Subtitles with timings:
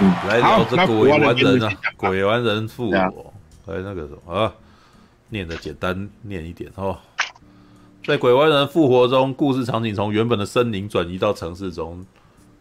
[0.00, 3.32] 嗯，来聊这个鬼玩人啊，鬼玩人复活，
[3.66, 4.54] 来那个什么啊，
[5.28, 6.96] 念的简单念一点哦。
[8.04, 12.06] 在鬼玩人复活中，故事场景从原本的森林转移到城市中，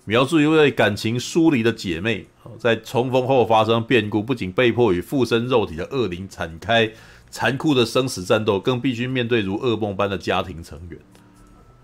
[0.06, 2.26] 描述一位感情疏离的姐妹，
[2.58, 6.92] 在重逢后发生变故，不仅被迫与附身肉体的恶灵展开
[7.30, 11.00] 残酷的生死战斗，更必须面对如噩梦般的家庭成员。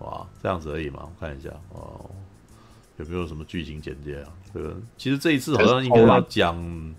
[0.00, 1.02] 哇，这样子而已嘛？
[1.02, 2.10] 我看一下哦，
[2.96, 4.28] 有没有什么剧情简介啊？
[4.54, 6.94] 这个其实这一次好像应该要讲，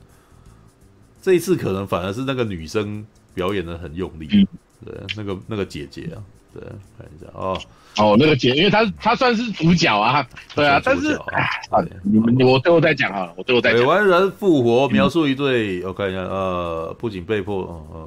[1.22, 4.48] 这一次可能反而是那个女生表演的很用力，嗯。
[4.86, 6.22] 对，那个那个姐姐啊，
[6.54, 6.62] 对，
[6.96, 7.60] 看一下哦，
[7.96, 13.80] 哦，那个姐，因为她她算是主角啊，对啊，但是啊你们我最后再讲啊，我最后再讲。
[13.80, 18.00] 鬼玩人复活描述一对，我看一下，呃，不仅被迫，呃，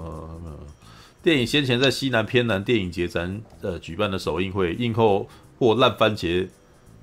[0.44, 0.58] 呃
[1.20, 5.26] 电影先前在西南偏南电影节展呃举办的首映会，映后
[5.58, 6.46] 获烂番茄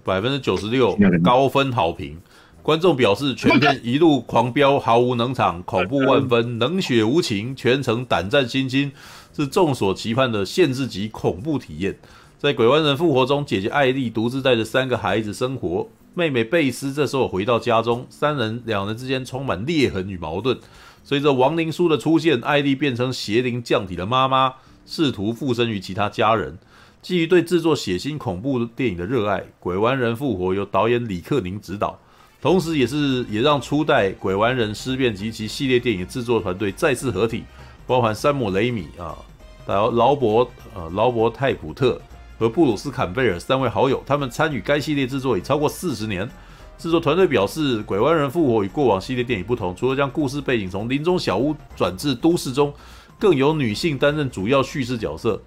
[0.05, 2.17] 百分之九十六高分好评，
[2.66, 8.91] 观众表示全片一路狂飙，毫无冷场，恐怖万分，冷血无情，全程胆战心惊，
[9.35, 11.95] 是众所期盼的限制级恐怖体验。
[12.39, 20.58] 在鬼玩人复活中，姐姐艾莉独自带着三个孩子生活，妹妹贝斯这时候回到家中，三人两人之间充满裂痕与矛盾。
[21.03, 24.52] 随着亡灵书的出现，艾莉变成邪灵降体的妈妈，
[24.88, 26.58] 试图附身于其他家人。
[27.03, 31.99] 基于对制作血腥恐怖电影的热爱，《鬼玩人复活》由导演李克宁执导，
[32.45, 37.43] 同时也是也让初代《鬼玩人尸变》及其系列电影制作团队再次合体，
[37.87, 39.17] 包含山姆雷米啊、
[39.65, 41.99] 劳劳勃呃劳勃泰普特
[42.37, 46.29] 和布鲁斯坎贝尔三位好友，他们参与该系列制作已超过四十年。
[46.77, 52.71] 制作团队表示，《鬼玩人复活》与过往系列电影不同，除了将故事背景从林中小屋转至都市中，
[53.17, 55.41] 更由女性担任主要叙事角色。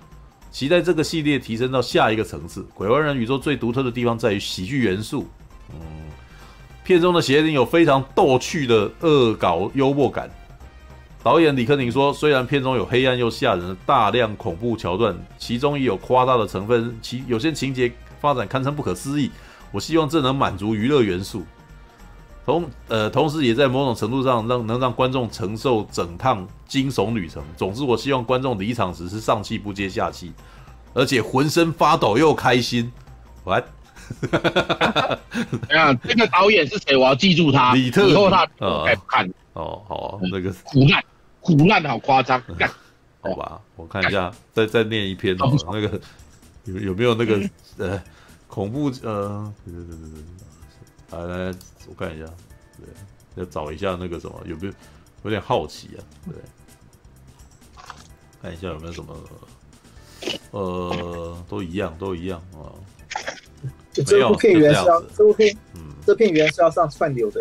[0.51, 2.63] 期待这个系列提升到下一个层次。
[2.75, 5.29] 《鬼玩人》宇宙最独特的地方在于喜剧元素，
[5.71, 5.79] 嗯，
[6.89, 10.27] 片中的邪灵有非常逗趣的恶搞幽默感。
[11.23, 19.31] 导演李克宁说，虽然片中有黑暗又吓人的大量恐怖桥段，其中也有夸大的成分，其有些情节发展堪称不可思议。
[19.71, 21.43] 我希望这能满足娱乐元素，
[22.47, 27.43] 同呃，同时也在某种程度上让能让观众承受整趟惊悚旅程。
[27.55, 30.33] 总之，我希望观众离场时是上气不接下气，
[30.95, 32.91] 而且浑身发抖又开心。
[33.45, 33.63] 完
[35.69, 36.97] 哎呀，这个导演是谁？
[36.97, 39.29] 我要记住他，李特以后他呃该不看。
[39.53, 41.05] 哦，好啊，那个苦难，
[41.41, 42.41] 苦难好夸张，
[43.21, 46.01] 好吧，我看一下，再再念一篇好了，那个
[46.65, 47.41] 有有没有那个
[47.79, 48.03] 呃？
[48.49, 50.09] 恐怖呃，对对对对
[51.11, 52.25] 对，来来，我看一下，
[52.79, 52.89] 对，
[53.37, 54.73] 要找一下那个什么，有没有
[55.25, 56.01] 有点好奇啊？
[56.25, 56.35] 对，
[58.41, 59.15] 看一下有没有什么，
[60.53, 62.73] 呃，都一样，都一样啊。
[63.93, 67.41] 就这部片原是要，这部片，嗯，这片源是要上串流的，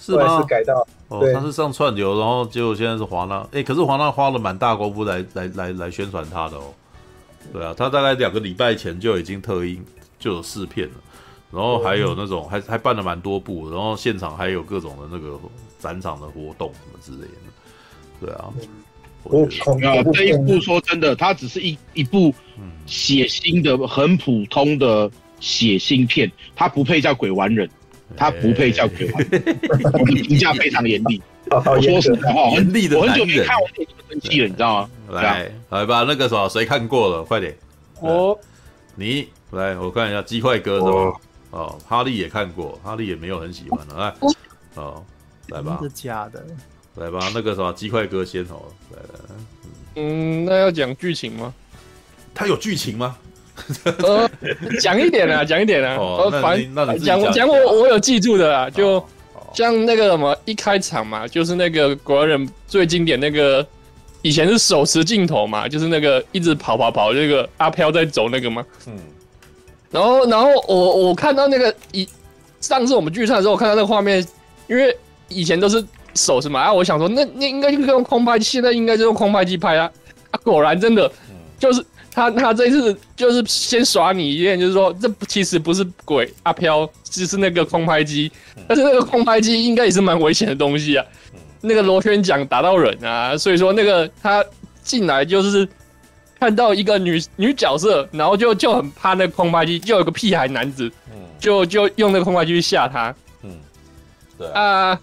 [0.00, 0.40] 是吗？
[0.40, 6.72] 是改到，哦，他是上串流，然后结果现在是华纳，哎，可是华纳花了蛮大功夫来来来来宣传他的哦。
[7.52, 9.84] 对啊，他大概两个礼拜前就已经特映。
[10.16, 10.94] 就有试片了，
[11.52, 15.38] 然后还有那种还还办了蛮多部，然后现场还有各种的那个
[15.78, 18.22] 展场的活动什么之类的。
[18.22, 18.48] 对啊，
[19.24, 19.42] 我
[19.86, 22.32] 啊，这一部说真的，它只是一一部
[22.86, 25.10] 血腥的、很普通的
[25.44, 27.68] 血腥片，它不配叫鬼玩人，
[28.16, 29.42] 它不配叫鬼玩人。
[30.24, 32.98] 评价非常严厉，我说实话，严厉的。
[32.98, 33.68] 我很久没看我
[34.08, 34.90] 生气了，你知道吗？
[35.10, 37.22] 来来吧，那个什么，谁看过了？
[37.22, 37.54] 快点，
[38.00, 38.38] 我
[38.94, 39.28] 你。
[39.50, 41.20] 来，我看一下鸡块哥是吧？
[41.50, 43.94] 哦，哈利也看过，哈利也没有很喜欢的。
[43.94, 44.12] 来，
[44.74, 45.04] 哦，
[45.48, 45.76] 来吧。
[45.78, 46.44] 真的假的。
[46.96, 48.62] 来吧，那个什么鸡块哥先哦。
[48.90, 49.34] 来来来，
[49.96, 51.54] 嗯，那要讲剧情吗？
[52.34, 53.16] 他有剧情吗？
[53.84, 54.30] 呃，
[54.80, 55.96] 讲一点啊，讲一点啊。
[55.96, 59.04] 哦，反正讲讲我我有记住的啦，就
[59.52, 63.66] 像那个什么一开场嘛，就是那个国人最经典那个。
[64.26, 68.64] 以前是手持镜头嘛，就是那个一直跑跑跑，那个阿飘在走那个嘛。
[68.86, 68.94] 嗯。
[69.90, 72.08] 然后，然后我我看到那个一
[72.58, 74.26] 上次我们聚餐的时候，我看到那个画面，
[74.66, 74.96] 因为
[75.28, 75.84] 以前都是
[76.14, 79.92] 手持嘛，啊，我想说那那应该就是用空拍机，现在应该就用空拍机拍啊。
[80.30, 81.12] 啊，果然真的，
[81.58, 88.30] 就是他他这一次就是先耍你一遍，就是说这其实不是鬼阿飘，只是那个空拍机，
[88.68, 91.04] 但是那个空拍机应该也是蛮危险的东西啊。
[91.60, 94.44] 那个螺旋桨打到人啊，所以说那个他
[94.82, 95.66] 进来就是
[96.38, 100.92] 看到一个女女角色，然后就就很怕那个空拍机，就有个屁孩男子，
[101.38, 103.50] 就就用那个空拍机去吓他，嗯，
[104.38, 105.00] 对啊，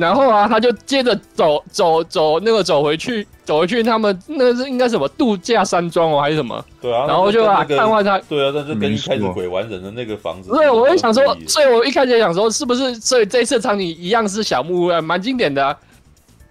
[0.00, 6.64] 然后啊，他就接着走走走那个走回去，走回去他们那个是应该什么度假山庄哦，还是什么？
[6.80, 10.50] 对啊，然后就啊，看望他，对啊，那就跟一开始鬼玩人的那个房子。
[10.50, 15.76] 对我就想说，所以我一开始想说，是不是所以这一次场景一样是小木屋啊，蛮经典的。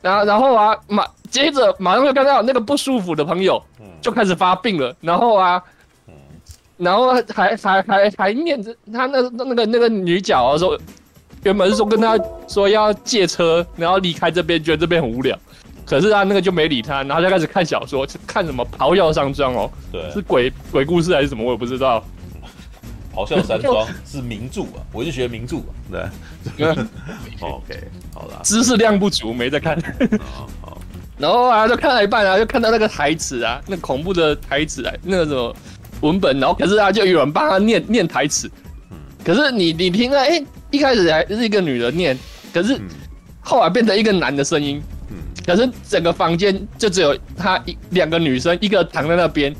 [0.01, 3.61] 然后然后啊，马接着马上就看到那个不舒服的朋友
[3.99, 5.61] 就开始发病了，然后啊。
[6.77, 10.79] 然后还还还还念着他那那那个那个女角啊说，
[11.43, 15.37] 原本是说跟他说要借车，然后离开这边，觉得这边很无聊。
[15.85, 22.03] 可是他那个就没理他，然后就开始看小说，看什么《咆哮山庄》哦，对，是鬼鬼故事还是什么，我也不知道。
[23.15, 26.67] 咆哮山庄是名著啊，我就学名著啊，对。
[27.41, 27.83] OK，
[28.13, 29.81] 好了，知识量不足，没在看。
[30.61, 30.77] 好，
[31.17, 35.55] 然后啊，就看了一半啊，就看到那个台词啊，那恐怖的台词啊，那个什么。
[36.01, 38.49] 文本，然后可是他就有人帮他念念台词，
[39.29, 42.17] 可是你你听了，哎，一开始还是一个女人念，
[42.51, 42.81] 可是
[43.41, 44.81] 后来变成一个男的声音，
[45.45, 49.55] 可是整个房间就只有他一两个女生，一个躺在那边，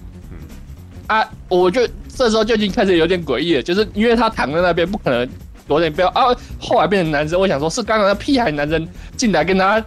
[1.06, 5.30] 啊，我就这时候就已经开始有点诡异了，就是因为他躺在那边，不可能
[5.68, 9.86] 有点不要啊，后来变成男生，我想说是刚刚那屁孩男生进来跟他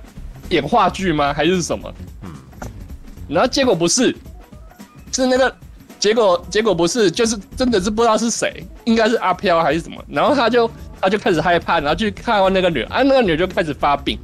[0.50, 1.92] 演话剧吗，还是什么？
[3.28, 4.14] 然后结果不是，
[5.10, 5.52] 是那个。
[6.02, 10.02] 结果结果不是，就是真的是不知道是谁，应该是阿飘还是什么。
[10.08, 10.68] 然后他就
[11.00, 14.18] 他就开始害怕，然后去看望那个女，啊，那个女就开始发病。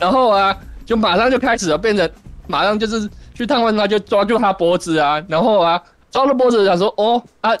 [0.00, 2.10] 然后啊，就马上就开始了，变成
[2.48, 5.80] 马上就是去探望她，就抓住她脖子啊，然后啊，
[6.10, 7.52] 抓住脖子想说，哦啊。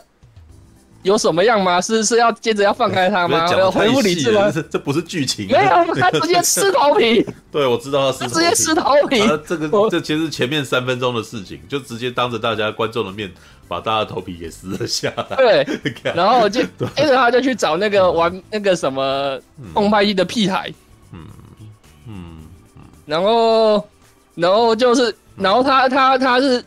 [1.06, 1.80] 有什么样吗？
[1.80, 3.48] 是是要接着要放开他吗？
[3.56, 4.50] 要恢复理智吗？
[4.50, 7.24] 这这不是剧情，没有，他直接吃头皮。
[7.52, 9.22] 对，我知道他直接吃头皮。
[9.46, 13.32] 这个这其实前面三分钟的事情，就直接当着大家观众的面
[13.68, 15.36] 把大家头皮给撕了下来。
[15.36, 15.66] 对，
[16.12, 16.60] 然后就
[16.96, 19.38] 接着他就去找那个玩那个什么
[19.72, 20.68] 空拍机的屁孩。
[21.12, 21.20] 嗯
[21.60, 21.66] 嗯
[22.08, 22.82] 嗯。
[23.06, 23.88] 然后
[24.34, 26.64] 然后就是然后他他他是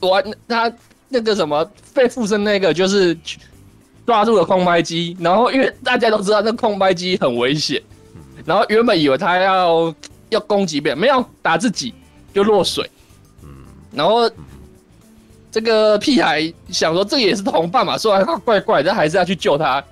[0.00, 0.72] 玩他。
[1.14, 1.64] 那个什么
[1.94, 3.16] 被附身那个就是
[4.04, 7.80] 抓住了空拍机，然后因为大家都知道那空拍机很危险，
[8.44, 9.94] 然后原本以为他要
[10.30, 11.94] 要攻击别人，没有打自己
[12.34, 12.90] 就落水，
[13.92, 14.28] 然后
[15.52, 19.82] 这个屁孩想说这个也是同伴嘛，说他怪怪，但还是要去救他，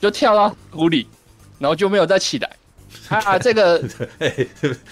[0.00, 1.06] 就跳到湖里，
[1.58, 2.50] 然后就没有再起来。
[3.08, 3.82] 啊， 这个，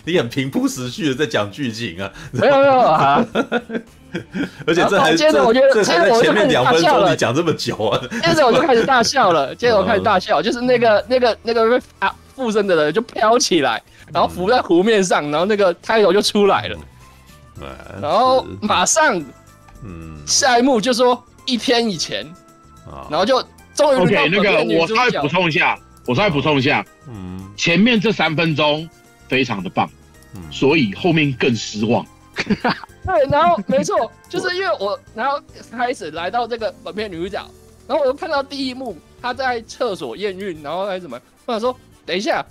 [0.05, 3.27] 你很平铺直叙的在讲剧情啊，没有没有啊。
[4.67, 7.11] 而且这还，接着我觉得，接着我就开始大笑了。
[7.11, 9.55] 你讲这么久啊， 接着我就开始大笑了。
[9.57, 13.83] 接着我开始大笑，就是那个那个那个啊附身的人就飘起来，
[14.13, 16.79] 然后浮在湖面上，然后那个开头就出来了。
[18.03, 19.19] 然后马上，
[19.83, 22.27] 嗯，下一幕就说一天以前，
[23.09, 23.43] 然后就
[23.75, 28.87] 终于 OK 那个我稍微补充一下，我稍微补充一下，嗯，前面这三分钟
[29.27, 29.89] 非常的棒，
[30.51, 32.05] 所以后面更失望。
[33.07, 35.41] 对，然后没错，就是因为我，然后
[35.71, 37.45] 开始来到这个本片女主角，
[37.87, 42.45] 然后我就看到第一幕，她在厕所验孕，然后还是什么，我想说，等一下，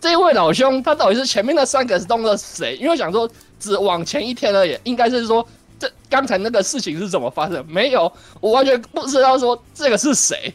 [0.00, 2.76] 这位老兄他到底是前面那三个是动了谁？
[2.76, 3.28] 因为我想说
[3.58, 5.46] 只往前一天而已，应该是说
[5.78, 7.64] 这刚才那个事情是怎么发生？
[7.68, 10.52] 没有，我完全不知道说这个是谁。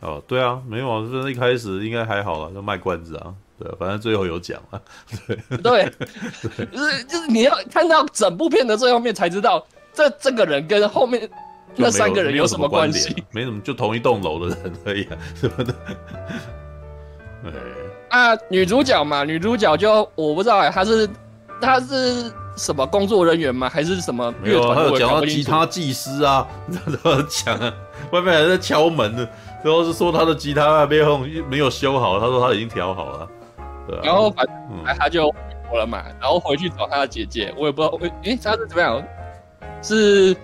[0.00, 3.34] 哦，对啊，没有啊，这一开始应该还好了，就卖关子啊。
[3.58, 4.82] 对，反正最后有讲了。
[5.28, 5.92] 对对，
[6.72, 11.28] 就是就是你要看到整部片的最后面才知道，这这个人跟后面
[11.76, 13.24] 那三个人有什么关系？
[13.30, 15.74] 没什么，就同一栋楼的人而已，什么的。
[17.42, 17.52] 对
[18.10, 21.08] 啊，女主角嘛，女主角就我不知道哎，她是
[21.60, 23.68] 她是什么工作人员吗？
[23.68, 24.76] 还是什么乐团？
[24.76, 26.46] 他有讲到吉他技师啊，
[27.02, 27.72] 都要讲啊，
[28.12, 29.28] 外面还在敲门呢，
[29.64, 31.18] 然后是说他的吉他没有
[31.50, 33.28] 没有修好，他说他已经调好了。
[33.92, 35.36] 啊、然后反正他就回
[35.68, 39.02] 国了嘛，嗯、然后回去找他的姐姐，我也不知道，诶，他是怎么样？
[39.82, 40.36] 是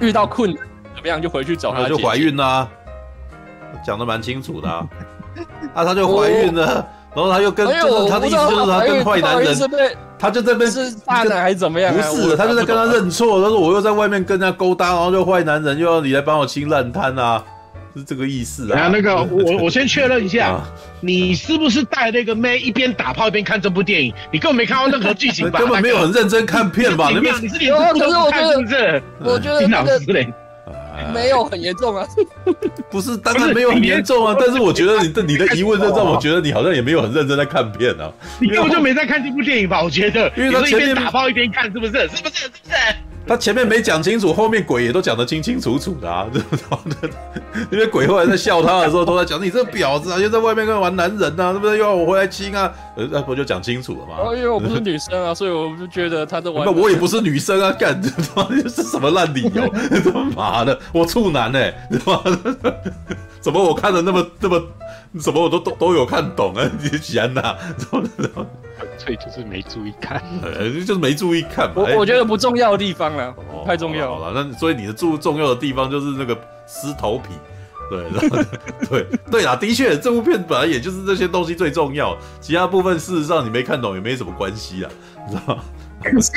[0.00, 1.96] 遇到困难怎么样就回去找他姐姐？
[1.96, 2.68] 就怀孕啦，
[3.84, 4.88] 讲的蛮清楚的啊。
[5.74, 9.56] 啊，他就怀孕了，然后他又跟，就是他的意思就是他跟坏男人，
[10.18, 11.94] 他就在那边是大男还是怎么样？
[11.94, 17.42] 不是，他就在跟他认错，他说我又在外面跟人家勾搭，然后就坏男人又要你来帮我清烂摊啊。
[17.96, 18.88] 是这个意思啊！
[18.92, 20.60] 那个，我我先确认一下，
[21.00, 24.12] 你是不是带那个妹一边打炮一边看这部电影？
[24.32, 25.58] 你根本没看到任何剧情吧？
[25.60, 27.10] 根本没有很认真看片吧？
[27.10, 29.02] 你是你是连这部都不看是不是？
[29.20, 30.26] 我觉得 那个
[31.14, 32.06] 没有很严重啊。
[32.90, 34.36] 不是，当然没有很严重啊。
[34.38, 38.12] 但是我觉得你的你的疑问就让我觉得你好像也没有很认真在看片啊。
[38.38, 39.82] 你根本就没在看这部电影吧？
[39.82, 41.92] 我觉得，因为他一边打炮一边看，是不是？
[41.92, 42.42] 是不是？
[42.44, 42.72] 是不是？
[43.26, 46.26] 他前面没讲清楚，后面鬼也都讲得清清楚楚的啊！
[47.70, 51.78] 因为鬼后来在笑他的时候，都在讲你这个婊子啊，又在外面跟玩男人啊，对不对？
[51.78, 52.72] 又要我回来亲啊？
[52.96, 54.14] 呃，那不就讲清楚了吗？
[54.18, 56.64] 哦，因为我不是女生啊，所以我就觉得他在玩。
[56.66, 59.68] 那我也不是女生啊，干他妈是什么烂理由？
[60.12, 61.88] 他妈的，我处男哎、欸，
[63.40, 64.62] 怎么我看的那么那么，
[65.20, 66.70] 什么我都都都有看懂啊？
[66.80, 67.56] 你讲哪？
[68.96, 71.74] 所以就是没注意看，呃， 就是没注意看嘛。
[71.76, 74.24] 我我觉得不重要的地方了，哦、太重要了。
[74.24, 76.34] 好了，那所以你的注重要的地方就是那个
[76.66, 77.30] 尸头皮，
[77.90, 78.44] 对，然后
[78.88, 84.90] 对对啦，的确，这部片本来也就是这些东西最重要，其他部分事实上你没看懂也没什么关系啊，
[85.26, 85.62] 你知道吗？
[86.02, 86.32] 可是，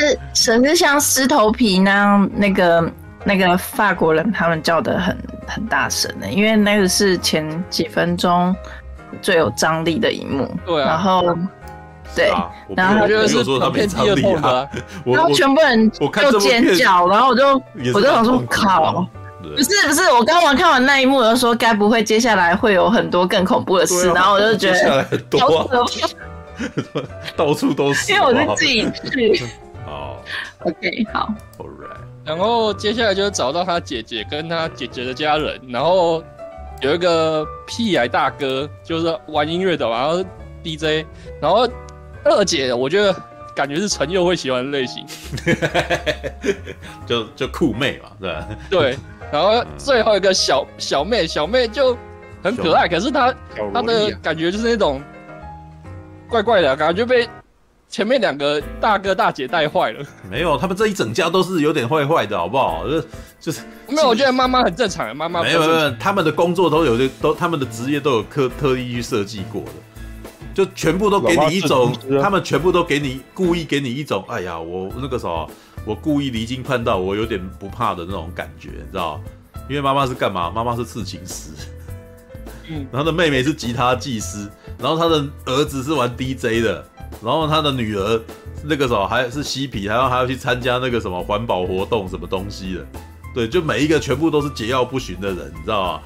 [0.59, 2.89] 可是像尸头皮那样，那个
[3.23, 8.55] 那个法国人他们叫的很很大声的，因为那个是前几分钟
[9.21, 11.37] 最有张力的一幕，对啊，然后。
[12.15, 12.31] 对，
[12.75, 13.07] 然后
[13.59, 14.69] 他片第二痛的，
[15.03, 17.55] 然后全部人就尖叫，然后我就
[17.91, 19.03] 我就想说靠，
[19.41, 25.03] 不是不是，我刚刚看完那一幕，我就说该不会接下来会有很多更恐怖的事，然后我就觉得
[27.35, 29.43] 到处都是，因为我是自己去。
[29.83, 30.21] 好
[30.59, 36.23] ，OK，好，Alright，然后接下来就是找到他姐姐跟他姐姐的家人，然后
[36.81, 40.23] 有一个屁癌大哥，就是玩音乐的，然后
[40.63, 41.05] DJ，
[41.41, 41.67] 然后。
[42.25, 43.13] 二姐，我觉得
[43.53, 45.05] 感觉是陈佑会喜欢的类型，
[47.05, 48.47] 就就酷妹嘛，对吧？
[48.69, 48.97] 对，
[49.29, 51.97] 然后最后一个小小妹，小妹就
[52.41, 53.35] 很可爱，可是她
[53.73, 55.01] 她的感觉就是那种
[56.29, 57.27] 怪怪的感觉，被
[57.93, 60.03] 前面两个大哥大姐带坏了。
[60.27, 62.87] 没有，他们这一整家都是有点坏坏的，好不好？
[62.89, 62.99] 就
[63.39, 69.71] 就是没有，我觉得妈妈很正常，妈妈没有没有，他们的工作都有的都，他们的职业都有特特意去设计过的。
[70.55, 75.47] 就全部都给你一种，他们全部都给你故意给你一种，哎呀，我那个时候
[75.85, 79.21] 我故意离经叛道，我有点不怕的那种感觉，你知道？
[79.69, 80.49] 因为妈妈是干嘛？
[80.49, 81.51] 妈妈是刺青师，
[82.69, 86.83] 嗯，然后他的妹妹是吉他技师，然后他的儿子是玩 DJ 的，
[87.21, 88.21] 然后他的女儿
[88.63, 92.85] 那个时候还是嬉皮，还要还要去参加那个什么环保活动什么东西的，
[93.35, 96.01] 对，就每一个全部都是桀骜不驯的人，你知道吗？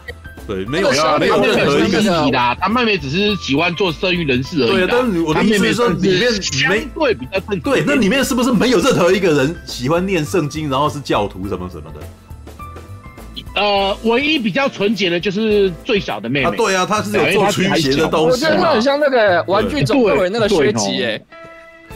[0.47, 2.55] 对，没有啊，没有任何一个问题啦。
[2.55, 4.71] 他妹妹只是喜欢做生育人士而已。
[4.71, 6.31] 对，但是我的意思是说，里面
[6.69, 7.59] 没对比较正。
[7.59, 11.99] 对，那里面是不是没有任何一个人喜欢念圣经，然后是教徒什么什么的？
[13.57, 16.55] 呃，唯一比较纯洁的就是最小的妹妹。
[16.55, 18.31] 对啊，她是有做驱邪的东西。
[18.31, 21.19] 我觉得她很像那个玩具总动员那个薛吉哎。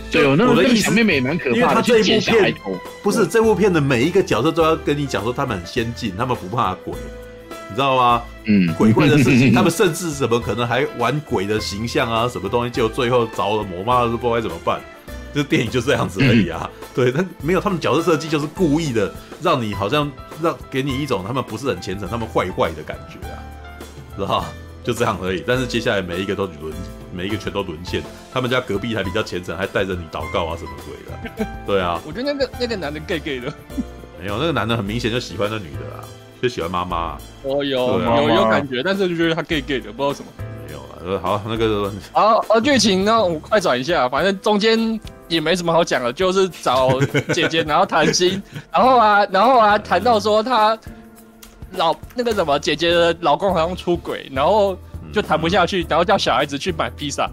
[0.10, 1.56] 对，我的意思，小妹妹蛮可怕的。
[1.56, 2.56] 因为她这一部片
[3.04, 6.94] 不是这部片的每一个角色都要跟你讲说他们很先进，他们不怕鬼。
[7.70, 8.22] 你知道吗？
[8.46, 12.28] 嗯，鬼怪的事情， 他们甚至怎么可能还玩鬼的形象啊？
[12.28, 12.70] 什么东西？
[12.70, 14.82] 就最后着了魔，妈都不知道该怎么办。
[15.34, 16.70] 这电影就这样子而已啊。
[16.82, 19.12] 嗯、对，但没有他们角色设计，就是故意的
[19.42, 20.12] 让你好像
[20.42, 23.38] 让给你一种他们不是很虔诚，他们坏坏的感觉啊，
[24.16, 24.46] 知道
[24.84, 25.44] 就这样而已。
[25.46, 26.74] 但是接下来每一个都沦，
[27.14, 28.02] 每一个全都沦陷。
[28.34, 31.48] 他们家隔壁还比较虔诚，还带着你祷告啊什么鬼的。
[31.68, 33.54] 对啊，我觉得那个那个男的 gay gay 的，
[34.20, 36.04] 没有那个男的很明显就喜欢那女的啊。
[36.42, 40.32] 就喜欢妈妈，哦有有有感觉，但是就觉得他 gay gay 的，不知道什么。
[40.66, 45.00] 没有了，好，那个好，呃，剧情呢，我快转一下，反正中间
[45.32, 47.00] 也没什么好讲的，就是找
[47.34, 50.78] 姐姐，然后谈心，然后啊， 然后啊，谈到说她
[51.78, 54.78] 老那个什么姐姐的老公好像出轨，然后
[55.14, 57.30] 就谈不下去，然后叫小孩子去买披萨。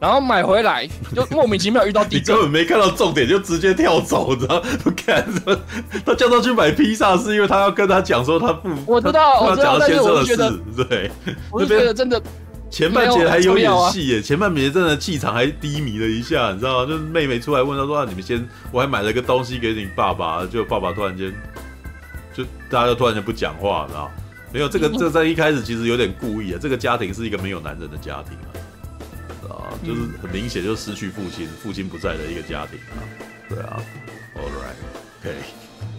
[0.00, 4.58] 然后买回来就莫名其妙遇到地震，根本没看到重点就直接跳走，你知道？
[4.82, 5.22] 不看，
[6.06, 10.50] 他叫他去买披萨是因为他要跟他讲说他不，我知道，我知道，但是我觉得
[10.88, 11.10] 对，
[11.50, 12.18] 我觉得真的
[12.70, 16.86] 前半节还有演戏耶，前半节真的气场还低迷了一下，你知道吗？
[16.86, 21.34] 就是妹妹出来问他说啊，你们先，我还买了个东西给你爸爸，就爸爸突然间
[22.32, 24.10] 就大家就突然间不讲话，你知道？
[24.52, 28.48] 没有这个， 这在一开始其实有点故意啊，这个家庭是一个没有男人的家庭啊。
[29.82, 33.00] 就是很明显，就失去父亲，父亲不在的一个家庭啊。
[33.48, 33.80] 对啊
[34.36, 35.34] ，All right，OK，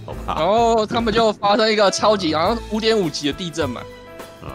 [0.06, 0.36] 好吧。
[0.38, 3.82] 然后他们就发生一个超级，好像五点五级的地震嘛。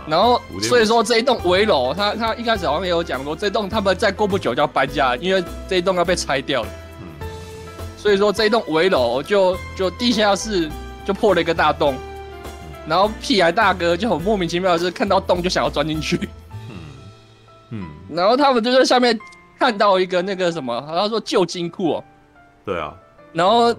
[0.07, 6.69] 然后所以说这一栋危楼，他他一开始好像也有讲过，这栋他们再过不久就要搬家，因为这一栋要被拆掉了。
[7.00, 7.26] 嗯。
[7.97, 10.71] 所以说这一栋危楼就就地下室
[11.05, 11.95] 就破了一个大洞，
[12.87, 16.28] 然后屁孩大哥就很莫名其妙的是看到洞就想要钻进去。
[17.71, 19.19] 嗯，然后他们就在下面
[19.59, 22.05] 看到一个那个什么，好像说旧金库哦。
[22.64, 22.95] 对啊。
[23.33, 23.75] 然后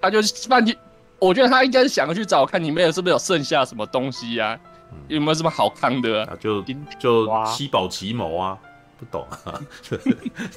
[0.00, 0.76] 他就放进，
[1.18, 4.60] 我觉得他应该是想要去找看里面是不是有剩下什么东西呀、啊，
[5.08, 6.36] 有没有什么好康的、啊？
[6.40, 6.62] 就
[6.98, 8.58] 就七宝奇谋啊，
[8.98, 9.60] 不懂啊，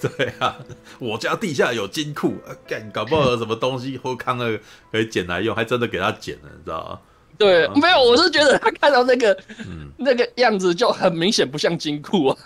[0.02, 0.56] 对啊，
[1.00, 2.36] 我家地下有金库，
[2.68, 4.58] 干搞不好有什么东西或康了
[4.92, 7.00] 可以捡来用，还真的给他捡了，你知道吗？
[7.38, 9.38] 对，没有，我是觉得他看到那个，
[9.68, 12.38] 嗯，那个样子就很明显不像金库啊。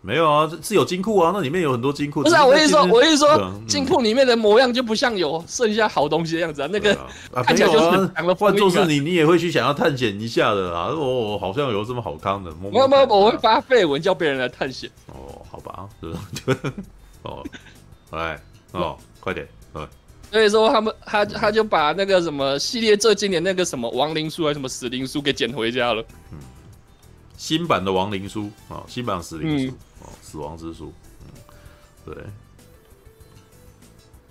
[0.00, 2.22] 没有啊，是有金库啊，那里面有很多金库。
[2.22, 6.68] 不是啊，我意思说，我意思说，金库里面的模样就不像有剩下好东西的样子啊。
[6.70, 6.96] 那个
[7.44, 8.34] 看起来就是。
[8.34, 10.94] 换作是你，你也会去想要探险一下的啊。
[10.94, 12.50] 我好像有这么好康的。
[12.62, 14.88] 没有没有，我会发废文叫别人来探险。
[15.06, 16.14] 哦，好吧，是
[17.22, 17.44] 哦，
[18.12, 18.40] 来
[18.72, 19.46] 哦，快点，
[20.30, 26.04] 所以说他们他他就把那个什么系列最经典那个什么亡灵书还是什么死灵书给捡回家了。
[26.30, 26.38] 嗯，
[27.36, 29.74] 新版的亡灵书啊，新版死灵书。
[30.22, 30.92] 死亡之书，
[31.24, 31.32] 嗯，
[32.04, 32.24] 对。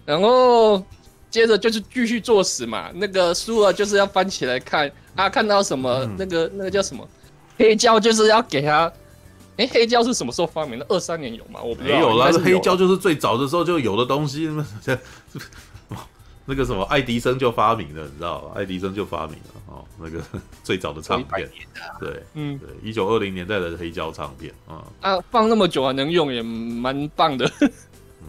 [0.05, 0.83] 然后
[1.29, 2.89] 接着就是继续作死嘛。
[2.93, 7.07] 那个书啊，就是要翻起来看啊，看到什么、嗯、那个那个叫什么
[7.57, 8.91] 黑胶，就是要给他。
[9.57, 10.85] 哎、欸，黑胶是什么时候发明的？
[10.87, 11.61] 二三年有吗？
[11.61, 11.73] 我。
[11.75, 14.47] 没有啦，是黑胶就是最早的时候就有的东西。
[16.49, 18.53] 那个什么爱迪生就发明了，你知道吧？
[18.55, 20.23] 爱迪生就发明了哦，那个
[20.63, 21.45] 最早的唱片，
[21.99, 27.51] 对，嗯，对，一九二零年代的黑胶唱片啊，啊，放那么久还能用，也蛮棒的。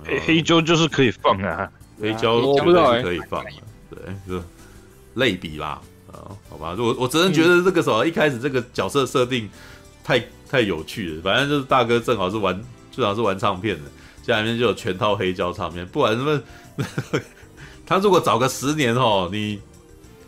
[0.05, 1.71] 黑 黑胶就是可以放啊，
[2.01, 3.51] 黑胶绝对是可以放的，
[3.91, 4.45] 对，就
[5.15, 9.49] 类比啦，啊，好吧，我我只能觉得这个时候一开始这个角色设定
[10.03, 10.21] 太
[10.51, 12.61] 太有趣了，反正就是大哥正好是玩，
[12.91, 13.89] 最好是玩唱片的，
[14.25, 16.43] 家里面就有全套黑胶唱片，不管什么。
[17.89, 19.59] 他如果早个十年哦，你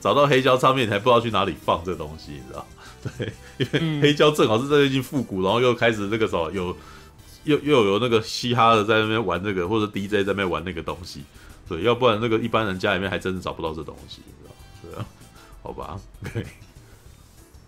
[0.00, 2.66] 找到黑胶唱片，你还不知道去哪里放这东西，你知道？
[3.18, 6.74] 对，因为黑胶正好是最近复古，然后又开始那个时候有
[7.44, 11.22] 又又有那个嘻哈的在那边玩那个，或者 DJ 在那边玩那个东西，
[11.68, 14.54] 对，要不然那个一般人家里面还真的找不到这东西，你知道？
[14.82, 15.06] 对啊，
[15.62, 16.00] 好吧，
[16.32, 16.44] 对。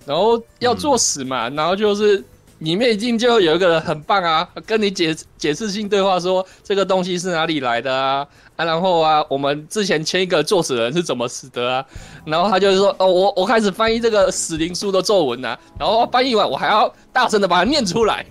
[0.05, 2.23] 然后要作死嘛，嗯、然后就是
[2.63, 8.27] 里面一定就有一个人很棒啊，跟你解解释性对话说这个东西是哪里来的啊。
[8.57, 11.85] 啊，然后啊，我们之前签一个作死人是怎么死的啊？
[12.27, 18.27] 然后他就是说，哦，我我开始翻译这个死灵书的作文啊，然后翻译完，我还要大声的把它念出来。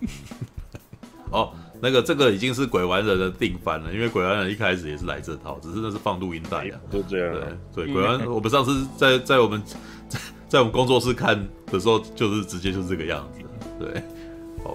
[1.32, 7.36] 哦，那个这个已经是鬼玩人的定番了，因为鬼玩人一开始也是来这套，只是那是放录音带啊，就这样。
[7.74, 9.62] 对对，鬼玩，我们上次在在我们
[10.08, 11.36] 在 在我们工作室看
[11.72, 13.40] 的时候，就是直接就是这个样子。
[13.80, 14.04] 对，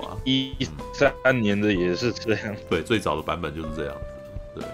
[0.00, 0.16] 好吧。
[0.24, 0.54] 一
[0.92, 2.56] 三年的也是这样。
[2.68, 4.61] 对，最早的版本就是这样子。
[4.61, 4.64] 对。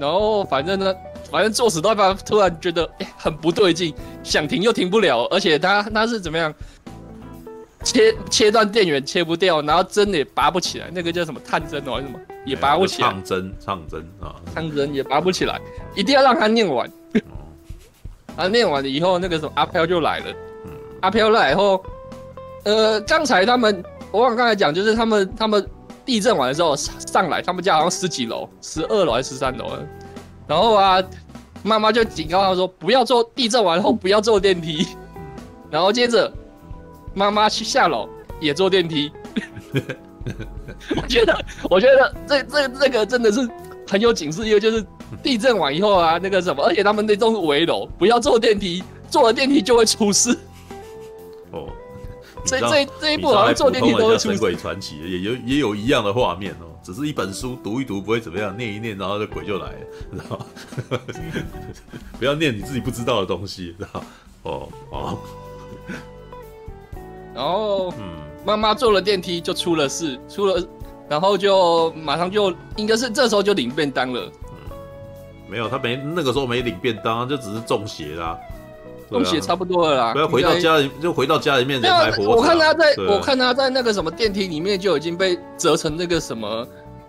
[0.00, 0.94] 然后反正呢，
[1.30, 6.54] 反正作死到一半，突然觉得哎、欸、很不对劲，想停又停不了，而且他他是怎么样，
[7.82, 15.60] 切切断电源切不掉，然后针也拔不起来，那个叫什么探针哦还是什么也拔不起来，唱针唱针啊，唱针也拔不起来，
[15.96, 16.88] 一定要让他念完。
[18.36, 20.26] 啊，念完了以后，那个什么阿飘就来了，
[20.66, 21.84] 嗯、阿飘来以后，
[22.62, 25.66] 呃，刚才他们我忘刚才讲，就是他们他们。
[26.08, 29.78] 地震完的时候上上来，他们家好像十几楼，十二楼还是十三楼？
[30.46, 31.02] 然后啊，
[31.62, 34.88] 妈妈就警告他说：“不要坐地震完后不要坐电梯。
[35.70, 36.32] ”然后接着
[37.12, 38.08] 妈妈去下楼
[38.40, 39.12] 也坐电梯。
[40.96, 43.46] 我觉得，我觉得这这这个真的是
[43.86, 44.82] 很有警示意味，就是
[45.22, 50.34] 地震完以后啊，那个什么，而且他们那栋是围楼，不要坐电梯，坐了电梯就会出事。
[52.38, 52.42] 哦。
[52.44, 56.66] 这这这一部好像坐电梯都是神鬼传奇，也有也有一样的画面哦。
[56.82, 59.78] 只是一本书读一读不会怎么样，念一念然后这鬼就来了，
[60.12, 60.46] 知道吗？
[62.18, 64.02] 不要念你自己不知道的东西，知道
[64.44, 65.18] 哦哦。
[67.34, 70.66] 然后，嗯，妈妈坐了电梯就出了事，出了，
[71.08, 74.32] 然后就马上就应该是这时候就领便当了。
[74.50, 74.56] 嗯，
[75.48, 78.36] 没有，他没那个时候没领便当，就只是中邪啦。
[79.10, 82.36] 东西也差不多了啦，不要回到家里就回到家里面才活。
[82.36, 86.66] 我看他在我看他在那个什么电梯里面就已经被折成那个什么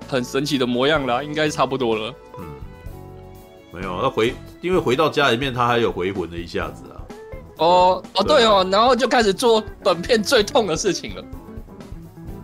[0.07, 2.13] 很神奇的模样了，应该差不多了。
[2.37, 2.45] 嗯，
[3.73, 6.95] 没有，他回因为回到家里面他还有回魂了一下子啊。
[7.57, 11.23] 哦哦对哦，然后就开始做本片最痛的事情了，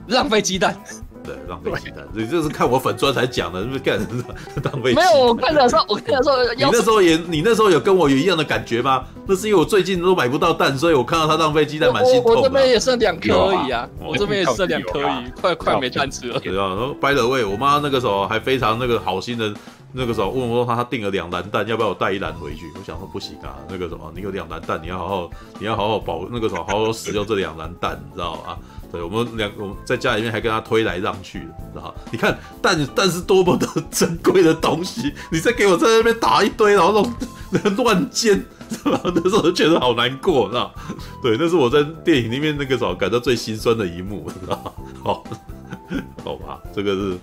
[0.08, 0.78] 浪费鸡蛋。
[1.26, 4.24] 对，浪费鸡蛋，你这是看我粉砖才讲的，是不是干什么
[4.64, 4.94] 浪费？
[4.94, 9.04] 没有，我看的时候，我看的时候， 你那时候也，你那时候有跟我有一样的感觉吗？
[9.28, 12.42] 那是因为我最近都买不到蛋，所以我看到他浪费鸡蛋蛮心痛的。
[12.42, 16.40] 我这边也剩两颗而已啊，我这边也剩两颗而已，快快没蛋吃了。
[16.40, 19.54] 对啊，然后 by the way，我妈那个时候还非常那个好心的，
[19.96, 22.70] 那个时候问我说他订了两篮蛋，要不要我带一篮回去？
[22.76, 25.30] 我想说不行啊，那个什么，你有两篮蛋，你要好好，
[25.60, 28.58] 你要好好保那个什么，好好使用这两篮蛋，你知道吗？
[28.92, 37.06] 对，我们两我们在家里面还跟他推来让去的，知道你看蛋蛋是多么的珍贵的东西，你再给我在那边打一堆，然后
[37.50, 39.02] 那种乱捡，是吧？
[39.04, 40.74] 那时候就觉得好难过，知道
[41.22, 45.24] 对，那是我在电影里面那个时候感到最心酸的一幕，知道 好，
[46.24, 47.18] 好吧，这个是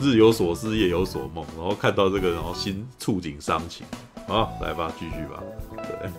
[0.00, 3.86] 日有所思夜有所梦，然后看到这个，然后心触景伤情。
[4.26, 5.42] 好，来吧，继续吧。
[5.76, 6.10] 对。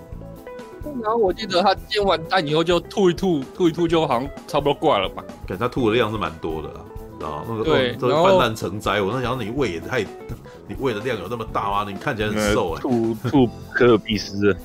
[1.02, 5.24] 然后我记得他煎完蛋以后就吐一吐，吐一吐就好像差不多挂了吧。
[5.48, 6.82] 感他吐的量是蛮多的啦，
[7.20, 9.00] 知道那个对，都泛滥成灾。
[9.02, 10.02] 我在想你胃也太，
[10.68, 11.86] 你胃的量有那么大吗？
[11.88, 12.82] 你看起来很瘦哎、欸。
[12.82, 14.56] 吐吐可尔必思。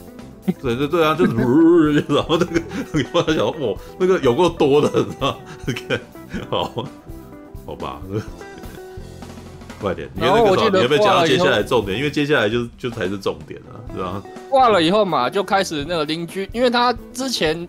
[0.62, 1.34] 对对对啊，就是，
[2.08, 2.62] 然后那个，
[3.12, 5.38] 我在想，哇，那个有够多的，你知道？
[5.88, 6.00] 看，
[6.48, 6.84] 好，
[7.66, 8.00] 好吧。
[9.80, 10.08] 快点！
[10.14, 11.96] 然后我记得你要不要讲到接下来重点？
[11.96, 14.22] 因为接下来就就才是重点了，是吧？
[14.50, 17.66] 挂了以后嘛，就开始那个邻居，因为他之前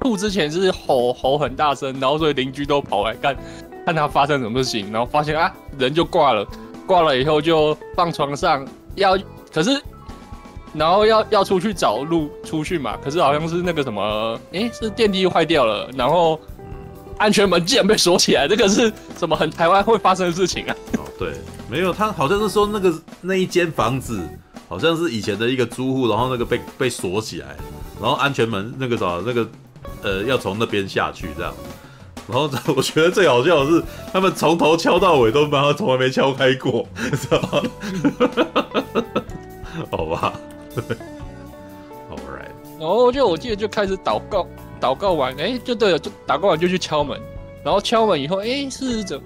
[0.00, 3.36] 吐之前是吼吼很大声，然后所以邻居都跑来看
[3.84, 6.46] 看他发生什么事情，然后发现啊人就挂了，
[6.86, 9.18] 挂了以后就放床上要，
[9.52, 9.80] 可是
[10.72, 16.40] 然后要要出去找路出去嘛，可是好像是那个什么，诶，是电梯坏掉了，然后
[17.20, 20.74] 安全门竟然被锁起来，这个是什么很台湾会发生的事情啊？
[20.96, 21.34] 哦对，
[21.68, 24.26] 没有，他好像是说那个那一间房子
[24.66, 27.54] 好像是以前的一个租户，然后那个被被锁起来，
[28.00, 29.46] 然后安全门那个啥那个
[30.02, 31.52] 呃要从那边下去这样，
[32.26, 37.62] 然后我觉得最好笑的是他们从头敲到尾都把他从来没敲开过，知道吗？
[39.92, 40.32] 好吧
[42.08, 44.46] ，All right，然后就我记得就开始祷告，
[44.80, 47.20] 祷告完哎就对了，就祷告完就去敲门，
[47.64, 49.20] 然后敲门以后哎是怎？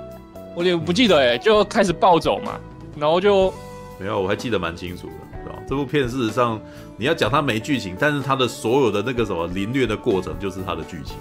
[0.57, 2.61] 我也不记得哎，就开始暴走嘛，
[2.97, 3.53] 然后就
[3.99, 5.57] 没有，我还记得蛮清楚的，是吧？
[5.69, 6.61] 这部片事实上
[6.97, 11.17] 你要讲它没剧情，但是它的所有的那个什么凌虐的过程就是它的剧情，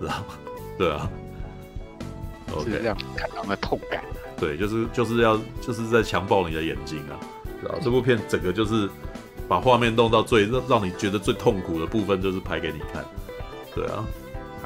[0.00, 0.24] 知道吗？
[0.76, 1.10] 对啊
[2.54, 4.02] ，OK，这样看到那痛感，
[4.38, 7.16] 对，就是就是要就是在强暴你的眼睛啊，
[7.62, 7.74] 知道？
[7.82, 8.88] 这部片整个就是
[9.48, 13.02] 把画面弄到最让让你觉得最痛苦的部分，就是拍给你看，
[13.74, 14.04] 对啊，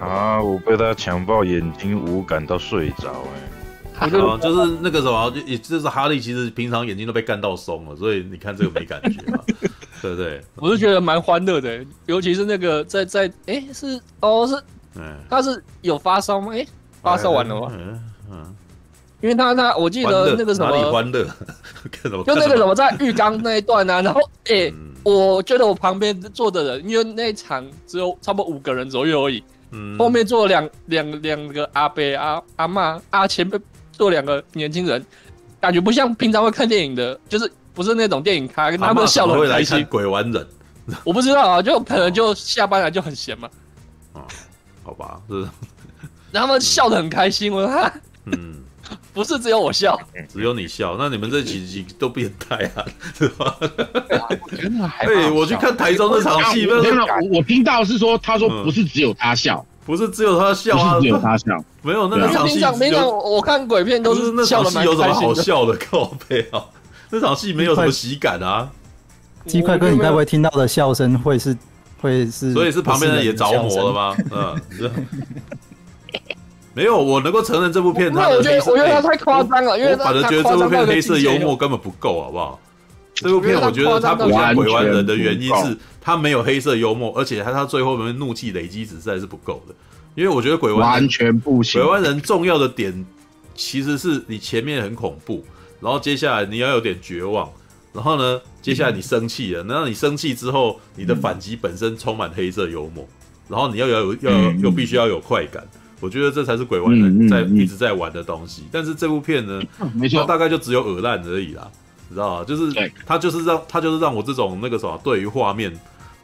[0.01, 3.51] 啊，我被他强暴眼睛无感到睡着，哎。
[3.97, 9.39] 啊，就是那个什么，就也就是哈利，其实平常眼睛都被干到松了，所以你看这个没感觉嘛，
[10.03, 10.41] 对不对？
[10.57, 16.53] 我是觉得蛮欢乐的，尤其是那个在在，哎，是哦是，他是有发烧吗？
[16.57, 16.67] 哎，
[17.03, 17.73] 发烧完了吗？
[17.73, 18.01] 嗯
[18.33, 18.57] 嗯，
[19.21, 21.25] 因为他他我记得那个什么，欢乐，
[22.03, 24.73] 就那个什么在浴缸那一段啊，然后哎，
[25.05, 33.59] 我觉得我旁边坐的人，因为那一场只有差不多五个人左右而已，嗯，后面坐两两两个阿伯阿阿妈阿前辈。
[33.97, 35.07] 坐两个年轻人，
[35.61, 39.87] 感觉不像平常会看电影的，就是不是那种电影咖，跟他们笑得很开心。
[39.89, 40.45] 鬼玩人，
[41.07, 43.49] 我不知道啊， 就可能就下班了就很闲嘛。
[44.15, 44.23] 哦，
[44.83, 45.47] 好吧，是。
[46.35, 47.93] 他们笑得很开心，我说，
[48.25, 48.65] 嗯，
[49.15, 49.99] 不是只有我笑，
[50.31, 52.85] 只有你笑，那你们这几集都变态啊，
[53.17, 53.57] 是吧？
[54.59, 59.65] 真的还对，我去看台中那场戏，我我听到是说，他说不是只有他笑。
[59.87, 61.45] 不是只有他笑啊，只有他笑，
[61.83, 62.59] 没有那个场戏。
[62.79, 65.77] 没有，我看鬼片都是那场戏有什么好笑的？
[65.91, 66.65] 靠背啊，
[67.11, 68.67] 那场戏没有什么喜感啊。
[69.45, 71.55] 鸡块哥，你该不会听到的笑声会是
[72.01, 72.55] 会是？
[72.55, 74.17] 所以是旁边人也着魔了吗？
[74.33, 74.59] 嗯，
[76.75, 82.61] 没有，我能够承认这部片它的黑色，我觉得它太夸张了，因为反正觉得这部片黑色幽默根本不够，好不好？
[83.15, 85.77] 这部片我觉得它不像鬼玩人的原因是。
[86.07, 89.75] 他没有黑色幽默，而且他他最后面怒气累积值实在是不够的，
[90.15, 91.81] 因为我觉得鬼玩完全不行。
[91.81, 93.07] 鬼玩人重要的点
[93.55, 95.43] 其实是你前面很恐怖，
[95.81, 97.51] 然后接下来你要有点绝望，
[97.95, 103.09] 然后呢，接下来你生气了，然后你生气之后，你的反击本身充满黑色幽默，
[103.49, 105.67] 然后你要有要有又必须要有快感，
[106.05, 108.65] 我觉得这才是鬼玩人在一直在玩的东西。
[108.71, 109.63] 但是这部片呢，
[109.97, 111.71] 没错，大概就只有耳烂而已啦，
[112.09, 112.45] 你知道吗？
[112.45, 115.75] 就是他就是让他就是让我这种那个什么对于画面。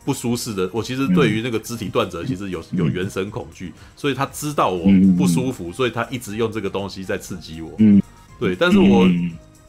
[0.02, 7.70] 不舒适的，我其实对于那个肢体断折，其实有有原神恐惧，所以他知道我不舒服，所以他一直用这个东西在刺激我。
[7.78, 8.00] 嗯
[8.40, 9.06] 对，但是我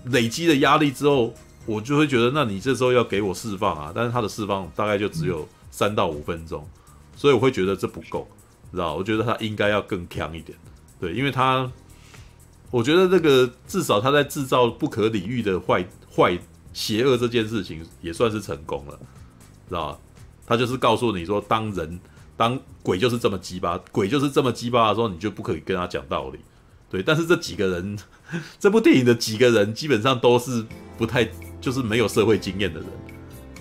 [0.05, 1.33] 累积的压力之后，
[1.65, 6.65] 我就会觉得，那你这时候要给我释放啊，但是他的释放大概就只有三到五分钟，
[7.17, 8.25] 所以我会觉得这不够，
[8.71, 8.95] 知道？
[8.95, 10.57] 我觉得他应该要更强一点，
[10.99, 11.69] 对，因为他，
[12.69, 16.37] 我觉得这个至少他在制造不可理喻的坏坏
[16.73, 18.97] 邪恶这件事情也算是成功了，
[19.67, 19.99] 知道？
[20.47, 21.99] 他就是告诉你说，当人
[22.35, 26.39] 当鬼就是这么鸡巴，鬼就是这么鸡巴的时候，你就不可以跟他讲道理，
[26.89, 27.03] 对。
[27.03, 27.97] 但是这几个人，
[28.59, 30.65] 这部电影的几个人基本上都是
[30.97, 31.29] 不太，
[31.61, 32.89] 就是没有社会经验的人，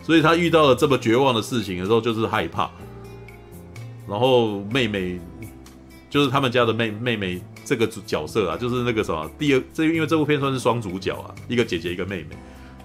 [0.03, 2.71] 所以他遇到了这么绝望的事情的时候，就是害怕。
[4.11, 5.21] 然后妹妹，
[6.11, 12.37] 就是他们家的妹妹妹这个角色啊，就是那个什么，第二，这因为这部片算是双主角啊，一个姐姐一个妹妹，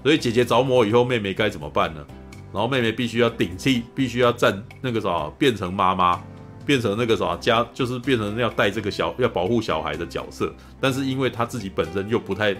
[0.03, 2.05] 所以姐姐着魔以后，妹妹该怎么办呢？
[2.53, 6.21] 然后妹妹必须要顶替，必须要站那个啥，变成妈妈，
[6.63, 12.55] 变成那个什么家，就是变成要带这个小要保护小孩的角色，但是因为她自己本身又不太，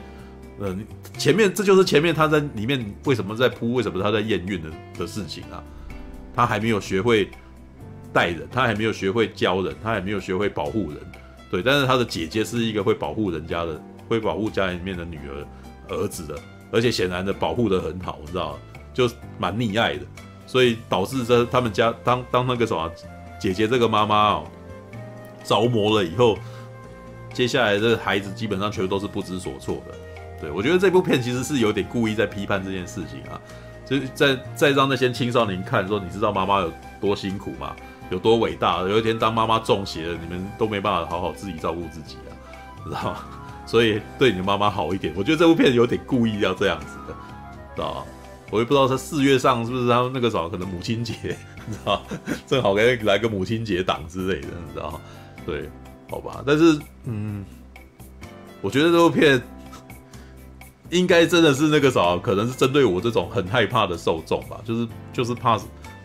[0.60, 0.84] 嗯、
[1.20, 5.64] 前面这就是前面她在里面为什么在铺，为什么她在验孕的的事情啊，
[6.36, 7.30] 她还没有学会
[8.16, 11.00] 带人，他还没有学会教人，他还没有学会保护人，
[11.52, 16.40] 对，但是他的姐姐是一个会保护人家的，会保护家里面的女儿儿子的，
[16.72, 18.60] 而且显然的保护得很好，你知道吗？
[18.94, 20.06] 就蛮溺爱的。
[20.48, 22.90] 所以导致这他们家当当那个什么
[23.40, 24.48] 姐姐这个妈妈哦
[25.44, 26.38] 着魔了以后，
[27.34, 29.96] 接下来这孩子基本上全部都是不知所措的。
[30.40, 33.42] 对，我觉得这部片其实是有点故意在批判这件事情啊，
[33.86, 37.76] 就是在在让那些青少年看说，你知道妈妈有多辛苦吗？
[38.10, 38.82] 有多伟大？
[38.82, 42.32] 有一天当妈妈中邪了，你们都没办法好好自己照顾自己啊，
[42.86, 43.18] 知道吗？
[43.66, 45.14] 所以对你的妈妈好一点。
[45.16, 47.16] 我觉得这部片有点故意要这样子的，
[47.76, 48.04] 知道吗？
[48.52, 51.14] 我也不知道他四月上是不是他们那个时候可能母亲节，
[51.66, 52.02] 你知道，
[52.46, 55.02] 正好给来个母亲节档之类的，你知道？
[55.48, 55.68] 对，
[56.10, 56.44] 好吧。
[56.46, 57.44] 但是，嗯，
[58.62, 59.42] 我觉得这部片
[60.92, 65.60] 应该真的是那个啥，可能是针对我这种很害怕的受众吧，就是就是怕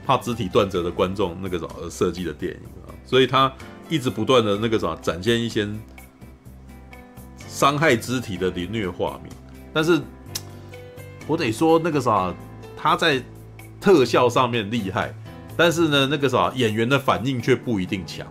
[0.07, 2.95] 怕肢体断折的观众那个啥而设计的电影啊。
[3.05, 3.53] 所以他
[3.89, 5.69] 一直不断的那个啥展现一些
[7.49, 9.33] 伤害肢体的凌虐画面，
[9.73, 10.01] 但是。
[11.27, 12.35] 我得说那个啥，
[12.77, 13.23] 他在
[13.81, 15.15] 特效上面厉害，
[15.57, 18.27] 但是呢，那个啥演员的反应却不一定强，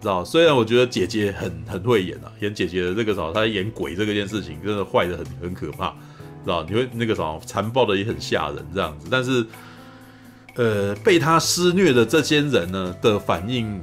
[0.00, 0.24] 知道？
[0.24, 5.90] 虽然我觉得姐姐很很会演啊，演姐姐的这个啥，她演鬼这个件事情真的坏得很很可怕，
[6.44, 6.64] 知道？
[6.64, 9.46] 你会那个啥残暴的也很吓人这样子，但是
[10.56, 13.80] 呃，被他施虐的这些人呢的反应，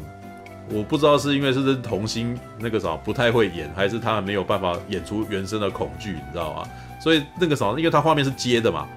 [0.71, 6.69] 我不知道是因为是这童星那个啥不太会演，还是他没有办法演出原生的恐惧，你知道吗？
[7.01, 8.87] 所以那个啥，因为他画面是接的嘛，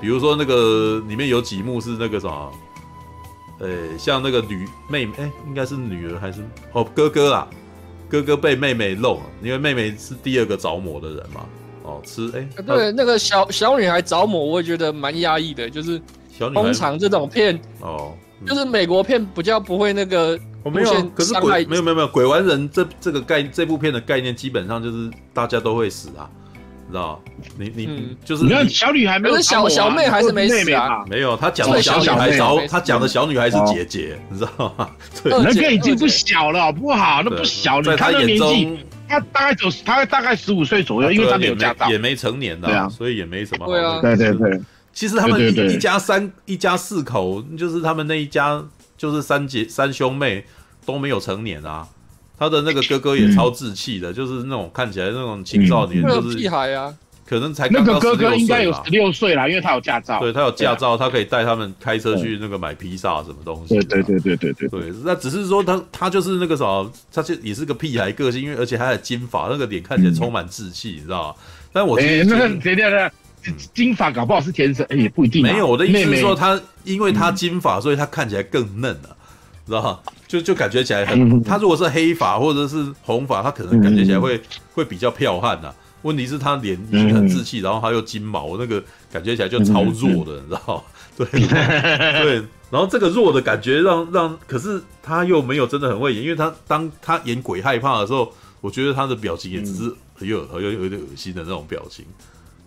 [0.00, 2.48] 比如说那个里面有几幕是那个啥，
[3.58, 6.42] 呃，像那个女妹妹，哎，应该是女儿还是
[6.72, 7.48] 哦哥哥啦，
[8.08, 11.44] 哥哥被妹妹弄了，因为妹妹是第二个着魔的人嘛，
[11.82, 16.00] 哦吃哎，对，那个小小女孩着魔，我也觉得蛮压抑的，就是
[16.48, 18.14] 通常这种片哦，
[18.46, 26.28] 就是美国片比较不会那个，我没有，可是鬼没有没有没有鬼玩人这这个概这部片的概念基本上就是大家都会死啊。
[26.90, 27.22] 知道
[27.56, 31.04] 你你、嗯、就是你看小女孩没有、小小妹还是没死啊？
[31.08, 34.90] 没有，他讲的小女孩着，他讲的小女孩是姐姐，哦、你知道吗？
[35.22, 37.22] 对，那个已经不小了，好不好？
[37.24, 38.76] 那不小，你看那年纪，
[39.08, 43.66] 他大概九十，他大概十五岁左右，啊、因为他没有驾照，也没成年的，啊，所以也没什么。
[43.66, 44.60] 对啊，对对对。
[45.00, 48.62] 其实他们一一家三一家四口，就是他们那一家，
[48.98, 50.44] 就是三姐三兄妹
[50.84, 51.88] 都没有成年啊。
[52.38, 56.94] 他的那个哥哥也超稚气的，嗯、就是那种看起来那种青少年，就是屁孩啊，
[57.26, 63.80] 可能才刚刚那个哥哥应该有十六岁啦，因为他有驾照，对他有驾照，他可以带他们开车去那个买披萨什么东西。
[63.80, 71.34] 对对对对对对对，那只是说他他就是那个啥，他就也是个屁孩个性，因为而且他还有金发，那个脸看起来充满稚气，你知道吗？
[71.72, 73.10] 但我哎，那个谁的
[73.74, 75.42] 金发搞不好是天生，哎，也不一定。
[75.42, 79.16] 没有，我的意思是说他因为他金发，所以他看起来更嫩了。
[79.66, 80.00] 知道吗？
[80.26, 84.40] 就就感觉起来很，他如果是黑发或者是红发，他可能感觉起来会
[84.72, 85.72] 会比较彪悍呐。
[86.02, 90.82] 问题是他脸已经很稚气，然后他又金毛，那个感觉起来就超弱的，你知道吗？
[91.16, 92.42] 对对。
[92.70, 102.04] 然后这个弱的感觉让让，可是他又没有真的很会演，因为他当他演鬼害怕的时候，我觉得他的表情也只是很有很有有点恶心的那种表情，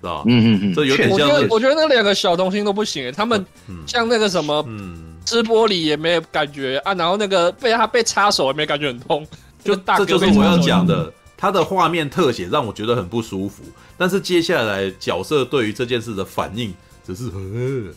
[0.04, 0.24] 知道吗？
[0.28, 1.18] 嗯嗯嗯，这有点像。
[1.18, 3.46] 我觉得我觉得那两个小东西都不行，他们
[3.88, 5.10] 像那个什么，嗯。
[5.26, 9.26] 吃玻璃也没有感觉啊，然后那个被他被插手也没感觉很痛，
[9.64, 13.64] 就大这就是我要讲的，他的画面特写让我觉得很不舒服。
[13.98, 16.74] 但是接下来角色对于这件事的反应
[17.08, 17.94] 只是，你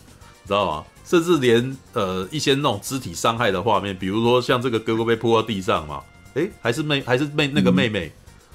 [0.47, 0.85] 知道吗？
[1.03, 6.01] 甚至连呃一些那种肢体伤害的画面，比如说像这个哥哥被扑到地上嘛，
[6.35, 8.09] 诶，还是妹还是妹那个妹妹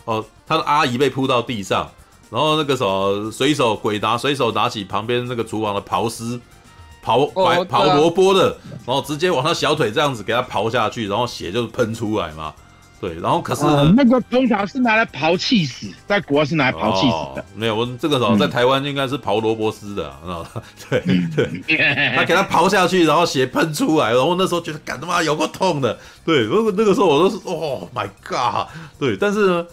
[0.06, 1.92] 哦，他的阿姨被扑到地上，
[2.33, 6.40] 然后那个什么随手鬼拿随手拿起旁边那个厨房的刨丝。
[7.05, 12.55] 刨白刨萝卜的，然后直接往他小腿这样子给他刨下去，然后血就喷出来嘛。
[13.01, 17.42] 对，然后可是、呃、那个通常是拿来刨气死，在国外是拿来刨气死的。
[17.42, 20.62] 哦、没有，我这个时候在台湾应该是刨萝卜丝的，知道吧？
[20.88, 21.01] 对
[21.35, 25.99] 对，他给他刨下去，然后血喷出来，然后那时候觉得干他妈有够痛的。
[26.25, 29.66] 对，如果那个时候我都是哦 my god，对，但是呢。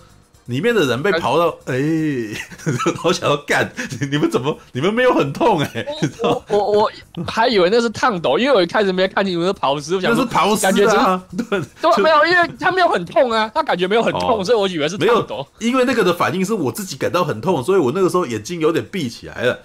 [0.50, 2.34] 里面的人被刨到，哎、欸，
[2.98, 3.72] 好想要干！
[4.10, 4.58] 你们怎么？
[4.72, 5.86] 你们没有很痛哎、欸？
[6.24, 10.88] 我我我还以为那是烫斗，因为我一开始没看清楚是刨丝，我想说是刨丝、啊，感觉
[11.38, 15.46] 对对，没有，因为他没有很痛啊，他感觉没有很痛，哦、所以我以为是没有斗。
[15.60, 19.60] 因为那个的反应是我自己感到很痛，所以我那个时候眼睛有点闭起来了，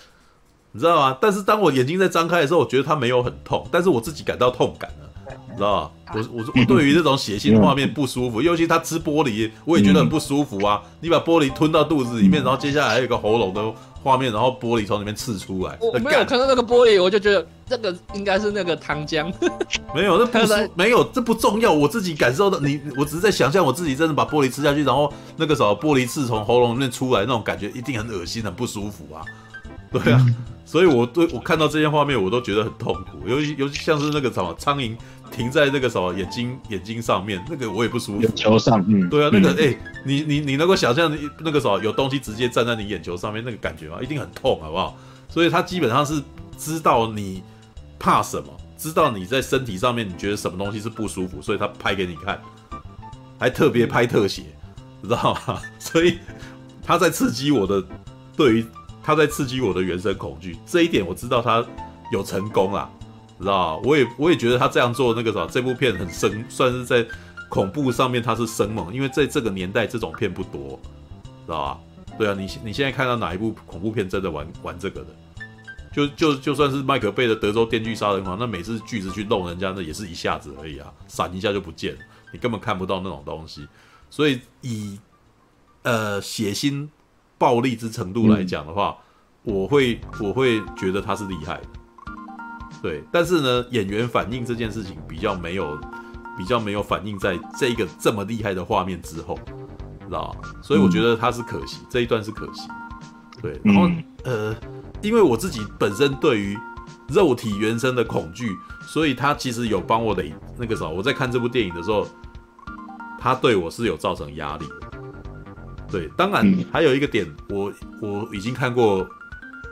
[0.73, 1.17] 你知道吗？
[1.19, 5.09] 但是当我眼睛在张开的时候，我觉得他没有很痛，但是我自己感到痛感了。
[5.55, 6.15] 你知道吧？
[6.15, 10.83] 我我我对于这种血腥画面不舒服，尤其他吃玻璃，我也觉得很不舒服啊。
[11.01, 13.63] 你把玻璃吞到肚子里面，然后接下来还有一个喉咙的
[14.03, 15.79] 画面，然后玻璃从里面刺出来。
[15.81, 19.33] 我没有看到那个玻璃，我就觉得这个应该是那个糖浆。
[19.95, 21.73] 没有，那不是 没有，这不重要。
[21.73, 29.23] 我自己感受到你，我只是在想象我自己真的把玻璃吃下去，然后那个什么玻璃刺从喉咙里面出来，那种感觉一定很恶心、很不舒服啊。
[29.91, 30.27] 对啊，
[30.65, 33.29] 所以我对我看到这些画面，我都觉得很痛苦。
[33.29, 34.97] 尤其尤其像是那个什么苍蝇
[35.35, 38.23] 停在那个什么眼睛眼睛上面，那个我也不舒服。
[38.23, 43.99] 眼球上，嗯，对啊，那个哎、欸，你你你能够想象那个什么有东西直接站在你眼球上面那个感觉吗？
[44.01, 44.97] 一定很痛，好不好？
[45.29, 46.23] 所以他基本上是
[46.57, 47.43] 知道你
[47.99, 52.41] 怕什么，知道你在身体上面你觉得什么东西是不舒服，所以他拍给你看，
[53.39, 54.45] 还特别拍特写，
[55.03, 55.61] 知道吗？
[55.79, 56.19] 所以
[56.83, 57.85] 他在刺激我的
[58.37, 58.67] 对于。
[59.07, 61.63] 他在刺激我的原生恐惧，这一点我知道他
[62.11, 62.91] 有成功啦，
[63.39, 63.83] 知道吧？
[63.85, 67.07] 我也我也觉得他这样做那个啥，这部片很生，算是在
[67.49, 70.79] 恐怖上面他是生猛，因为在这个年代这种片不多，
[71.47, 71.81] 知道吧？
[72.19, 75.09] 对啊，你你现在看到哪一部恐怖片真的玩玩这个的？
[75.93, 82.01] 就就就算是麦克贝的《德州电锯杀人狂》，那每次锯子去弄人家，那也是一下子而已啊，闪一下就不见了，
[82.33, 83.67] 你根本看不到那种东西。
[84.11, 84.99] 所以以
[85.83, 86.89] 呃血腥。
[87.37, 88.97] 暴力之程度来讲的话，
[89.43, 91.67] 我会我会觉得他是厉害的，
[92.85, 93.03] 对。
[93.11, 95.81] 但是呢，演员反应这件事情比较没有
[96.37, 99.39] 比较没有反应在这个这么厉害的画面之后，
[100.07, 100.37] 知道？
[100.63, 102.69] 所以我觉得他是可惜，嗯、这一段是可惜。
[103.41, 104.57] 对，然后、嗯、呃，
[105.01, 106.59] 因为我自己本身对于
[107.09, 110.23] 肉体原生的恐惧，所以他其实有帮我的
[110.59, 112.07] 那个时候，我在看这部电影的时候，
[113.19, 114.67] 他对我是有造成压力。
[115.91, 119.07] 对，当然还有一个点，我我已经看过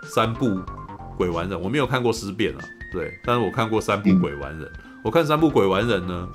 [0.04, 0.46] 三部
[1.16, 2.64] 《鬼玩人》，我没有看过《尸变》啊。
[2.92, 4.66] 对，但是我看过三部《鬼玩人》。
[5.02, 6.28] 我看三部《鬼玩人》呢，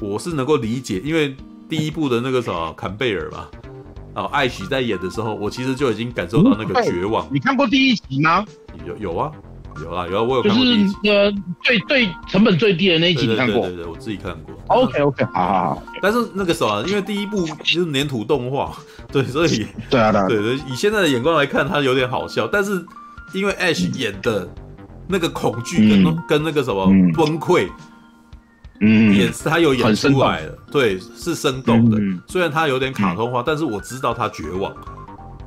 [0.00, 1.36] 我是能够理解，因为
[1.68, 3.50] 第一部的那个什么坎贝尔吧，
[4.14, 7.28] 啊，艾许在演的时候，我其实就已经感受到那个绝望。
[7.30, 8.44] 你看过第一集吗？
[8.86, 9.30] 有有啊。
[9.82, 10.94] 有啊有啊，我有看过第一集。
[11.02, 13.66] 就是呃，最最成本最低的那一集你看过？
[13.66, 14.54] 对对对，我自己看过。
[14.66, 15.82] OK OK，好好好。
[16.02, 18.76] 但是那个时候啊，因为第一部就是粘土动画，
[19.10, 22.46] 对，所以对啊对对，以现在的眼光来看，它有点好笑。
[22.46, 22.84] 但是
[23.32, 24.46] 因为 Ash 演的
[25.12, 27.68] 那个恐惧跟、嗯、跟那个什么崩溃，
[28.80, 31.98] 嗯，演他有演出来的，对，是生动的。
[32.00, 34.74] 嗯、虽然他有点卡通化，嗯、但是我知道他绝望，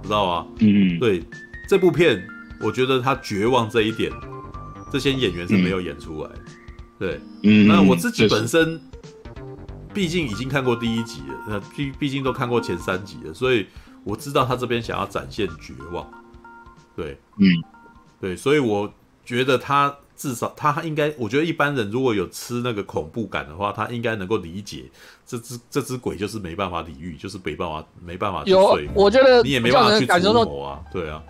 [0.03, 0.47] 知道吗？
[0.59, 1.23] 嗯，对，
[1.67, 2.23] 这部片。
[2.61, 4.09] 我觉得他绝望这一点，
[4.89, 6.29] 这些演员是没有演出来。
[6.33, 6.55] 嗯、
[6.97, 8.79] 对，嗯，那我自己本身，
[9.93, 13.67] 毕竟已经看过第一集了，那毕毕竟都看过前三集了，所以
[14.05, 16.09] 我知道他这边想要展现绝望。
[16.95, 17.45] 对，嗯，
[18.21, 18.91] 对，所以我
[19.25, 24.85] 觉得他至少他应该，我觉得一般人如果有吃那个恐怖感的话，他应该能够理解
[25.25, 28.87] 这只这只鬼就是没办法理喻，就是没办法没办法去睡。
[28.93, 31.21] 我觉得你也没办法去琢磨啊，对啊。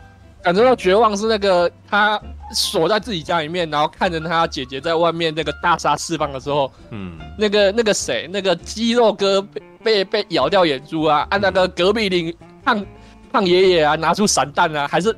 [0.44, 2.22] 感觉到绝望是那个他
[2.54, 12.32] 锁在自己家里面，然后看着他姐姐在外面那个大杀四方的时候，嗯，那个那个谁，那个肌肉哥被被被咬掉眼珠啊，按、那个隔壁邻
[12.64, 12.86] 胖
[13.32, 15.16] 胖爷爷啊拿出散弹啊，还是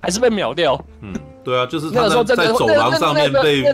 [0.00, 0.80] 还是被秒掉。
[1.00, 1.12] 嗯，
[1.44, 3.64] 对啊，就是他在在走廊上面被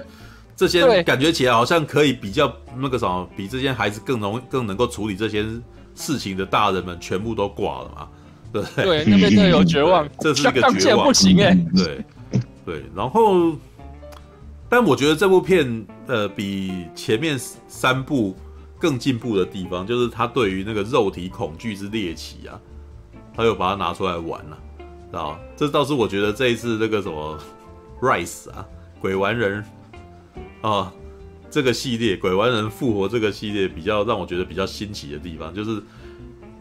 [0.57, 5.45] 这些感觉起来好像可以比较那个什么，比这些孩子更容更能够处理这些
[5.95, 8.09] 事情的大人们全部都挂了嘛。
[8.51, 11.55] 对对，那边真的有绝望，这是一个绝望，不行哎。
[11.77, 12.05] 对
[12.65, 13.53] 对，然后，
[14.69, 18.35] 但我觉得这部片呃比前面三部
[18.79, 22.59] 更进步的地方，就是他对于那个肉体恐惧之猎奇啊，
[23.37, 24.59] 他又把它拿出来玩了，
[25.11, 25.39] 知道？
[25.57, 27.39] 这倒是我觉得这一次那个什么
[28.01, 28.67] Rise 啊，
[29.01, 29.65] 鬼玩人
[30.63, 30.93] 啊，
[31.51, 35.83] 这个系列鬼玩人复活这个系列比较让我觉得比较新奇的地方，就是。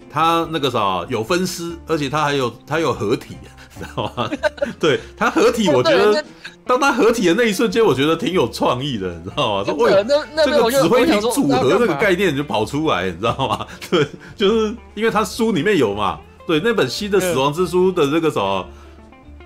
[0.09, 3.35] 他那个啥有分尸，而且他还有他有合体，
[3.77, 4.31] 知道吗？
[4.79, 6.23] 对他合体，我觉得
[6.65, 9.65] 当他合体的那一瞬间，我觉得挺有创意的，你知道吗？
[9.65, 9.91] 说喂，
[10.33, 13.67] 这个指挥体组合这个概念就跑出来，你知道吗？
[13.91, 18.65] 对，就是因为他书里面有嘛，对，那本新的死亡之书的这个什么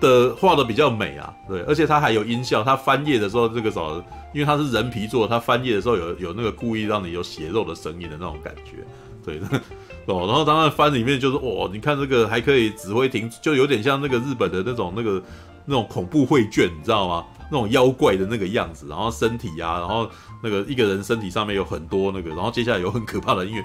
[0.02, 8.84] 的画的比较美啊，对，而且它还有音效，它翻页的时候这个什么，因为它是人皮做，它翻页的时候有有那个故意让你有血肉的声音的那种感觉，
[9.24, 9.40] 对。
[10.06, 15.22] 哦，然后当然翻里面就是哦，你看这个还可以指挥停，就有点像那个日本的那种那个
[15.64, 17.24] 那种恐怖绘卷，你知道吗？
[17.48, 20.10] 那种妖怪的那个样子，然后身体啊，然后
[20.42, 23.62] 那个一个人身体上面有很多那个，然后接下来有很可怕的音乐，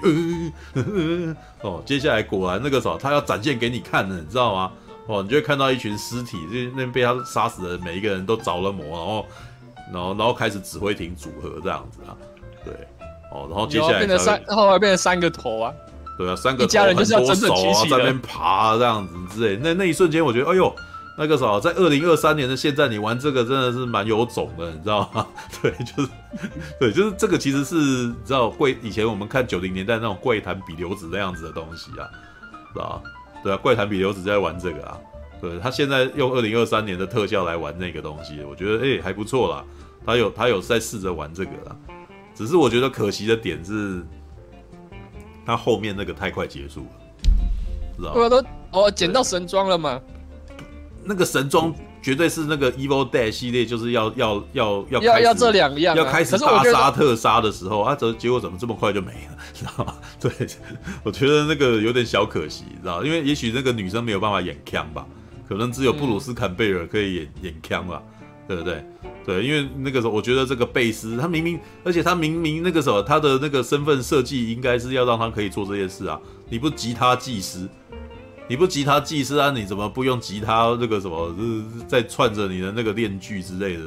[0.74, 4.70] 呃呃呃、哦，接下来果然那个时候他要展现给你看的，你知道吗？
[5.08, 9.26] 哦，你就会看到一群尸体，就那被他杀死的每一个人都着了魔，然后
[9.92, 12.14] 然后然后开始指挥艇组合这样子啊。
[12.64, 12.72] 对，
[13.32, 15.72] 哦，然后接下来变成三，后来变成三个头啊，
[16.16, 20.72] 对啊，三个头一家人就是要很多整整齐齐的手啊在那边爬这样子之类，那那一瞬间我觉得，哎呦。
[21.20, 25.26] 那个啥，在二零二三年的现在，你玩这个真的是蛮有种的，你知道吗？
[25.60, 26.08] 对，就是，
[26.78, 32.06] 对，就是这个其实是你知道柜以前我们看九零年代那种怪谈比流子那样子的东西啊，
[32.72, 33.02] 是吧？
[33.42, 34.98] 对啊，怪谈比流子在玩这个啊，
[35.40, 39.64] 对，他现在用二零二三年的特效来玩那个东西，我觉得哎、欸、还不错啦，
[40.04, 41.76] 他有他有在试着玩这个啦，
[42.34, 44.04] 只是我觉得可惜的点是，
[45.46, 46.90] 他后面那个太快结束了，
[47.96, 48.20] 知道吗？
[48.20, 50.00] 我都哦捡到神装了吗？
[51.04, 51.72] 那个神装
[52.08, 59.94] 绝对是那个 Evil Dead 系列，就是要要要要要要这两样、啊，要开始大杀特杀的时候啊，怎结果怎么这么快就没了， 知道吗？
[60.18, 60.32] 对，
[61.02, 63.04] 我觉得那个有点小可惜，知道吗？
[63.04, 65.06] 因为也许那个女生没有办法演枪吧，
[65.46, 68.02] 可能只有布鲁斯坎贝尔可以演、嗯、演枪吧，
[68.46, 68.82] 对不对？
[69.26, 77.68] 对，因为那个时候我觉得这个贝斯他明明，而且他明明那个时候他的那个身份设计应该是要让他可以做这件事啊，你不吉他技师。
[78.48, 79.50] 你不吉他技师啊？
[79.50, 83.82] 你怎么不用吉他那个什么，就是在串着你的那个链锯之类的，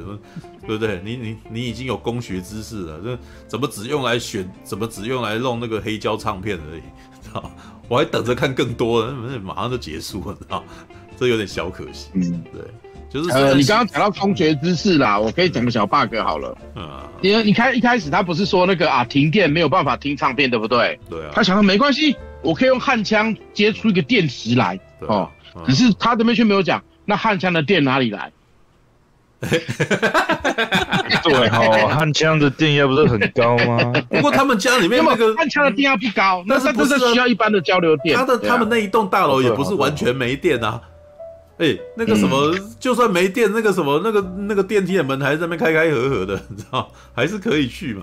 [0.66, 1.02] 对不对？
[1.04, 4.48] 你你你已经有工学知识了，这怎么只用来选？
[4.62, 6.82] 怎么只用来弄那个黑胶唱片而已？
[7.20, 7.50] 知道？
[7.88, 10.64] 我还等着看更多的，马上就结束了，知道？
[11.18, 12.08] 这有点小可惜。
[12.14, 12.62] 嗯，对，
[13.10, 16.56] 就是呃，你刚刚讲到工学知识啦，我可以讲个小 bug 好了。
[16.76, 16.88] 嗯，
[17.20, 20.98] 因为你看一开始他不是说那个啊停电没有办法听唱片，对不对？
[21.10, 21.32] 对啊。
[21.34, 22.16] 他想说没关系。
[22.42, 25.30] 我可以用焊枪接出一个电池来哦，
[25.64, 28.32] 可是他这边却没有讲，那焊枪的电哪里来？
[29.42, 29.58] 对
[31.48, 33.92] 哦，焊枪的电压不是很高吗？
[34.08, 38.16] 不过他们家里面那个焊枪的电压不高，那是不是需要一般的交流电？
[38.16, 40.80] 他的他们那一栋大楼也不是完全没电啊。
[41.58, 48.02] 哎，那个什么，就算没电，那个什么，那个那个电梯的门还是在那边开开合合的，你知道，还是可以去嘛？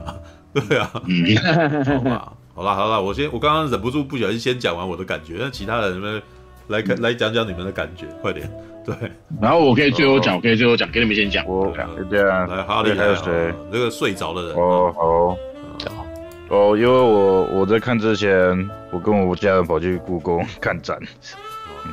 [0.54, 2.34] 对啊，好吧。
[2.60, 6.22] 好了好了，我先我刚刚忍不住不小心先讲完我的感觉，那其他人们
[6.68, 8.52] 来看来讲讲你们的感觉， 快点。
[8.86, 8.94] 对，
[9.42, 11.46] 然后我可以最后讲，我可以最后讲，给你们先讲。
[11.48, 11.74] 我
[12.10, 13.54] 这样，来哈利还有谁？
[13.72, 14.56] 那个睡着的人。
[14.58, 15.38] 哦好。
[16.50, 21.00] 哦，因为我我在看之前，我跟我家人跑去故宫 看展，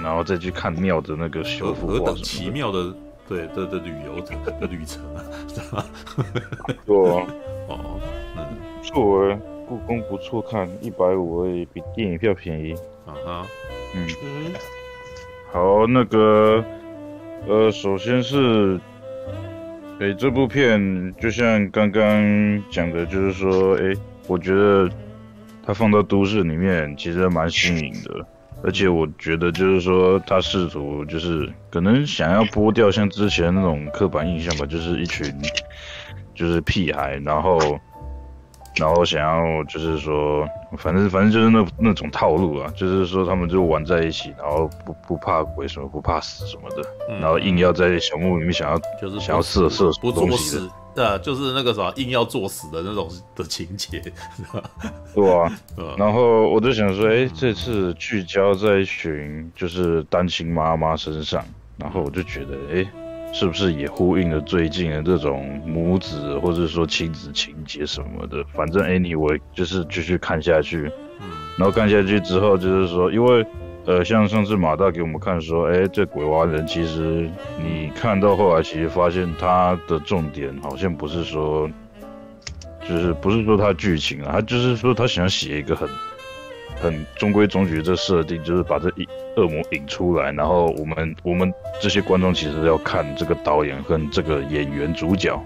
[0.02, 1.86] 然后再去看庙的那个修复。
[1.86, 2.92] 何等奇妙的，
[3.28, 4.20] 对的的旅游
[4.60, 5.22] 的旅程啊？
[6.84, 7.24] 对哦，
[8.36, 8.44] 嗯，
[8.82, 9.38] 不错哎。
[9.68, 12.72] 故宫不错，看一百五而已，比电影票便宜。
[13.04, 13.46] 啊哈，
[13.94, 14.06] 嗯，
[15.52, 16.64] 好，那个，
[17.46, 18.80] 呃，首先是，
[20.00, 23.92] 哎，这部片就像刚刚讲的，就是说，哎，
[24.26, 24.88] 我觉得
[25.64, 28.26] 它放到都市里面其实蛮新颖的，
[28.62, 35.32] 而且我觉得就是说，它试图就是可能想要剥掉像之前那种刻板印象吧，就是一群
[36.34, 37.58] 就是屁孩，然后。
[38.78, 40.46] 然后想要就是说，
[40.76, 54.00] 反正反正就是那那种套路啊，就是说他们就玩在一起，然后不不怕鬼什么，不怕死什么的，嗯、然后硬要在小木屋里面想要就是想要射射不作死，对啊，就是那个啥硬要作死的那种的情节，
[55.14, 55.50] 对啊，
[55.96, 61.42] 然后我就想说，哎，这次聚焦在一群就是单亲妈妈身上，
[61.78, 62.86] 然后我就觉得，哎。
[63.32, 68.42] 是不是也呼应了最近的这种母子或者说亲子情节什么的？
[68.54, 73.44] 反正 anyway 就是继续看下去，嗯，然后看下去之后就是说，因为
[73.84, 77.30] 呃，像上次马大给我们看说，哎，这鬼娃人其实
[77.62, 81.70] 你看到后来，其实发现他的重点好像不是说，
[82.88, 85.88] 就是不是说他剧情啊，他就是说他想要写一个很。
[86.80, 95.42] 很中规中矩，这设定就是把这一恶魔引出来，然后我们我们这些观众其实要看这个导演和这个演员主角，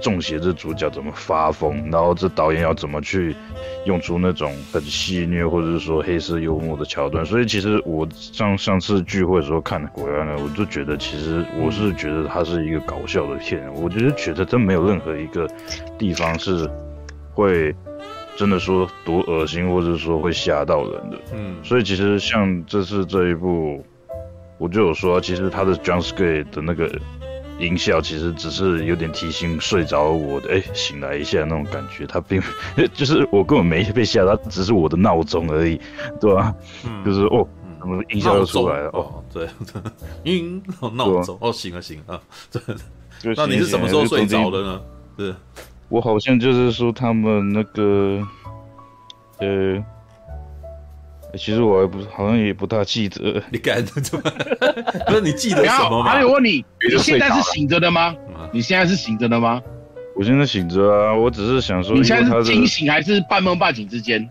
[0.00, 3.34] 中邪这主角怎么发疯，然后这导演要怎么去
[3.84, 7.26] 用出那种很戏谑或者是说黑色幽默的桥段。
[7.26, 15.48] 所以其实我上上次聚会的时候看的《鬼娃人》，我就觉得其实我是觉得它是一个搞笑的片，我觉得觉得真没有任何一个
[15.98, 16.70] 地方是
[17.34, 17.74] 会。
[18.36, 23.84] 真的说多恶心，或者说会吓到人的，嗯，所以其实像这次这一部，
[24.58, 26.90] 我就有说，其实他的 jump scare 的那个
[27.58, 32.42] 音效，其实只是有点提醒睡着我的，哎、欸，醒来一下那种感觉，他并
[32.92, 35.80] 就是我根本没被吓到，只是我的闹钟而已，
[36.20, 36.54] 对吧？
[36.86, 37.48] 嗯，就是哦，
[37.80, 39.48] 什么音效又出来了，哦，对，
[40.24, 40.62] 音？
[40.92, 42.20] 闹钟，哦，醒了醒了，
[42.52, 44.80] 对，那你是什么时候睡着的呢？
[45.18, 45.34] 是。
[45.88, 48.20] 我好像就是说他们那个，
[49.38, 49.84] 呃，
[51.34, 53.42] 其实我还不好像也不大记得。
[53.50, 54.22] 你干什么？
[55.06, 56.10] 不是你记得什么吗？
[56.10, 58.14] 还有问你，你现在是醒着的吗？
[58.52, 59.62] 你现在是醒着的吗？
[60.16, 64.28] 我现在醒着啊，我只是想说，你现在是清醒还是半梦半醒之间？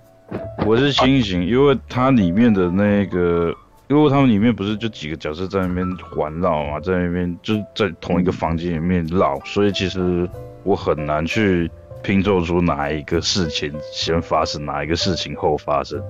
[0.65, 3.55] 我是清醒，因为它里面的那个，
[3.87, 10.27] 因为他们里面不是就几个角色在那边环绕嘛，在那边就是在同一个房间里面绕，所以其实
[10.65, 11.71] 我很难去
[12.03, 16.03] 拼凑出哪一个事情先发生，哪一个事情后发生。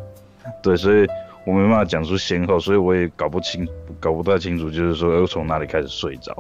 [0.64, 1.06] 对，所以
[1.46, 3.68] 我没办法讲出先后，所以我也搞不清，
[4.00, 6.36] 搞不太清楚，就是说又从哪里开始睡着。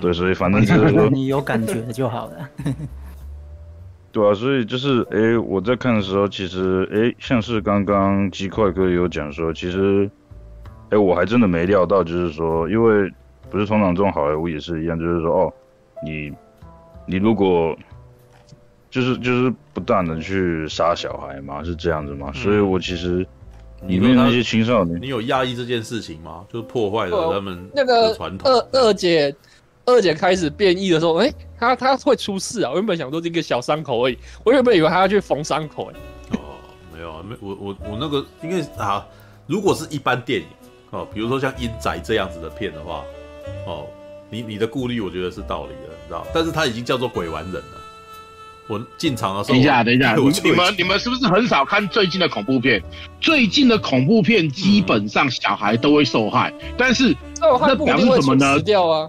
[0.00, 2.48] 对，所以反正就是说你有感觉就好了。
[4.10, 10.08] 对啊，所以就是，哎、欸，我在看的时候，其实，哎、欸，像是刚刚鸡块哥有讲说，其实，
[10.84, 13.12] 哎、欸，我还真的没料到，就是说，因为
[13.50, 15.52] 不是通常这种好莱坞也是一样，就是说，哦，
[16.04, 16.32] 你，
[17.06, 17.76] 你如果，
[18.90, 22.30] 就是就是不断的去杀小孩嘛，是这样子嘛？
[22.32, 23.26] 嗯、所以我其实
[23.86, 26.44] 里面那些青少年，你有压抑这件事情吗？
[26.52, 28.50] 就是破坏了他们那个传统。
[28.50, 29.34] 二二姐。
[29.86, 32.70] 二姐开始变异的时候，哎、欸，她她会出事啊！
[32.70, 36.56] 我原本想说这个小伤口而已，我原本以为她要去缝伤口、欸，哎，哦，
[36.90, 39.06] 没有啊，没，我我我那个因为啊，
[39.46, 40.46] 如果是一般电影
[40.88, 43.04] 哦，比如说像《阴宅》这样子的片的话，
[43.66, 43.84] 哦，
[44.30, 46.26] 你你的顾虑我觉得是道理的，你知道？
[46.34, 47.80] 但是他已经叫做鬼玩人了。
[48.66, 52.82] 我进场的时候，等一下，等一下，你们你们是不是很少看最近的恐怖片？
[53.20, 58.58] 最近的恐怖片基本上小孩都会受害，嗯、但是那表示什么呢？
[58.60, 59.08] 掉啊！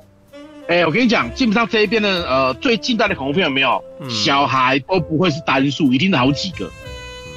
[0.67, 6.69] 哎、欸，我跟你讲，基本上这一边的呃最近代的恐怖片有没有、嗯、小孩都不会是单数，一定是好几个，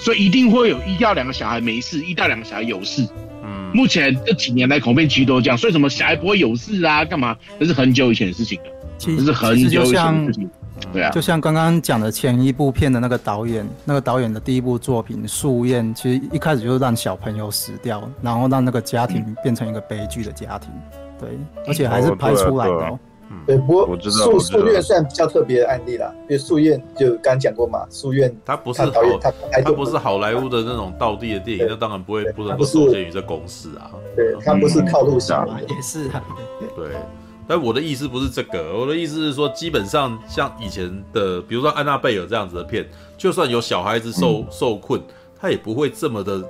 [0.01, 3.07] 所以一定会有一到两个小孩没事，一到两个小孩有事。
[3.45, 7.05] 嗯，目前这几年来恐怖片其实都这样，所以什么小孩不会有事啊？
[7.05, 7.37] 干嘛？
[7.61, 10.51] 那是很久以前的事情了，其实这是很久以前的事情。
[10.93, 20.71] 对啊，就像刚刚讲的前一部片的那个导演，那个导演的第一部作品《素宴》，其实一开始就是让小朋友死掉，然后让那个家庭变成一个悲剧的家庭。
[21.19, 21.31] 对，
[21.67, 22.99] 而且还是拍出来的、
[23.45, 28.93] 对，不过树树院算比较特别的案例啦，因为素宴就刚讲过嘛，素院它不是好，
[29.65, 33.91] 它不是好莱坞的那种道地的电影，那当然不会不能够受限于这公式啊。
[34.15, 36.23] 对，它不是靠路上嘛，也是啊。
[36.77, 36.91] 对，
[37.49, 45.01] 但我的意思不是这个，我的意思是说，基本上像以前的，比如说安娜贝尔这样子的片，就算有小孩子受受困，
[45.41, 46.43] 他也不会这么的，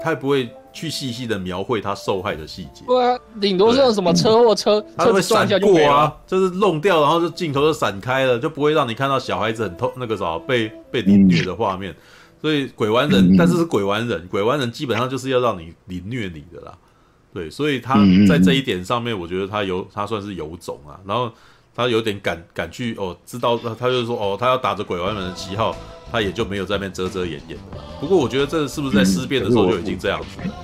[0.00, 0.48] 他也不会。
[0.74, 2.82] 去细细的描绘他受害的细节。
[2.84, 11.94] 对啊，顶多是用什么车祸车，他会闪过啊，就是弄掉，然后就镜头就闪开了，就不会让你看到小孩子很痛那个啥被被凌虐的画面。
[12.42, 16.76] 所以鬼玩人，但是是鬼玩人，鬼玩人基本上就是要让你凌虐你的啦。
[17.34, 21.30] 对，所以他在这一点上面，我觉得他有他算是有种啊，然后
[21.74, 25.76] 他有点敢敢去哦，知道他就是说哦，他要打着鬼玩人的旗号。
[26.12, 27.78] 他也就没有在那边遮遮掩掩的。
[27.98, 30.54] 不过我觉得这是不是在尸变的时候就已经这样子了？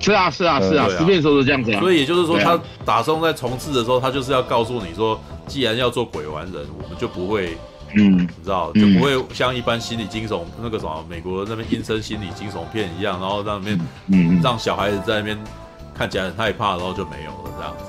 [0.00, 1.80] 是啊，是啊，是啊，尸变的时候是这样子啊。
[1.80, 7.58] 所以也就是说，他打算在重置的时候，他就是要告诉你说，既然要做鬼玩人，我们就不会，
[7.94, 15.38] 嗯，你知道，就不会像一般心理惊悚那个什么美国那边阴森心理惊悚片一样，然后在那边，嗯，让小孩子在那边
[15.96, 17.84] 看起来很害怕，然后就没有了这样子。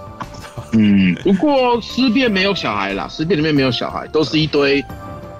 [0.73, 4.83] 嗯，不过尸变没有小孩啦， 尸变里面没有小孩，都是一堆。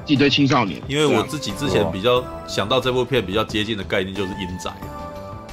[0.09, 4.72] 一堆青少年，因为我自己之前比较想到这部片比较接近的概念就是阴宅，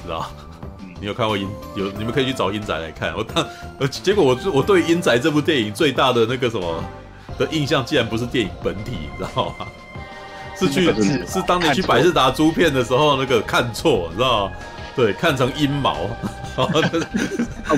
[0.04, 0.30] 知道？
[1.00, 1.48] 你有看过阴？
[1.74, 3.12] 有你们可以去找阴宅来看。
[3.16, 3.44] 我当
[3.80, 6.84] 呃，结果我我对阴宅这部电影最大的那个什么
[7.36, 9.66] 的印象，竟然不是电影本体，你知道吗？
[10.56, 10.84] 是去
[11.26, 14.52] 是当年去百事达租片的时候那个看错，你知道吗？
[14.96, 15.96] 对，看成阴毛，
[16.56, 16.80] 然后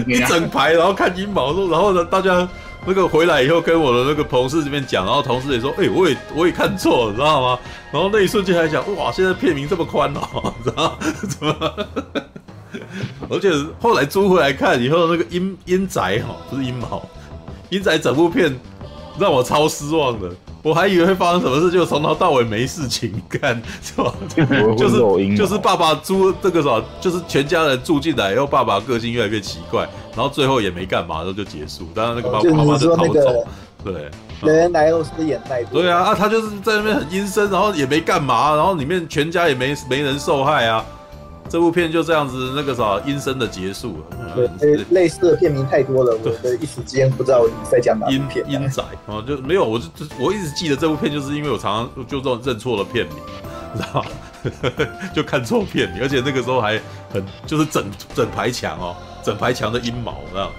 [0.06, 2.48] 一整排，然后看阴谋，说然后呢，大家。
[2.88, 7.58] 那个回来以后跟我的那个同事这边讲，然后同事也说，哎、欸，我也我也看错了，知道吗？
[7.90, 10.96] 然后那一瞬间还想，哇，现在片名这么宽哦， 知道
[11.28, 11.86] 怎么？
[13.28, 13.50] 而且
[13.80, 17.04] 后来租回来看以后，那个阴阴宅哈，不是阴毛，
[17.70, 18.56] 阴宅整部片
[19.18, 20.30] 让我超失望的。
[20.66, 24.12] 我还以为会发生什么事，就从头到尾没事情干，是吧？
[24.76, 31.86] 就是就是爸爸租这个什么，就是全家人住进来以后，爸爸个性越来越奇怪，然后最后也没干嘛，然后就结束。
[31.94, 33.46] 当然那个爸爸妈妈就逃走。
[33.84, 34.10] 对，
[34.42, 35.64] 人人来都是眼泪。
[35.70, 40.84] 对啊，啊，他就是在那边很阴森，然后也没干嘛，然后里面全家也没没人受害啊。
[41.48, 44.48] 这部片就这样子，那个啥阴森的结束了。
[44.58, 48.44] 对，类似的片名太多了，我的一时之间不知道你在讲哪阴片。
[48.48, 49.86] 阴宅啊，就没有，我就
[50.18, 53.16] 我一直记得这部片，就是因为我常常就这种认错了片名，
[53.76, 54.10] 知道吗？
[55.14, 56.80] 就看错片名，而且那个时候还
[57.12, 57.84] 很就是整
[58.14, 60.50] 整排墙哦，整排墙的阴毛这样。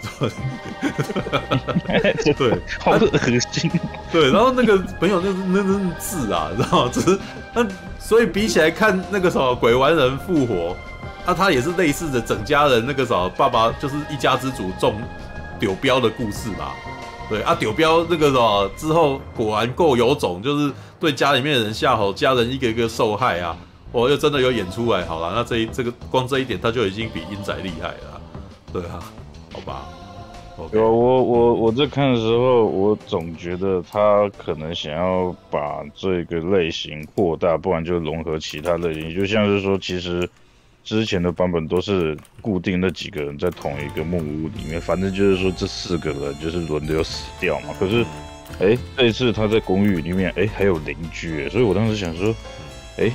[2.36, 3.18] 对，好恶
[3.52, 3.70] 心。
[4.12, 6.90] 对，然后那个朋友那那那字啊，知道吗？
[6.92, 7.18] 只是
[7.54, 7.66] 那。
[8.00, 10.76] 所以比起来看那个什么鬼玩人复活，
[11.24, 15.00] 那、啊、他也是类似的整家人那个什么爸爸就是一家之主中
[15.60, 16.74] 丢标的故事吧，
[17.28, 23.56] 对啊，丢标那个什么之后果然够有种，就是对家里面的人下吼，家人一个一个受害啊，
[23.92, 28.20] 我又真的有演出来，好了，那这一这个光这一点他就已经比英仔厉害了，
[28.72, 28.98] 对啊，
[29.52, 29.88] 好吧。
[30.72, 40.28] 有我我我在看的时候，我总觉得他可能想要把这个类型扩大，不然就融合其他类型，就像是说，其实
[40.84, 47.74] 之前的版本都是固定那几个人在同一个木屋里面，反正就是说这四个人就是轮流死掉嘛。
[47.80, 48.04] 可是，
[48.60, 52.34] 哎，这一次他在公寓里面，哎，还有邻居，所以我当时想说，
[52.98, 53.10] 哎。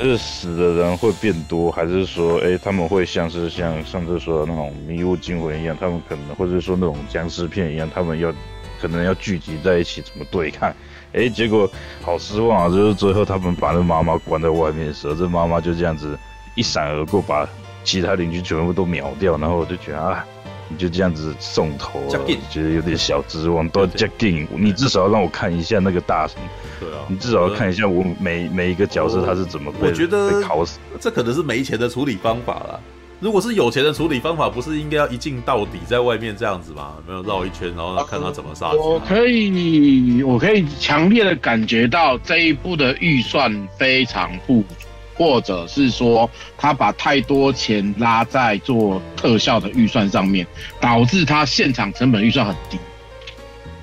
[0.00, 8.32] 是死的人会变多，还是说，哎、他们会像是像上次说的那种迷雾惊魂一样，他们可能或者说那种僵尸片一样，他们要
[8.80, 10.72] 可能要聚集在一起怎么对抗？
[11.12, 11.70] 哎、 结果
[12.02, 12.68] 好失望啊！
[12.68, 16.18] 就是最后他们把那妈妈关在外面的时候，这妈妈就这样子
[16.56, 17.48] 一闪而过，把
[17.84, 20.26] 其他邻居全部都秒掉，然后我就觉得啊。
[20.74, 22.10] 你就这样子送头，我
[22.50, 23.68] 觉得有点小失望。
[23.68, 26.36] 都加进，你至少要让我看一下那个大神。
[26.80, 30.80] 对啊，你至少要看一下我每每一个角色他是怎么被我觉得被烤死。
[31.00, 32.80] 这可能是没钱的处理方法啦。
[33.20, 36.94] 如果是有钱的处理方法，不是应该要一镜到底，在外面这样子吗？
[37.06, 38.72] 没有绕一圈，然后看他怎么杀。
[38.72, 44.83] 我可以，我可以强烈的感觉到这一部的预算非常不足。
[45.14, 50.46] 或者是说，他把太多钱拉在做特效的预算上面，
[50.80, 52.78] 导致他现场成本预算很低。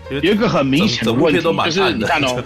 [0.10, 2.44] 有一个很明显的问题，就是你看哦，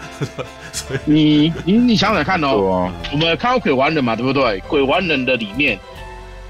[1.06, 4.60] 你你你想想看哦，我们看到鬼玩人嘛，对不对？
[4.68, 5.80] 鬼玩人的里面，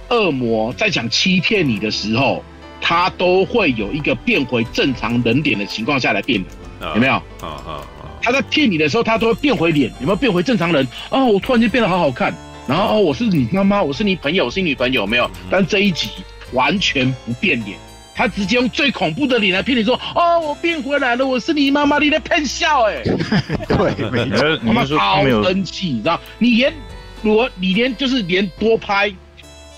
[0.10, 2.44] 恶魔在想欺骗你的时候，
[2.82, 6.44] 他都会有一个变回正常人点的情况下来变
[6.82, 7.14] 的，有没有？
[7.14, 7.82] 啊啊。
[8.26, 10.86] 他在骗你的时候，他都会变回脸，有没有变回正常人？
[11.12, 12.36] 哦，我突然间变得好好看，
[12.68, 15.30] 然后哦，我是你妈妈，我是你朋友，我是你女朋友，有没有？
[15.48, 16.10] 但这一集
[16.52, 17.78] 完全不变脸，
[18.16, 23.04] 他直接用最恐怖的脸来骗你说，哦，我变回来了，我是你妈妈，你在骗笑哎，
[23.70, 26.20] 对，没错， 他妈超生气，你知道？
[26.40, 26.74] 你连
[27.22, 29.14] 我，你连就是连多拍。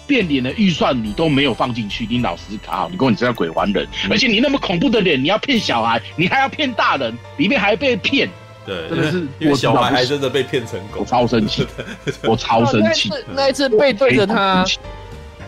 [0.07, 8.29] 变脸的预算你都没有放进去，你老实考，你跟我讲这鬼玩人，而且你那么恐怖的脸，你要骗小孩，你还要骗大人，里面还被骗，
[8.65, 11.67] 对，真的是，因为小孩还真的被骗成功，我超生气，
[12.23, 14.65] 我超生气，那一次背对着他，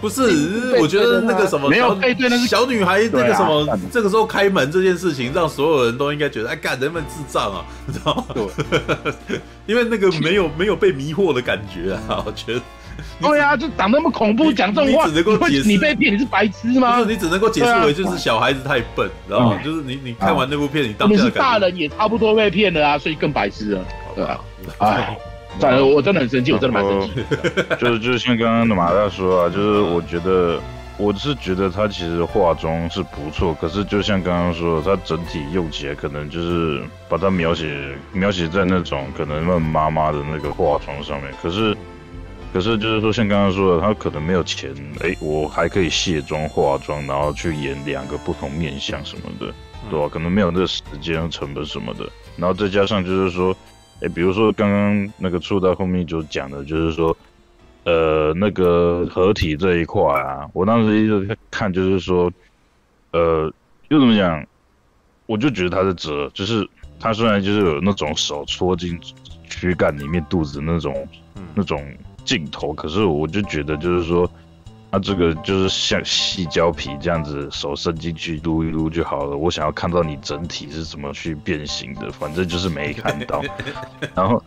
[0.02, 8.26] 不是，我觉得那个什么，没有背对那个小女孩，那个什么，这个时候开门这件事情，让所有人都应该觉得，哎，干人们智障啊，你知道吗？
[8.34, 12.62] 对， 因为那个没有没有被迷惑的感觉啊，我觉得。
[13.22, 17.04] 对呀、啊，就长那么恐怖，讲这种话，你只能够解释你被骗，你是白痴吗？
[17.06, 19.60] 你只能够解释为就是小孩子太笨，知道吗？
[19.64, 23.86] 就是你你看完那部片，你当下是大人也差不多被骗了啊，所以更白痴了。
[24.16, 24.40] 对吧，
[24.78, 25.18] 哎，
[25.60, 27.12] 反正我真的很生气，我真的蛮生气。
[27.80, 30.58] 就是 就是像刚刚的马大说啊，就是我觉得
[30.98, 41.76] 我是觉得他其实化妆是不错，可是就像刚刚说的，他整体用起来可能就是把它描写描写在那种可能问妈妈的那个化妆上面，可是。
[42.52, 49.54] 可是就是说，像刚刚说的，他可能没有钱，哎，我还可以卸妆化妆，然后去演两个不同面相什么的，
[49.92, 50.10] 对吧？
[50.12, 53.56] 可能没有那个时间成本什么的，然后再加上就是说，
[54.02, 57.16] 哎，比如说刚刚那个触到后面就讲的，就是说，
[57.84, 62.32] 呃，那个合体这一块啊，我当时一直看，就是说，
[63.12, 63.54] 呃，
[63.90, 64.44] 又怎么讲？
[65.28, 66.68] 我就觉得他是折，就是
[67.00, 69.00] 他虽然就是有那种手戳进
[69.48, 71.08] 躯干里面肚子的那种，
[71.54, 71.80] 那种。
[72.30, 74.30] 镜头，可是我就觉得就是说，
[74.92, 79.36] 他这个就是像细胶皮这样子，手伸进去撸一撸就好了。
[79.36, 83.42] 我想要看到你整体是怎么去变形的，反正就是没看到。
[84.14, 84.44] 然后，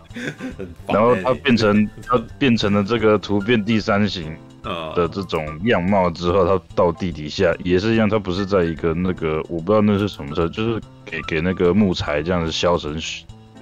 [0.87, 4.33] 然后它变成它变成了这个突变第三型
[4.95, 12.97] 的这种样貌之后，它到地底下也是一样，它不是在一个那个我不知道那是什么车，就是给给那个木材这样子削成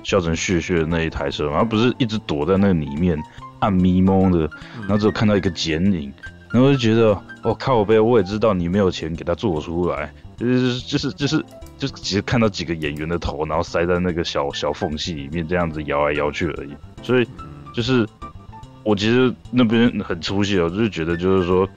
[0.03, 3.19] 削成屑屑的那一台车，它不是一直躲在那个里面。
[3.61, 4.41] 暗迷蒙的，
[4.81, 6.13] 然后只有看到一个剪影，
[6.51, 7.09] 然后就觉得，
[7.43, 11.45] 我、哦、靠北，我也知道你没有钱给他做出来，就是就是就是
[11.79, 16.75] 就是只是看到几个演员的头，然后塞在那个小小缝隙里面，这样子摇来摇去而已。
[17.03, 17.29] 所以
[17.75, 18.07] 就是
[18.83, 21.69] 我其实那边很出戏，我就是觉得就是说。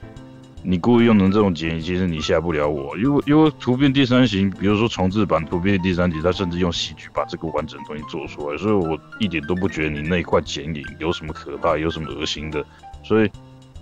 [0.66, 12.64] 你故意用成这种剪影，其实你吓不了我，因为因为图片第三型，比如说重制版图片第三集，他甚至用喜剧把这个完整的东西做出来，所以我一点都不觉得你那一块剪影有什么可怕，有什么恶心的。
[13.02, 13.30] 所以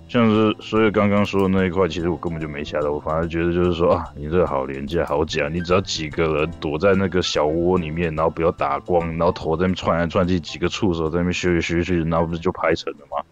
[0.09, 13.23] 像是所以刚刚说的那一块，其实我根本就没吓到，我反而觉得就是说啊，你这个好廉价，好假，你只要几个人躲在那个小窝里面，然后不要打光，然后头在那窜来窜去，几个触手在那边学学学，然后不是就拍成了吗？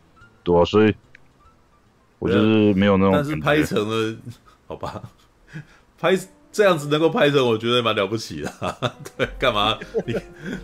[0.45, 0.95] 对啊，所以。
[2.21, 4.17] 我就是没有那种，但是拍成了，
[4.69, 5.03] 好吧，
[5.99, 6.17] 拍
[6.53, 8.53] 这样子能够拍成，我觉得蛮了不起的。
[9.17, 9.77] 对，干嘛？
[10.07, 10.15] 你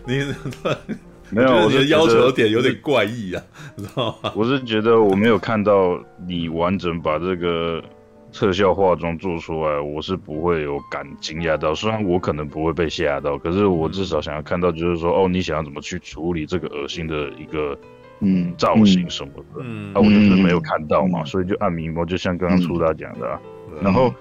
[0.05, 0.33] 你
[1.29, 3.43] 没有，我的要求有点有点怪异啊，
[3.75, 4.31] 你知道吗？
[4.33, 7.83] 我是觉得我没有看到你完整把这个
[8.31, 11.75] 特效化妆做出来，我是不会有感惊讶到。
[11.75, 17.77] 虽然我可能不会被吓到，可是我至少想要看到，就是说，哦，你想要怎么去处理这个恶心的一个
[18.21, 23.39] 嗯造型什么的，嗯，那、啊、我就是没有看到嘛，嗯、所以就按迷蒙，就像刚刚苏大讲的、啊，
[23.71, 24.13] 嗯、然后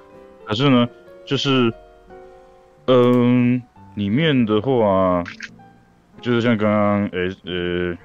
[0.44, 0.88] 可是呢，
[1.24, 1.72] 就是
[2.86, 3.62] 嗯，
[3.94, 5.22] 里面的话。
[6.22, 7.97] 就是像刚刚诶呃，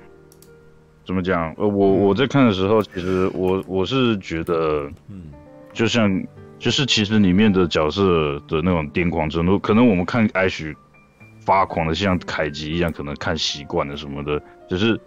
[1.05, 1.51] 怎么讲？
[1.57, 5.31] 呃，我我在看的时候，其实我我是觉得，嗯，
[5.73, 6.21] 就像
[6.59, 10.75] 就是其实里面的角色的那种癫狂程度，可能我们看艾许
[11.39, 14.39] 发狂的像凯吉一样，可能看习惯了什么的，
[14.69, 14.99] 就是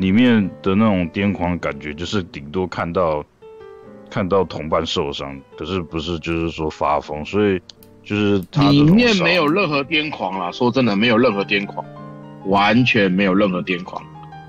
[0.00, 3.24] 里面的那种癫狂的感觉，就是顶多看到
[4.10, 7.60] 看到同伴受伤，可是不是就是说发疯，所以
[8.02, 8.38] 就是
[8.70, 11.84] 里面没有任何癫狂啦，说真的，没有任何癫狂。
[12.46, 14.02] 完全没有任何癫狂，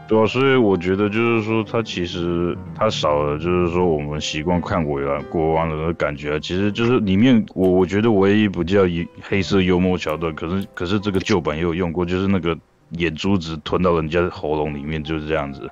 [0.08, 12.58] 对啊，所以我觉得就是说，他其实他少了，就是说我们习惯看过啊国王的感觉，其实就是里面我我觉得唯一不叫一黑色幽默桥段，可是可是这个旧版也有用过，就是那个
[12.98, 15.70] 眼珠子吞到人家喉咙里面就是这样子，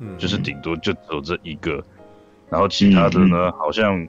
[0.00, 1.84] 嗯，就是顶多就只有这一个，
[2.48, 4.06] 然后其他的呢、嗯、好像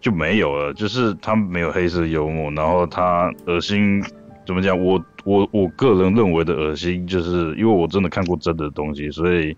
[0.00, 4.02] 就没有了，就是他没有黑色幽默，然后他恶心。
[4.46, 4.76] 怎么讲？
[4.76, 9.56] 我我我个人认为的恶心，就是因为我真的看过真的东西，所以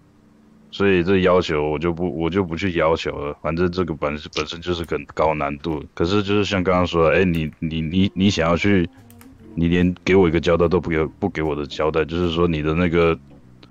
[0.71, 3.35] 所以这要求我就不我就不去要求了。
[3.41, 5.83] 反正这个本本身就是很高难度。
[5.95, 8.87] 可是就是像刚刚说的，哎，你你你你想要去，
[9.55, 13.19] 你连给我一个交代都不给不给我的交代，就是说你的那个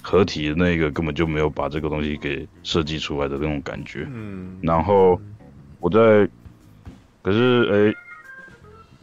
[0.02, 4.08] 合体的那个根本就没有把这个东西给设计出来的那种感觉。
[4.14, 4.58] 嗯。
[4.62, 5.20] 然后
[5.80, 6.28] 我在，
[7.22, 7.96] 可是哎，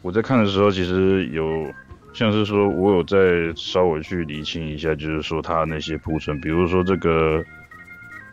[0.01, 1.65] 我在看的时候其实有。
[2.11, 7.37] 像是说，我有在稍微去理清一下，就是说他那些铺陈，比如说这个，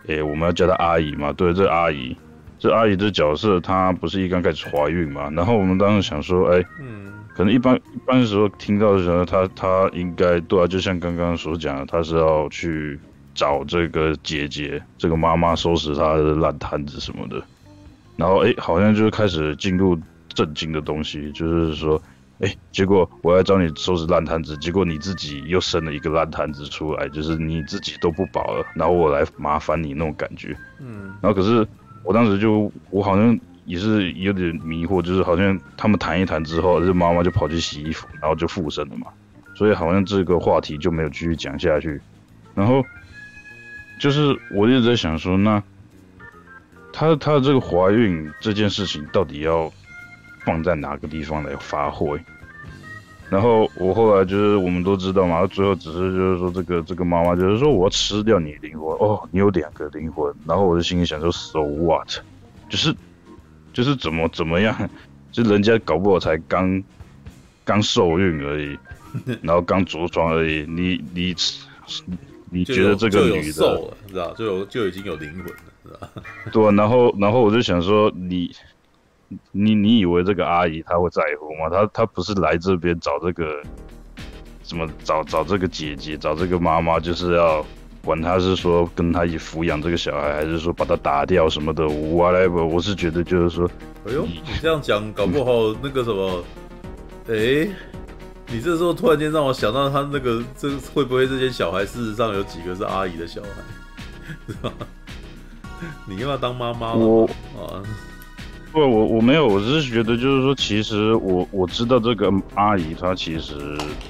[0.07, 2.17] 诶、欸，我们要叫她阿姨嘛，对，这阿姨，
[2.59, 12.99] 这阿姨这角色，她不是一刚开始怀孕嘛，然后我们当时想说，哎、欸，嗯，可能一般一般的时候听到的时候，他他应该对啊，就像刚刚所讲的，她是要去
[13.35, 17.43] 找这个姐姐，这个妈妈收拾他的烂摊子什么的，
[18.17, 22.01] 然后哎、欸，好像就是开始进入正经的东西，就是说。
[22.39, 30.55] 哎，结果我要找你收拾烂摊子，结果你自己又生了一个烂摊子出来，就是你自己都不保了，然后我来麻烦你那种感觉。
[30.79, 31.67] 嗯，然后可是
[32.05, 39.09] 我当时就我好像也是有点迷惑，就是好像他们谈一谈之后，这妈妈就跑去洗衣服，然后就附身了嘛，
[39.55, 42.01] 所以好像这个话题就没有继续讲下去。
[42.55, 42.83] 然后
[44.01, 45.63] 就是我一直在想说，那
[46.93, 49.71] 她她的这个怀孕这件事情到底要？
[50.45, 52.17] 放在哪个地方来发挥？
[53.29, 60.33] 然后我后来就是我们都知道嘛，最后只是就是说这个这个妈妈就是说我要吃掉你灵魂哦，你有两个灵魂。
[60.47, 62.09] 然后我就心里想说，so what？
[62.69, 62.95] 就是
[63.77, 64.75] 就是怎么怎么样？
[65.31, 66.83] 就人家搞不好才刚
[67.63, 68.79] 刚受孕而已，
[69.43, 70.65] 然后刚着床而已。
[70.67, 71.35] 你你
[72.51, 76.11] 你觉得这个女的，知道就有就已经有灵魂了，是吧？
[76.51, 78.51] 对啊，然后然后我就想说你。
[79.51, 81.69] 你你以为这个阿姨她会在乎吗？
[81.69, 83.61] 她她不是来这边找这个，
[84.63, 87.67] 什么找找这个姐姐，找这个妈妈，就是要
[88.07, 93.69] 管他是说跟他一起抚养这个小孩，还是说把他打掉什么的？Whatever，我是觉得就是说，
[94.07, 96.45] 哎呦，你这样讲搞不好那个什么，
[97.29, 97.71] 哎、欸，
[98.47, 103.49] 你这时候突然间让我想到他那个这会不会这些小孩事实上有几个是阿姨的小孩，
[104.47, 104.73] 是吧？
[106.07, 107.27] 你要不要当妈妈了
[107.59, 107.83] 啊？
[108.77, 113.55] 不，我我没有，我只是觉得就是说，其实我我知道这个阿姨她其实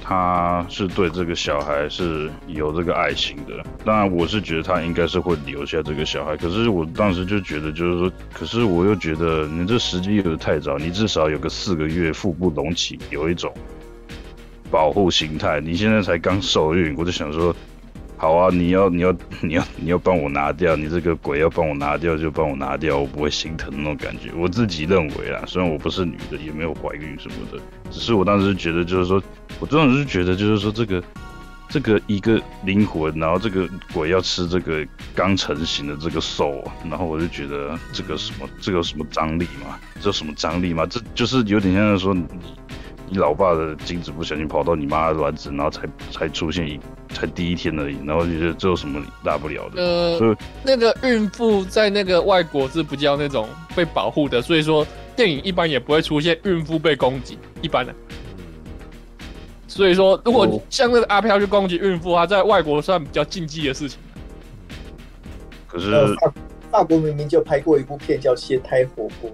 [0.03, 3.63] 她是对这个小孩是有这个爱心的。
[3.85, 6.35] 当然，我是觉得她应该是会留下这个小孩。
[6.35, 13.49] 可是我当时就觉得就是说，可是我又觉得你这时机有点太早，你至少有个四个月腹部隆起，有一种
[14.69, 15.61] 保护心态。
[15.61, 17.55] 你现在才刚受孕，我就想说。
[18.19, 24.31] 好啊，你要你要 你要你要帮我拿掉，你这个鬼要帮我拿掉就帮我拿掉，我不会心疼那种感觉。
[24.35, 27.59] 我自己认为啦，虽然我不是女的，也没有怀孕什么的，
[27.91, 29.21] 只是我当时觉得就是说，
[29.59, 31.03] 我当时是觉得就是说这个
[31.69, 39.77] 这个一个灵魂，然后这个鬼要吃这个刚成型的这个兽，然后我就觉得这个什么这个有什么张力吗？
[40.01, 40.87] 这有什么张力吗？
[40.87, 42.25] 这就是有点像是说你。
[43.09, 46.79] 你老爸的精子不小心跑到你妈的卵子，然后才才出现一
[47.09, 49.81] 才第一天而已，然后就觉得这有什么大不了的？
[49.81, 54.85] 呃，以那个孕妇在那个外国是不叫那种被保护的，所以说
[55.15, 57.95] 电影一般也不会出现孕妇被攻击，一般的。
[59.67, 63.99] 所以说，如果像那个阿飘去攻击孕妇，他在外国算比较禁忌的事情。
[65.67, 66.33] 可是法
[66.71, 69.29] 法国明明就拍过一部片叫《鲜胎火锅》，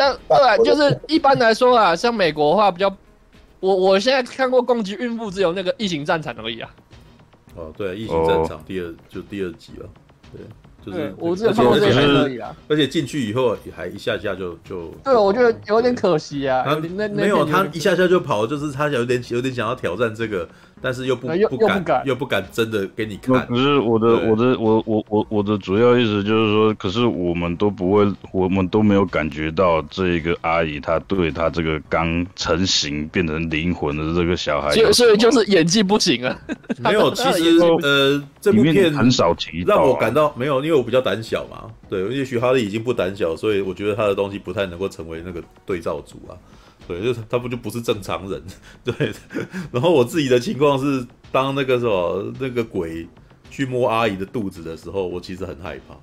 [0.00, 2.90] 但 对啊，就是一般来说啊，像美国的话比较，
[3.60, 6.70] 我我现在看过攻击孕妇只有那个《异形战场》而已啊。
[7.54, 9.86] 哦，对，《异形战场》第二就第二集了，
[10.32, 10.40] 对。
[10.82, 14.86] 就是我只有看过这些而已啊，而且进去以后还一下下就就。
[15.04, 16.64] 对，我觉得有点可惜啊。
[16.64, 20.48] 他没有，他一下下就跑，就是他有点有点想要挑战这个，
[20.80, 23.46] 但是又不不敢又不敢真的给你看。
[23.46, 36.38] 可是我的我的我我我我的主要意思就是说，可是我们都不会，我们都没有感觉到这一个阿姨她对她这个刚成型变成灵魂的这个小孩，所以就是演技不行啊。
[36.78, 41.70] 没有， 其实呃，这部片很少提到，让我感到没有，因为我比较胆小嘛。
[41.88, 46.32] 对，也许哈利已经不胆小，所以我觉得他的东西不太能够成为那个对照组啊。
[46.90, 48.42] 对，就是他不就不是正常人，
[48.82, 49.12] 对。
[49.70, 53.06] 然后我自己的情况是，当那个什么那个鬼
[53.48, 55.94] 去摸阿姨的肚子的时候，我其实很害怕。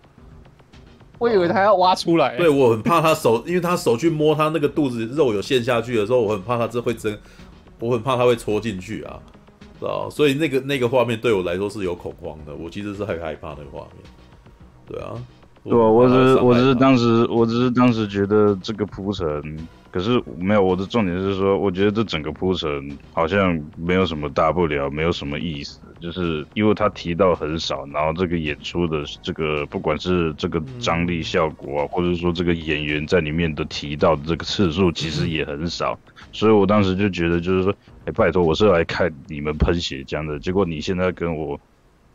[1.20, 2.38] 我以为他要挖出来。
[2.38, 7.20] 对，我很怕他手，因为他手去摸他那个肚子肉有陷下去的时候，我很怕他这会真，
[7.80, 9.20] 我很怕他会戳进去啊，
[9.80, 10.10] 知道？
[10.10, 14.04] 所以那个那个画面对我来说是有恐慌的，我其实是很害怕那个画面。
[14.88, 15.12] 对啊，
[15.64, 19.68] 对啊，我只是我只是当时我只是当时觉得这个铺陈。
[19.92, 22.70] 可是没有，我的重点是说，我觉得这整个铺陈
[23.14, 35.98] 好像没有什么大不了，没有什么意思，就是因为他提到很少，然后这个演出的这个不管是这个张力效果啊，或者说这个演员在里面的提到的这个次数其实也很少，
[36.32, 37.74] 所以我当时就觉得就是说，
[38.06, 41.60] 哎，拜托，我是来看你们喷血浆的，结果你现在跟我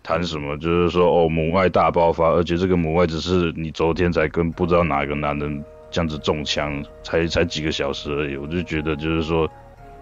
[0.02, 5.64] 谈什么，就是说哦，母爱大爆发，而且这个母爱只是你昨天才跟不知道哪个男人。
[5.93, 9.49] 这样子中枪才才几个小时而已，我就觉得就是说，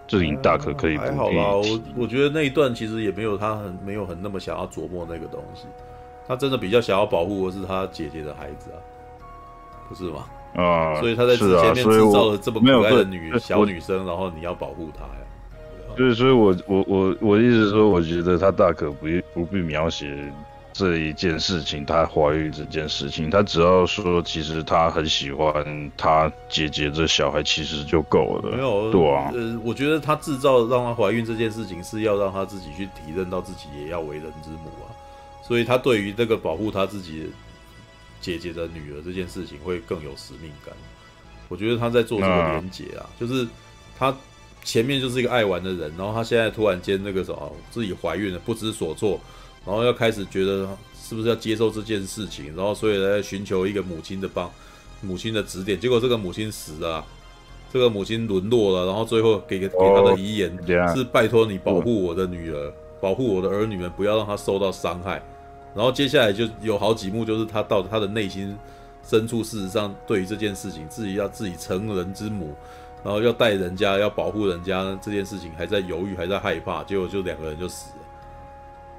[0.06, 1.08] 这里大可可以不必。
[1.10, 5.66] 还好啦，我我觉得那一段其实也没有他很没有很那么想要琢磨那个东西，
[6.26, 8.78] 他真的比较想要保护的是他姐姐的孩子啊，
[9.88, 10.24] 不是吗？
[10.54, 15.26] 啊，所以他在前面制造了这么可爱的女小女生，然后你要保护她呀。
[15.96, 20.16] 对，所以我我我我意思是说，我觉得他大可不不必描写。
[20.80, 28.50] 这一件事情，她怀孕这件事情，她只要说，其实她很喜欢她姐姐这小孩，其实就够了。
[28.56, 29.30] 没有，对啊。
[29.34, 34.88] 呃，我觉得她制造让她怀孕这件事情，是要让她自己去体认到自己也要为人之母啊。
[35.42, 37.30] 所以她对于这个保护她自己
[38.22, 40.74] 姐姐的女儿这件事情，会更有使命感。
[41.50, 43.46] 我觉得她在做这个连结啊，就是
[43.98, 44.16] 她
[44.64, 49.20] 前面就是一个爱玩的人，然后她现在突然间那个什么自己怀孕了，不知所措。
[49.66, 54.50] 然后要开始觉得是不是要接受这件事情，然后所以来寻求一个母亲的帮，
[55.00, 55.78] 母亲的指点。
[55.78, 57.04] 结果这个母亲死了，
[57.72, 60.56] 这个母亲沦落了，然后最后给给他的遗言
[60.94, 65.22] 是拜托你保护我的女儿，保护我的儿女们，不要让她受到伤害。
[65.74, 68.56] 然后接下来就有好几幕，就是他到他的内心
[69.06, 72.54] 深处，事实上对于这件事情，自己要自己成人之母，
[73.04, 77.99] 然后要带人家，要保护人家这件事情，还在犹豫，还在害怕，结果就两个人就死了。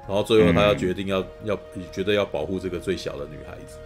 [0.06, 1.58] 然后最后他要决定要、嗯、要
[1.92, 3.78] 觉得要保护这个最小的女孩子。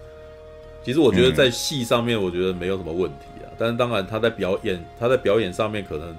[0.83, 6.17] 其实我觉得在戏上面我觉得没有什么问题啊，嗯、但是当然他在表演他在表演上面可能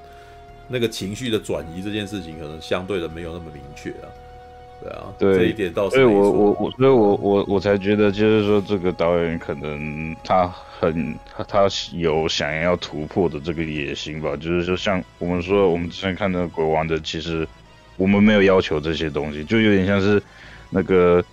[0.68, 4.06] 那个情绪的转移这件事情可能相对的没有那么明确啊。
[4.80, 5.95] 对啊，对这一点倒是。
[5.95, 10.48] 所以我我我所以我我我才觉得就是说这个导演可能他
[10.80, 17.48] 很他他有想要突破的这个野心吧，就是说像我们说我们之前看的鬼王的其实。
[17.98, 20.22] 我们没有要求这些东西，就有点像是
[20.70, 21.24] 那个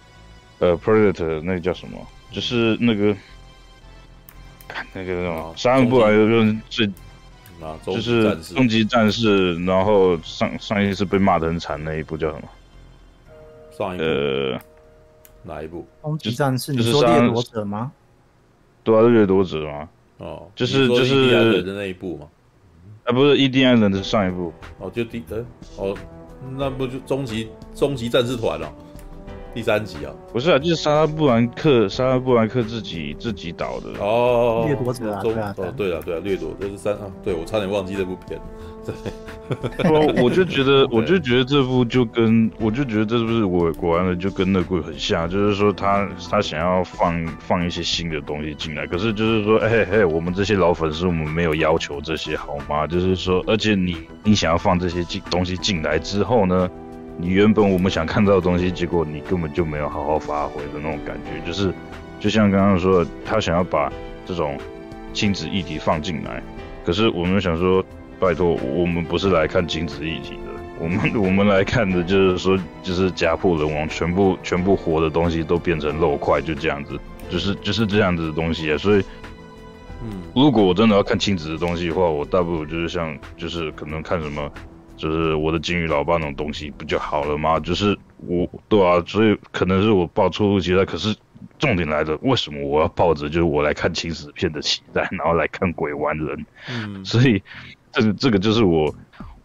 [0.58, 1.98] 呃，Predator 那个叫什么？
[2.32, 3.14] 就是那个
[4.92, 5.54] 那个什么？
[5.56, 6.90] 杀人不来就是最，
[7.84, 9.54] 就是终极战士。
[9.64, 12.48] 然后上上一次被骂的很惨那一部叫什么？
[13.76, 14.60] 上一部呃，
[15.42, 15.86] 哪一部？
[16.02, 16.72] 终极战士？
[16.72, 17.92] 你说掠夺者吗？
[18.82, 19.88] 对啊，掠夺者吗？
[20.18, 22.26] 哦，就是就是的那一部嘛？
[23.04, 24.52] 啊，不是，伊甸爱人的上一部。
[24.78, 25.44] 哦，就第呃
[25.76, 25.96] 哦。
[26.56, 28.72] 那不就终极终极战士团了？
[29.54, 30.12] 第三集啊？
[30.32, 34.64] 不是啊，就是莎拉布兰克，莎拉布兰克自己自己导的哦。
[34.66, 38.40] 掠夺者啊，对啊，哦，对了，对啊，掠夺这是三啊，对我差点忘记这部片。
[38.84, 52.86] 对，我我就觉得， 我就觉得这部就跟，我就觉得这部是我果然的就跟那部很像，就是说他他想要放放一些新的东西进来，可是就是说，嘿嘿，我们这些老粉丝，我们没有要求这些好吗？
[52.86, 56.68] 就是说，而且你你想要放这些进东西进来之后呢，
[57.16, 61.72] 你原本我们想看到的东西，结果你根本就没有好好发挥的那种感觉，就是
[62.20, 63.92] 就像刚刚说的，他想要把
[64.26, 64.58] 这种。
[65.14, 66.42] 亲子议题放进来。
[66.84, 67.80] 可是我们想说，
[68.18, 70.50] 拜托，我们不是来看亲子议题的，
[70.80, 76.98] 我们我们来看的就是说，就是家破人亡，全部全部活的东西都变成肉块，就这样子，
[77.30, 78.76] 就是就是这样子的东西啊。
[78.76, 79.04] 所以，
[80.02, 84.50] 嗯，如果我真的要看亲子的东西的话，我大不如就是像就是可能看什么。
[84.96, 87.58] 就是我的金鱼老爸那种东西不就好了吗？
[87.60, 90.84] 就是我对啊，所以可能是我抱错误期待。
[90.84, 91.14] 可是
[91.58, 96.46] 重点来了，为什么我要抱着就是我来看青史片的期待， 然后来看鬼玩人？
[96.68, 97.42] 嗯，所以
[97.92, 98.94] 这个这个就是我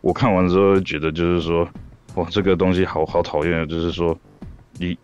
[0.02, 1.68] 我看完之后觉得就是说，
[2.16, 4.18] 哇，这个东西好好讨厌，就是说
[4.78, 4.98] 你。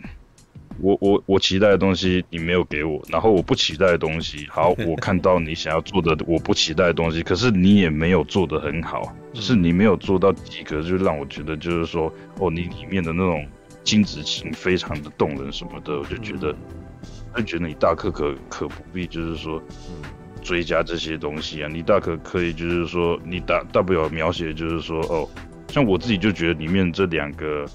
[0.81, 13.47] 我我我期待的东西你没有给我，然后我不期待的东西，好，我看到你想要做的我不期待的东西，可是你也没有做得很好，就是你没有做到几个，就让我觉得就是说，哦，你里面的那种
[13.83, 16.53] 精子情非常的动人什么的，我就觉得，
[17.35, 19.61] 就觉得你大可可可不必就是说，
[20.43, 25.29] 追加这些东西啊，你大可可以就是说，你大大不了描写就是说，哦，
[25.69, 27.65] 像我自己就觉得里面这两个。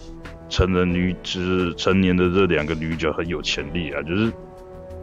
[0.50, 4.28] 成人女，就是成年的这两个女角很有潜力啊，就是，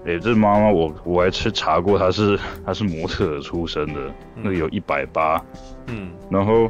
[0.05, 5.41] 哎、欸，这妈妈我我还去查过，她是她是模特出身的，嗯、那个有一百八，
[5.87, 6.69] 嗯，然后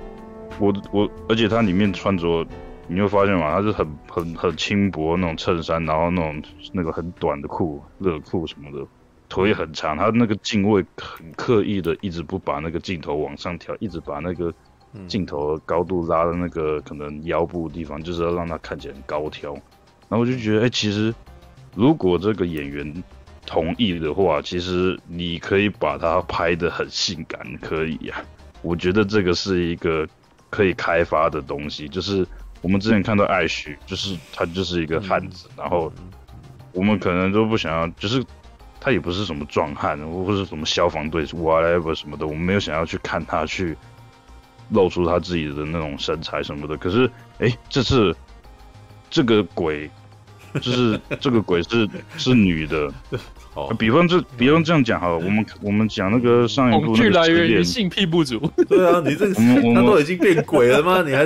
[0.59, 2.45] 我我而且她里面穿着，
[2.87, 8.85] 你会发现嘛，她是很很很轻薄那种衬衫，然后那种那个很短的裤，热裤什么的，
[9.27, 14.53] 腿很长，她那个镜位很刻意的一直不把那个镜头往上调，一直把那个。
[15.07, 19.53] 镜头的高度拉的那个可能腰部的地方，就是要让他看起来很高挑。
[20.09, 21.13] 然后我就觉得，哎、欸，其实
[21.75, 23.03] 如果这个演员
[23.45, 28.25] 同意的话，其实你可以把他拍的很性感，可以呀、啊。
[28.61, 30.07] 我觉得这个是一个
[30.49, 31.87] 可以开发的东西。
[31.87, 32.25] 就是
[32.61, 35.91] 我们之前看到艾许，就是他就是一个汉子，然后
[36.73, 38.23] 我们可能都不想要，就是
[38.79, 43.77] 他也不是什么壮汉，或者是什么消防队 whatever 什么的，我们没有想要去看他去。
[44.69, 47.05] 露出他自己的那种身材什么的，可是，
[47.39, 48.15] 哎、欸，这次
[49.09, 49.89] 这个鬼，
[50.55, 51.87] 就是 这个鬼是
[52.17, 52.91] 是女的。
[53.53, 58.39] 哦，比方这，比方这样讲哈，我们我们讲那个上一部那个来源于性癖不足。
[58.69, 61.01] 对啊，你这个他都已经变鬼了吗？
[61.01, 61.25] 你还？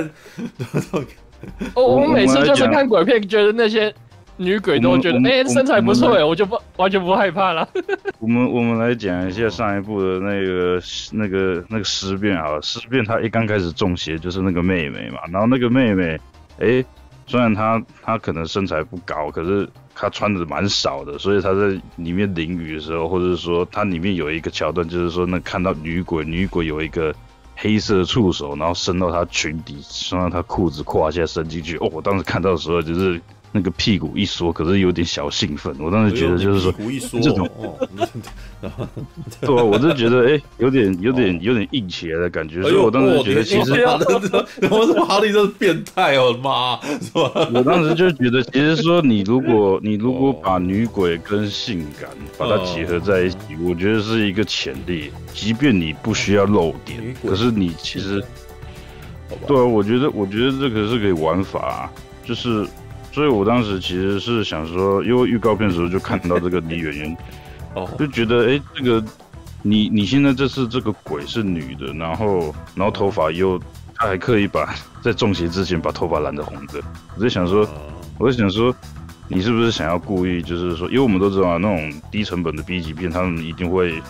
[1.74, 3.94] 哦，我每次就是看鬼片，觉得那些。
[4.38, 7.68] 女鬼都觉得哎、欸、身材不错哎，我就不完全不害怕了。
[8.18, 10.80] 我们我们来讲一下上一部的那个
[11.12, 16.18] 那个那个尸变啊，尸变他一刚开始中邪就是那个妹妹嘛，然后那个妹妹
[16.58, 16.86] 哎、欸，
[17.26, 27.14] 虽然她她可能身材不高，可是她穿的蛮少的，所以她在里面淋雨的时候，或者是说她里面有一个桥段，就是说能看到女鬼，女鬼有一个
[27.54, 31.76] 黑色触手，然后伸到她裙底，伸到她裤子胯下伸进去。
[31.76, 33.20] 哦，我当时看到的时候就是。
[33.54, 35.76] 那个屁股一缩，可是有点小兴奋。
[35.78, 36.72] 我当时觉得就是说，
[37.20, 37.46] 这种，
[39.42, 42.62] 对啊，我就觉得哎、欸，有点有点有点硬起来的感觉。
[42.62, 43.72] 所以我当时觉得，其实，
[44.70, 47.30] 我 怎么哈利这是变态哦，妈，是吧？
[47.52, 55.10] 我当时就觉得，其实说你如果你如果把女鬼跟性感把它结合在一起，我觉得是一个潜力。
[55.34, 58.24] 即便你不需要露点，可是你其实，
[59.46, 61.92] 对啊，我觉得我觉得这个是可以玩法，
[62.24, 62.66] 就是。
[63.12, 67.16] 所以我当时其实是想说，因为预告片的时候就看到这个女演员，
[67.76, 69.04] 哦，就觉得哎、欸，这个
[69.60, 73.60] 你你现在这次这个鬼是女的，然后然后头发又，
[73.94, 76.80] 她还刻意把在中邪之前把头发染成红的，
[77.14, 77.68] 我在想说，
[78.18, 78.74] 我在想说，
[79.28, 84.00] 你是不是想要故意就是说，因为我们都知道啊那种低成本的 B 级片，他们一定会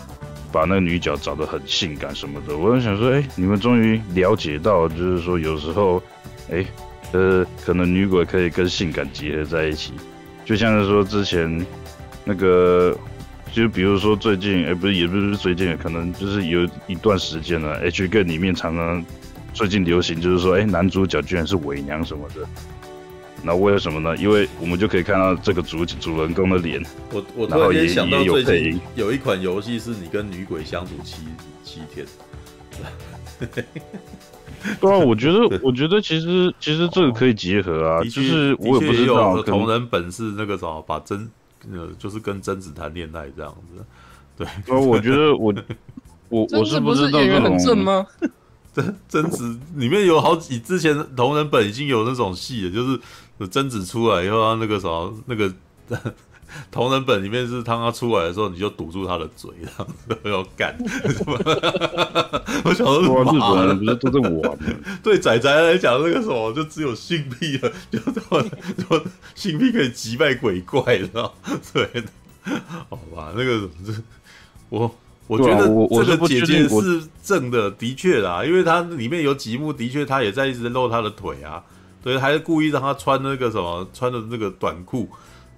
[0.49, 2.55] 把那个女角找得很性感什么的。
[2.55, 6.01] 我在想说，哎、欸，你们终于了解到，就是说有时候，
[6.49, 6.67] 哎、欸。
[7.13, 9.93] 呃，可能女鬼可以跟性感结合在一起，
[10.43, 11.65] 就像是说之前
[12.25, 12.97] 那个，
[13.51, 19.05] 就比如说最近，哎、欸，不是，也不是最近，可能就是有一段时间了，H game 里面常常
[19.53, 22.47] 最近流行，就是说，哎、欸，男主角居然是伪娘什么的。
[23.45, 24.15] 那为了什么呢？
[24.15, 26.81] 因为我们就可以看到这个主主人公的脸。
[27.11, 31.17] 我我突然间想到最近有一款游戏是你跟女鬼相处七
[31.61, 32.07] 七天。
[34.79, 41.29] 对啊，我觉得，我觉得其实其实这个可以结合啊，就是我也不知道同人本是那个什么，把真
[41.71, 43.85] 呃，就是跟贞子谈恋爱这样子，
[44.37, 44.47] 对。
[44.47, 45.53] 啊，我觉得我
[46.29, 48.05] 我我是不知道这种真吗？
[48.73, 55.53] 贞贞子里面有好几之前同人本已经有那种戏了，就是贞子出来以后，那个什么那个。
[56.71, 60.77] 同人本里面是当他出来的时候，你就堵住他的嘴，这样子要干。
[62.65, 64.57] 我想说，日本人不是都在玩？
[65.03, 68.43] 对仔仔来讲，那个什么就只有性癖了，就说
[68.87, 69.03] 说
[69.35, 71.33] 性癖可以击败鬼怪，知道？
[71.73, 72.03] 对，
[72.89, 73.69] 好吧，那个
[74.69, 74.95] 我
[75.27, 75.67] 我觉得
[76.05, 81.63] 这个姐姐是正的，的确啦，因为她里面有几幕的确她也在一直露她的腿啊，
[82.03, 85.09] 对，还是故意让她穿那个什么，穿的那个短裤，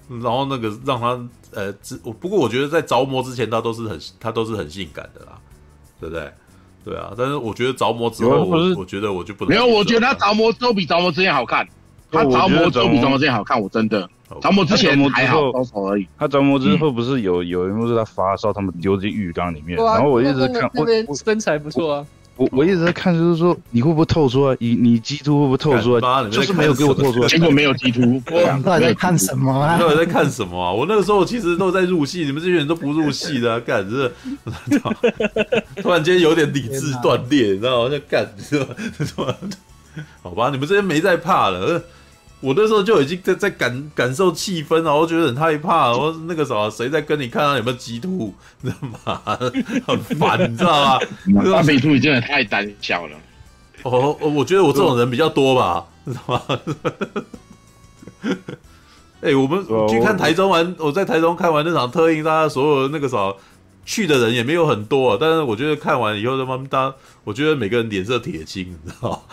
[0.10, 1.20] 然后那个让他
[1.51, 5.38] 呃，之不过我觉得在着魔之前他都是很他都是很性感的啦，
[5.99, 6.32] 对不对？
[6.84, 11.68] 对啊，但是我觉得着魔之后，我我觉得我就不能没有，我觉得他着魔之后比着魔之前好看，
[12.12, 14.08] 他着魔魔之后比着魔之前好看，我真的。
[14.41, 16.08] 着魔之前着魔之还好，后高手而已。
[16.18, 24.57] 他着魔之后不是有有一幕是他发烧，他们丢进浴缸里面，然后我一直看那我边身材不错啊，我我一直在看，就是说你会不会透出来？
[24.59, 26.01] 你你基督会不会透出来？
[26.01, 27.27] 干妈你们在就是没有给我透出来。
[27.27, 29.81] 结果没有基督，对啊你到底在看什么啊你？
[29.81, 30.71] 到底在看什么啊？
[30.71, 34.11] 我那个时候其实都在入戏，你们这些人都不入戏的、啊， 干真的，
[35.81, 37.89] 突然间有点理智断裂，你知道吗？
[37.89, 38.75] 在干，你知道吗？
[38.99, 39.36] 你知道吗
[40.21, 41.81] 好吧，你们这些没在怕了。
[42.41, 45.91] 我那时候就已经在在感感受气氛了，我觉得很害怕。
[45.91, 48.33] 我说那个什么，谁在跟你看他有没有鸡兔？
[48.61, 49.21] 你知道吗？
[49.88, 50.99] 很烦，你知道吗？
[51.51, 53.17] 大肥兔你真的太胆小了。
[53.83, 56.41] 哦，我我觉得我这种人比较多吧，知道吗？
[59.21, 63.33] 哎、我们哦去看台中玩，我在台中看完那场特映，大家所有那个啥
[63.86, 69.23] 去的人也没有很多、但是我觉得看完以后，他们大家，我觉得每个人脸色铁青，你知道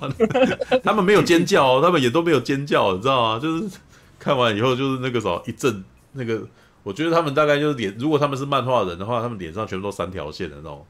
[0.00, 0.14] 吗？
[0.82, 3.38] 他们没有尖叫、他们也都没有尖叫，你知道吗？
[3.38, 3.78] 就是
[4.18, 6.42] 看完以后，就是那个什么一阵那个，
[6.82, 10.86] 我觉得他们大概就是脸，如果他们是漫画人的话，他们脸上全部都三条线的那种，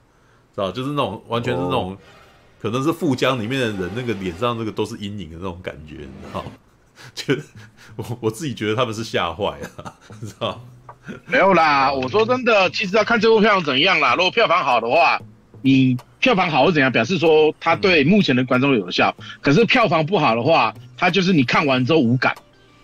[0.55, 0.71] 知道？
[0.71, 1.99] 就是那种完全是那种。
[2.63, 6.51] 可能是富江里面的人，那个脸上那个都是阴影的那种感觉，你知道吗？
[7.15, 7.43] 觉得
[7.97, 10.61] 我我自己觉得他们是吓坏了，你知道？
[11.27, 14.15] 没有啦，我说真的，其实要看这部票房怎样啦。
[14.15, 15.21] 如果票房好的话，
[15.63, 19.15] 你票房好是怎样，表示说它对目前的观众有效。
[19.41, 22.35] 可是票房不好的话，它就是你看完之后无感。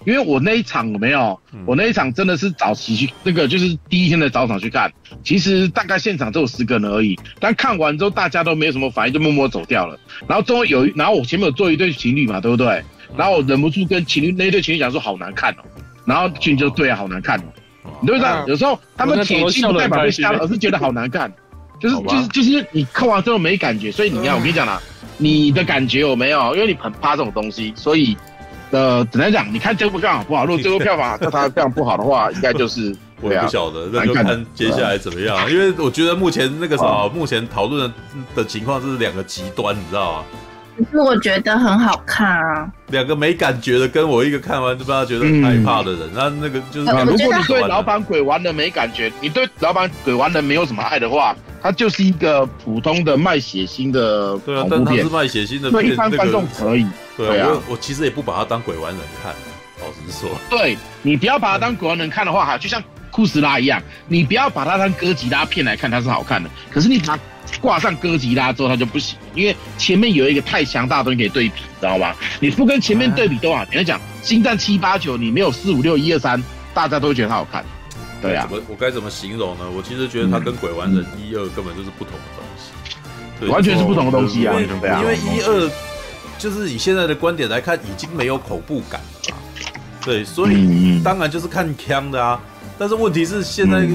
[0.05, 4.89] 因为我那一场有没有，我那一场真的是早期去那个，就是第一天的早场去看。
[5.25, 9.99] 其实大概现场只有十个人而已，但看完之后大家都没有什么反应，就默默走掉了。
[10.29, 12.81] 然后终于有，然后我前面有坐一对情侣嘛，对不对？
[13.17, 15.65] 然后我忍不住跟情侣那一对情侣讲说好难看哦，
[16.05, 17.45] 然后情侣就对啊，好难看哦。
[18.01, 18.31] 你对不对？
[18.47, 21.33] 有时候他们铁青不代表被吓了，而是觉得好难看，
[21.81, 23.91] 就是就是就是你看完之后没感觉。
[23.93, 24.81] 所以你看，我跟你讲啦，
[25.19, 26.55] 你的感觉有没有？
[26.55, 28.17] 因为你很怕这种东西，所以。
[28.73, 30.45] 呃，只能讲，你看这部票好不好？
[30.45, 35.49] 如果这部票房 它它这样不好的话，应该就是我也不晓得，那就看接下来怎么样。
[35.49, 37.95] 因为我觉得目前那个啥，目前讨论的
[38.35, 40.25] 的情况是两个极端，你知道吗？
[40.77, 42.71] 可是我觉得很好看啊。
[42.89, 46.91] 两个没感觉的，跟我一个看完就不知道觉得很害怕的人，那、嗯、那个就是。
[46.91, 56.87] 如果你对老板鬼玩的没感觉，你对老板鬼玩的没有什么爱的话，他就是一个普通的卖血腥的对啊，但它是卖血腥的，对一般观众可以。
[57.17, 59.33] 对啊，我我其实也不把他当鬼玩人看，
[59.81, 60.29] 老实说。
[60.51, 66.49] 对，你不要把他当鬼玩人看的话，哈，就像库斯拉一样，你不要把它当哥吉拉片来看，它是好看的。
[66.71, 67.23] 可是你把它
[67.61, 72.15] 挂上哥吉拉之后，它就不行，因为前面有一个太强大的东西可以对比，知道吗？
[72.41, 73.65] 你不跟前面对比都好。
[73.71, 76.43] 你要讲星战七八九，你没有四五六一二三，
[76.73, 77.65] 大家都会觉得它好看。
[78.21, 79.65] 对啊，怎么我该怎么形容呢？
[79.77, 82.71] 我其实觉得它跟鬼玩人一二根本就是不同的东西，
[83.41, 84.55] 对，完全是不同的东西啊！
[84.59, 85.71] 因为一二。
[86.39, 89.01] 就是以现在的观点来看，已经没有恐怖感
[89.31, 89.37] 了，
[90.05, 92.39] 对，所以当然就是看枪的啊。
[92.79, 93.89] 但是问题是，现在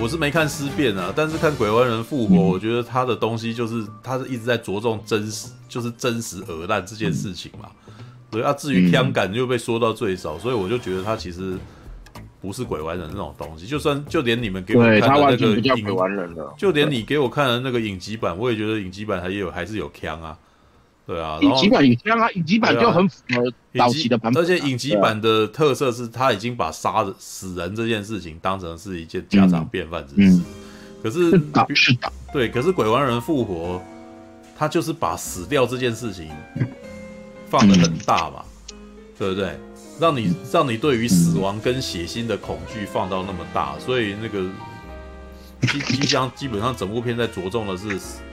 [0.00, 7.68] 我是没看尸变啊，但是看鬼玩人复活，我觉得他的东西就是他是一直在着重真实，就是真实而烂这件事情嘛。
[8.32, 11.56] 所以啊，至于枪感就被说到最少，所以我就觉得他其实
[12.40, 13.64] 不是鬼玩人那种东西。
[13.64, 20.36] 就算就连你们给我看的那个影，鬼玩人了，就连你给我看的那个影集版，我也觉得影集版还有还是有枪啊。
[21.06, 30.40] 对啊，影集版也这样啊，影集版就很符合早期的版本，而且影集版的特色是，他已经把杀死人这件事情当成是一件家常便饭之事。
[31.02, 31.38] 可是是
[31.94, 33.80] 的，对，可是鬼玩人复活，
[34.58, 36.28] 他就是把死掉这件事情
[37.48, 38.44] 放的很大嘛，
[39.16, 39.56] 对不对？
[40.00, 44.46] 让你让你对于死亡跟血腥的恐惧放到那么大，所以那个
[45.68, 47.86] 基基上基本上整部片在着重的是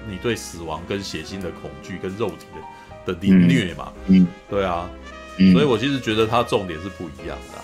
[0.10, 2.60] 你对死亡跟血腥的恐惧跟肉体的
[3.06, 4.90] 的凌虐嘛，嗯，对啊，
[5.52, 7.60] 所以我其实觉得它重点是不一样的，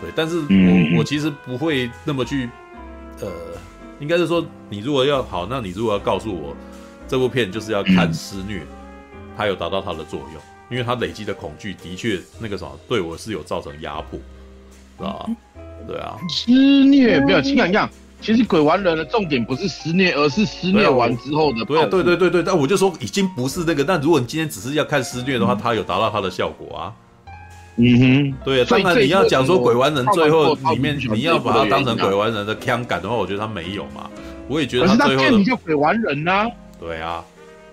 [0.00, 2.48] 对，但是我我其实不会那么去，
[3.20, 3.30] 呃，
[4.00, 6.56] 应该是说你如果要好，那你如果要告诉我
[7.06, 8.62] 这部片就是要看施虐，
[9.36, 14.18] 它有达到它的作用，因为它累积的恐惧的确那个什么对我是有造成压迫，
[14.98, 15.26] 是吧？
[15.86, 17.88] 对啊，施虐没有情感一样。
[18.20, 21.64] 其实鬼玩人的重点不是施虐，而是施虐完之后的。
[21.64, 23.84] 对对对对对，但我就说已经不是那个。
[23.84, 26.92] 但如果你今天只是要看施虐的话，它有达到它的效果啊。
[27.76, 28.66] 嗯哼，对啊。
[28.68, 34.10] 当然你要讲说鬼玩人最后里面你要把它当成鬼玩人的枪感的话，我觉得他没有嘛。
[34.48, 36.46] 我也觉得他他最后的片名叫鬼玩人呐、
[36.80, 37.22] 对啊，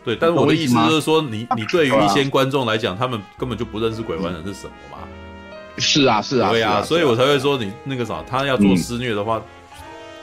[0.03, 4.97] 对，但是我的意思就是说，你你 对于一些观众来讲，他们根本就不认识鬼玩人是什么嘛。
[5.77, 9.41] 是啊，是啊，对啊，所以我才会说你那个啥，他要做嗯施虐的话，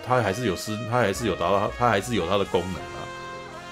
[0.07, 3.03] 他还是有施，它还是有达到它，还是有它的功能啊。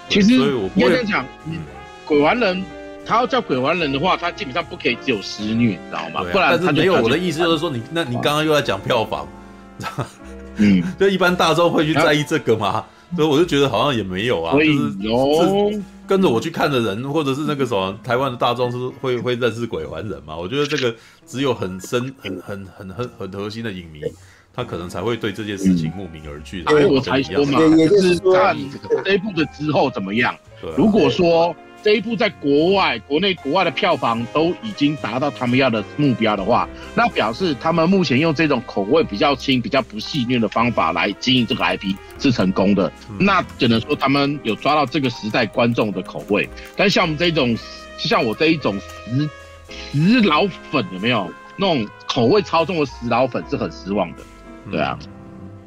[0.09, 1.61] 其实所以我不会应该这样讲，嗯，
[2.05, 2.65] 鬼玩人，
[3.07, 6.25] 他要叫鬼玩人的话，他基本上不可以只有施虐，你知道吗？
[6.33, 9.29] 不然但是没有我的意思就是说，你那你刚刚又在讲票房，
[10.57, 12.85] 嗯，就 一般大众会去在意这个吗？
[13.17, 20.37] 所以我就觉得好像也没有啊，就是有是跟着我去看的人，或者是那个什么台湾的大众是会会认识鬼玩人嘛？
[20.37, 20.95] 我觉得这个
[21.27, 24.01] 只有很深、很很很很很核心的影迷，
[24.55, 26.71] 他可能才会对这件事情慕名而去的。
[26.71, 28.57] 所以我才说嘛，就是看
[29.05, 30.35] 这一部的之后怎么样。
[30.61, 42.93] 对啊如果说这一部在国外、国内、国外的票房都已经达到他们要的目标的话，那表示他们目前用这种口味比较轻、比较不戏虐的方法来经营这个 IP 是成功的。
[43.19, 46.47] 那只能说他们有抓到这个时代观众的口味。
[46.77, 47.57] 但像我们这一种，
[47.97, 49.27] 像我这一种死
[49.93, 54.23] 死老粉，有没有那种口味超重的死老粉是很失望的。
[54.71, 54.99] 对啊，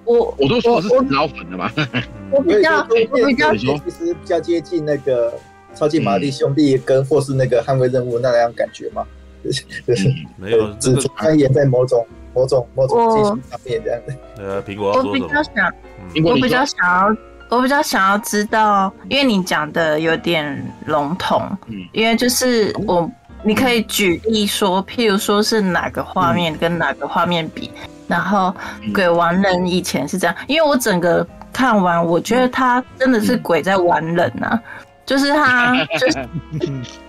[0.05, 1.71] 我我都说我是死老粉的嘛。
[2.31, 2.79] 我比较
[3.11, 5.33] 我比较其实比较接近那个
[5.75, 9.05] 超级玛丽兄弟跟或是那个捍卫任务那样感觉嘛，
[9.43, 14.15] 就是就是嗯没有这个只钻研在某种某种某种技术上面这样子。
[14.37, 15.19] 呃，苹果我比？
[15.27, 15.69] 较想
[16.01, 16.09] 嗯。
[16.13, 17.15] 苹果我比较想要，
[17.55, 21.85] 我比较想要知道，因为你讲的有点笼统，嗯。
[21.91, 23.09] 因为就是我，
[23.43, 27.69] 你可以举例说，譬如说是哪个画面跟哪个画面比，
[28.13, 28.93] 然后嗯。
[28.93, 34.59] 鬼玩人以前是这样，因为我整个看完，我觉得他真的是鬼在玩人啊，
[35.05, 36.29] 就是他 就是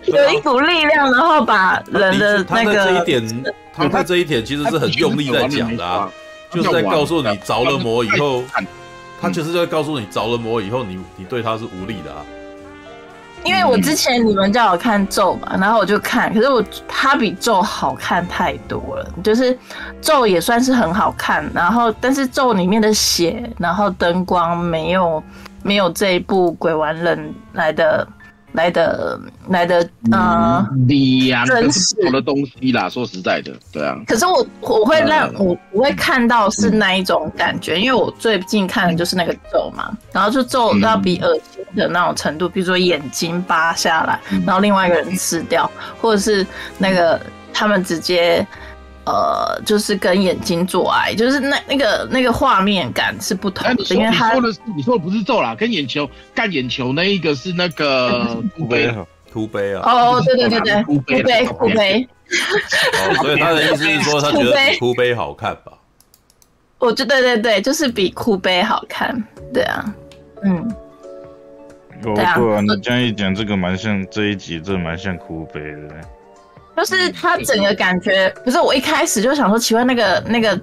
[0.06, 3.05] 有一股力量，然后把人的他那个这一。
[3.05, 3.44] 点，
[3.76, 6.09] 他在这一点其实是很用力在讲的啊，
[6.51, 8.43] 就是在告诉你着了魔以后，
[9.20, 12.24] 他就是在告诉你着了魔以后，你你对他是无力的啊。
[13.44, 19.06] 因为我之前你们叫我看咒嘛，然后我就看，可是我它比咒好看太多了。
[19.22, 19.56] 就是
[20.00, 25.22] 咒也算是很好看，然后但是咒里面的血，然后灯光没有
[25.62, 28.06] 没有这一部鬼玩人来的
[28.55, 30.66] 来的来的呃。
[30.89, 31.94] 两个真是。
[31.97, 45.70] 不同的东西啦，说实在的，对啊，可是我我会让我我会看到是那一种感觉，因为我最近看的就是那个咒嘛，然后就咒到比恶心的那种程度，比如说眼睛扒下来，然后另外一个人吃掉，
[46.01, 46.47] 或者是
[46.78, 47.20] 那个
[47.52, 48.47] 他们直接
[49.06, 62.09] 呃就是跟眼睛做爱，就是那那个那个画面感是不同的，因为它说的是你说的不是咒啦，跟眼球干眼球那一个是那个不背好，秃杯啊，哦对对对对，哭哭悲哭悲，
[62.93, 65.72] 哦，所以他的意思是说，他觉得比哭杯好看吧？
[66.78, 69.22] 我就对对对，就是比哭悲好看，
[69.52, 69.94] 对啊，
[70.43, 70.74] 嗯。
[72.05, 72.36] 哦，对啊。
[72.36, 76.13] 对啊，你这样一讲，这个蛮像这一集，这蛮像哭悲的。
[76.76, 80.60] 就是他整个感觉，不是我一开始就想说，奇怪，那个那个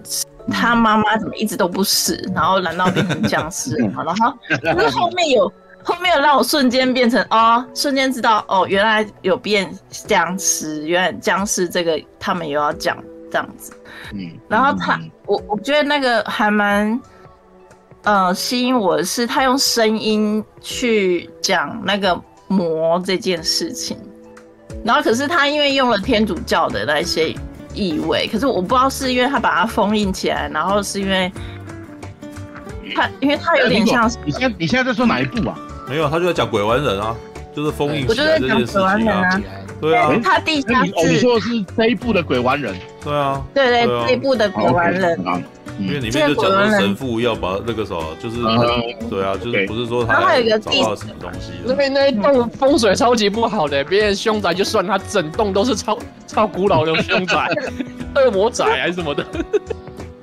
[0.52, 4.04] 他妈妈怎么一直都不死，然后难道变成僵尸了吗？
[4.04, 4.34] 然后
[4.76, 5.52] 可是后面有
[5.84, 12.98] 后面有让我瞬间变成哦，瞬间知道哦，原来有变僵尸，原来僵尸这个他们又要讲
[13.32, 13.72] 这样子。
[14.14, 17.00] 嗯，然后他，我我觉得那个还蛮，
[18.04, 23.98] 呃，吸引我的是他用声音去讲那个魔这件事情。
[24.84, 27.36] 然后可是他因为用了天主教的那些
[27.74, 31.32] 意味，可是我不知道是因为他把它封印起来，然后是因为
[32.96, 35.58] 他，因为他有点像是，你现在你现在在说哪一部啊？
[35.88, 37.16] 没有，他就在讲鬼玩人啊，
[37.56, 39.22] 就是封印我就在起来这件事讲鬼玩情啊。
[39.22, 39.42] 人啊，
[39.82, 45.40] 对啊，他地下那你哦，你，说的是这一部的鬼玩人，对啊，对对这一部的鬼玩人，啊，
[45.82, 55.98] 因为里面就讲到神父要把那个什么，就是嗯对啊，就是不是说他还有一个找到什么东西那边那一栋风水超级不好的，别人凶宅就算他整栋都是超
[56.28, 57.48] 超古老的凶宅，
[58.16, 59.26] 恶魔宅还是什么的。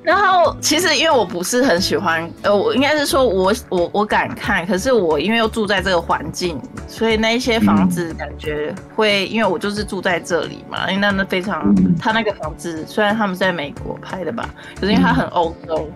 [0.01, 14.49] 然后其实因为我不是很喜欢，呃，我应该是说我我我敢看，可是我因为又住在这个环境，所以那一些房子感觉会，因为我就是住在这里嘛，因为那那非常，他那个房子虽然他们是在美国拍的吧，
[14.79, 15.89] 可是因为它很欧洲，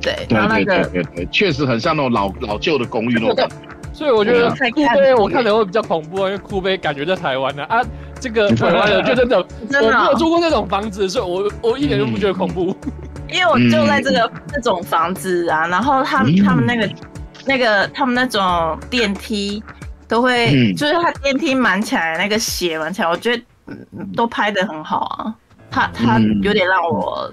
[0.00, 3.54] 对，对对然后那个对对对，确实很像那种老老旧的公寓那种感觉。
[3.92, 7.82] 所以我觉得嗯酷杯我看的会比较恐怖啊，因为酷杯感觉在台湾呢啊，
[8.20, 12.74] 这个台湾的就真的，真的哦我没有住过那种房子，所以我我一点都不觉得恐怖。
[13.32, 16.88] 因为我就在这个这种房子啊，然后他们他们那个
[17.46, 19.62] 那个他们那种电梯
[20.08, 20.74] 都会，嗯。
[20.76, 25.34] 就是他电梯满起来那个血满起来，我觉得嗯都拍的很好啊。
[25.70, 26.40] 他他嗯。
[26.42, 27.30] 有点让我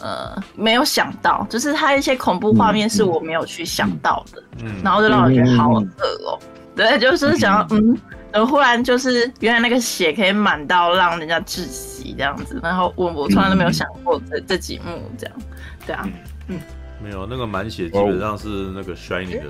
[0.00, 6.38] 呃没有想到，就是他一些恐怖画面是我没有去想到的，嗯，然后就让我觉得好恶哦、喔。
[6.74, 7.96] 对，就是想要嗯，
[8.32, 15.36] 然后忽然就是原来那个血可以满到让人家窒息这样子，然后我我从来都没有想过这这几幕这样，
[15.86, 16.08] 对啊，
[16.48, 16.58] 嗯，
[17.02, 19.44] 没有那个满血基本上是那个 Shining 的。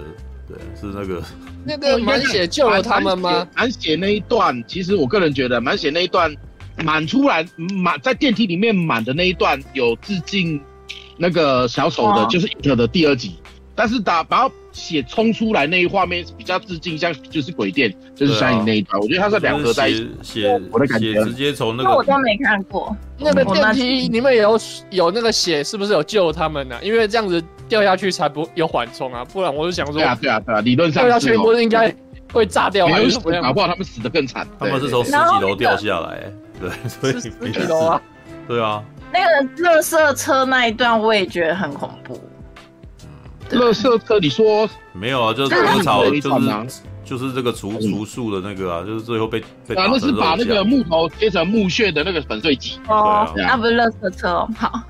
[0.48, 1.22] 对，是那个
[1.64, 3.46] 那个满血救了他们吗？
[3.54, 6.34] 满血那一段，其实我个人觉得满血那一段
[6.82, 10.60] 满出来满在电梯里面满的那一段有致敬
[11.16, 13.38] 那个小丑的，哦、就是 It 的第二集。
[13.74, 18.98] 但是打把血冲出来那一画面比较致敬，像就是鬼店，就是山影那一段。
[18.98, 20.10] 啊、我觉得它是两个在一起。
[20.22, 22.96] 血我的感觉直接从那个，那我都没看过。
[23.18, 24.58] 那个电梯里面有
[24.90, 26.80] 有那个血，是不是有救他们呢、啊？
[26.82, 27.42] 因为这样子。
[27.68, 31.90] 掉下去才不有缓冲啊，不然我就想说，对啊对啊对啊，理论上掉下去不是应该
[32.30, 32.98] 会炸掉吗？
[32.98, 34.46] 没有死，搞不好他们死的更惨。
[34.58, 36.30] 他们是从十几楼掉下来，
[36.60, 38.02] 对，所以十几楼啊，
[38.46, 38.84] 对啊。
[39.10, 42.20] 那个垃圾车那一段我也觉得很恐怖。
[43.52, 45.32] 垃圾车，你说没有啊？
[45.32, 46.82] 就是割草，就是。
[47.04, 50.08] 就是这个除除树的那个啊，就是最后被被打成肉酱。
[50.08, 52.80] 啊，那是把那个木头切成木屑的那个粉碎机。
[52.88, 54.48] 哦，那不是垃圾车哦。
[54.56, 54.80] 好，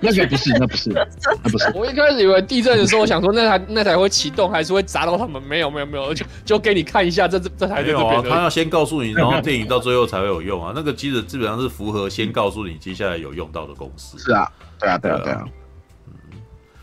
[0.00, 0.90] 那个不是，那不是，
[1.42, 1.72] 那不是。
[1.74, 5.42] 我一开始以为地震的时候，我想说那台那台会启动，还是会砸到他们？
[5.42, 7.82] 没有，没有，没有，就就给你看一下这这这台。
[7.82, 10.72] 没有啊，他要先告诉你，然后电影到最后才会有用啊。
[10.74, 14.16] 那个机子基本上是符合先告诉你接下来有用到的公司。
[14.18, 15.44] 是啊，对啊，对啊，对啊。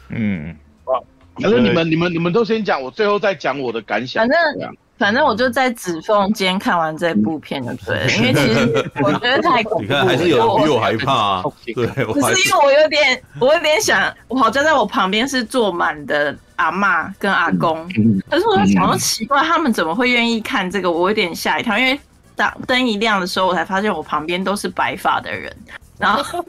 [0.10, 0.56] 嗯，哇，
[1.42, 4.28] 反正你们你们你们都先讲，我最后再讲我的感想。
[4.28, 4.76] 反正。
[4.96, 9.82] 反正我就在指缝间看完这部片就对了， 因为其实我觉得太恐怖。
[9.82, 11.44] 你看还是有人比我害怕啊？
[11.76, 17.84] 对，可 是因为我有点，我有点想，我好像在我旁边是坐满的阿嬷跟阿公，
[18.30, 20.90] 可是我在想说奇怪，他们怎么会愿意看这个？
[20.90, 22.00] 我有点吓一跳，因为
[22.36, 25.52] 当灯一亮的时候，我才发现我旁边都是白发的人，
[25.98, 26.46] 然后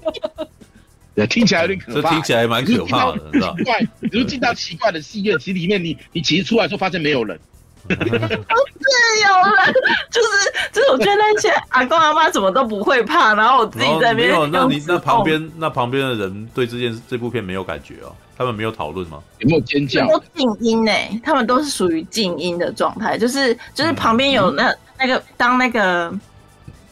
[1.26, 3.54] 听起来有点可怕，这听起来蛮可怕的，是吧？
[3.64, 7.38] 怪，你就进到奇怪的戏院，其实里面你你其实出来之后发现没有人。
[7.86, 9.74] 是有人，
[10.10, 10.28] 就是
[10.72, 14.28] 就是，我觉得那些阿公阿妈怎么都不会怕，然后我自己在那边。
[14.28, 18.14] 没有，那你那旁边那旁边的人对这件这部片没有感觉哦？
[18.36, 19.22] 他们没有讨论吗？
[19.38, 20.06] 有没有尖叫？
[20.08, 20.92] 都静音呢，
[21.22, 26.12] 他们都是属于静音的状态，就是就是旁边有那那个当那个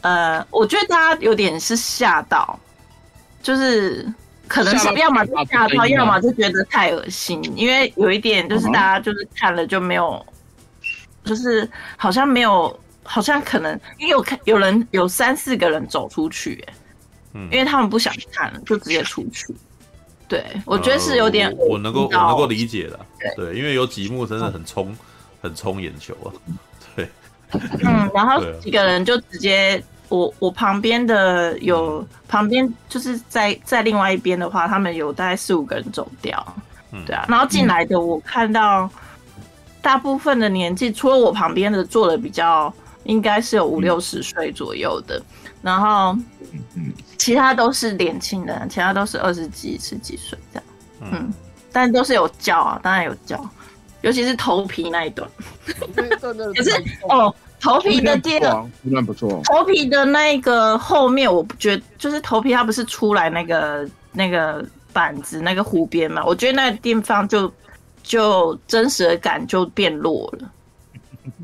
[0.01, 2.59] 呃，我觉得大家有点是吓到，
[3.43, 4.11] 就是
[4.47, 10.25] 可能是要么就吓到，要么就觉得太恶心，因为有一点就是大家就是看了就没有。
[11.25, 11.65] 就是
[11.95, 16.61] 好像没有，好像可能因为有看有人有三四个人走出去，
[17.33, 19.55] 因为他们不想看了，就直接出去。
[20.27, 22.99] 对，我觉得是有点、呃，我能够我能够理解的，
[23.37, 24.93] 对，因为有几幕真的很冲，
[25.41, 26.27] 很冲眼球啊，
[26.93, 27.07] 对，
[27.85, 29.81] 嗯，然后 几个人就直接，
[30.17, 36.55] 我我旁边的有旁边就是在在另外一边的话，他们有大概四五个人走掉，
[36.91, 37.03] 嗯。
[37.05, 38.89] 对啊，然后进来的我看到。
[39.83, 42.73] 大部分的年纪，除了我旁边的坐的比较，
[43.03, 45.21] 应该是有五六十岁左右的，
[45.61, 46.17] 然后
[47.17, 50.63] 其他都是年轻人，其他都是二十几、十几岁这样，
[51.11, 51.33] 嗯，
[51.73, 53.37] 但都是有叫啊，当然有叫，
[53.99, 55.29] 尤其是头皮那一段，
[55.65, 56.23] 可
[56.63, 67.51] 是哦，头皮的第二段不错，头皮的那个后面，我不觉得，就是头皮它不是出来那个那个板子那个湖边嘛，我觉得那个地方就。
[68.05, 70.51] 就真实的感就变弱了，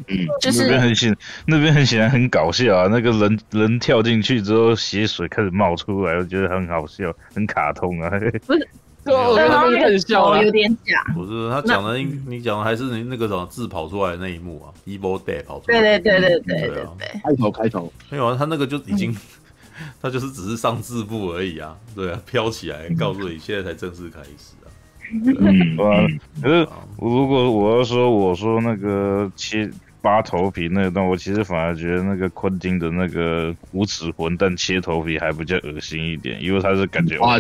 [0.10, 1.16] 嗯，就是那边很显，
[1.46, 2.88] 那边很显然很搞笑啊！
[2.92, 8.10] 那个人人跳进去之后，血水开始冒出来，我觉得很好笑，很卡通啊。
[8.46, 8.68] 不是，
[9.10, 11.04] 对，我觉得很笑，有点假。
[11.14, 15.82] 不是他讲的，你讲的还是你那个什么字跑出来的那一幕啊，Evil Dead 跑出来。
[15.82, 17.22] 对对对对对对对。
[17.24, 17.92] 开头开头。
[18.10, 19.16] 没有啊，他那个就已经，
[20.02, 24.68] 他就是只是上字幕而已啊，对啊，飘起来告诉你现在才正式开始啊。
[25.12, 26.68] 嗯，可是
[27.00, 29.68] 如果我要说，我说那个切
[30.02, 37.36] 扒头皮那段，我其实反而觉得那个昆汀的那个无耻混蛋切头皮还比较恶心一点，因为他是感觉哇，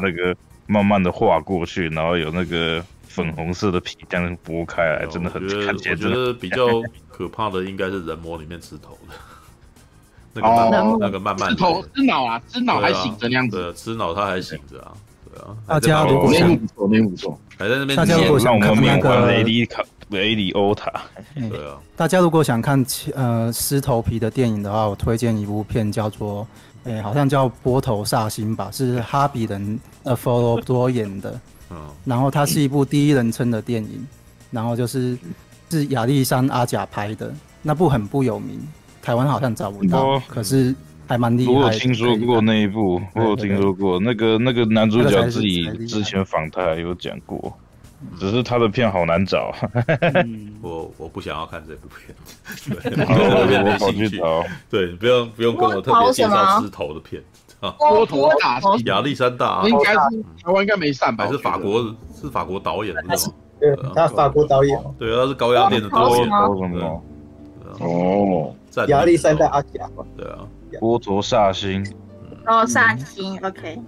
[0.00, 0.34] 那个
[0.70, 6.10] 慢慢的划过去，然后有那个粉红色的皮这样剥开来，真的很看起来真的。
[6.10, 6.66] 我觉得比较
[7.08, 9.14] 可怕的应该是人魔里面吃头的，
[10.32, 14.92] 那个慢慢那个慢慢吃头吃脑啊，吃脑还醒着那样子，吃脑他还醒着啊。
[15.66, 16.50] 大家如果想，
[17.56, 20.90] 还在那边，大家如果想看那个雷里卡雷里欧塔，
[21.34, 22.84] 对啊，大家如果想看
[23.14, 26.46] 呃尸头皮的电影的话，我推荐一部片叫做，
[26.84, 31.40] 哎，好像叫《波头煞星》吧，是哈比人呃佛罗多演的，
[31.70, 34.06] 嗯，然后它是一部第一人称的电影，
[34.50, 35.16] 然后就是
[35.70, 37.32] 是亚历山阿甲拍的，
[37.62, 38.60] 那部很不有名，
[39.02, 40.74] 台湾好像找不到，可是。
[41.10, 41.52] 还蛮厉害。
[41.52, 47.52] 我有听说过那一部，我有听说过那个那个男主角自己之前访谈有讲过，
[48.18, 49.54] 只是他的片好难找。
[50.62, 52.14] 我我不想要看这部片，
[52.82, 54.20] 对， 我没兴趣。
[54.68, 57.22] 对，不用不用跟我特别介绍狮头的片。
[57.78, 59.98] 波头大戏，亚历山大，应该是
[60.42, 61.26] 台湾应该没上吧？
[61.26, 61.94] 还是法国？
[62.18, 63.14] 是法国导演的吗？
[63.60, 64.82] 对，他法国导演。
[64.98, 66.30] 对，他是高压电的导演。
[67.80, 68.54] 哦，
[68.88, 69.86] 亚历山大阿甲。
[70.16, 70.38] 对啊，
[70.80, 71.86] 波头煞星。
[72.46, 73.78] 哦，煞星，OK。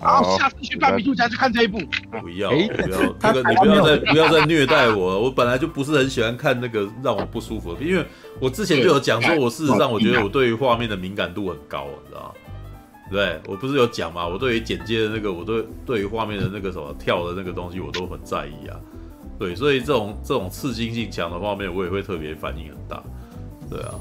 [0.00, 1.78] 好，下次去半米度家去看这一部。
[2.20, 2.56] 不要，不
[2.90, 5.22] 要，这个你不要再不要再虐待我。
[5.22, 8.04] 我本来就不是很喜欢看那个让我不舒服的，因为
[8.40, 12.34] 我之前就有讲说，我事实上我觉得我对于画面的敏感度很高，你知道吗？
[13.10, 14.28] 对，我不是有讲嘛？
[14.28, 18.76] 我对于剪接的那个，我对对于画面的那个什么跳的那个东西，我都很在意啊。
[19.38, 23.02] 对，所以这种这种刺激性强的画面，我也会特别反应很大。
[23.70, 23.94] 对啊，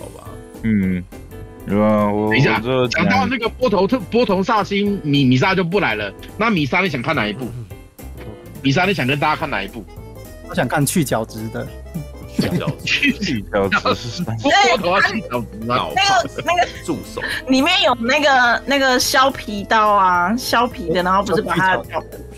[0.00, 0.28] 好吧。
[0.62, 1.25] 嗯，对
[1.68, 2.60] 啊，我等一下
[2.90, 6.12] 讲到那个波头特波头煞星米米莎就不来了。
[6.38, 7.48] 那米莎你想看哪一部？
[8.62, 9.84] 米莎你想跟大家看哪一部？
[10.48, 11.66] 我想看去角质的。
[12.36, 14.22] 去角质， 去角质？
[14.44, 21.76] 那个那个助手 里面有那个那个削皮刀啊，削皮的，然后不是把它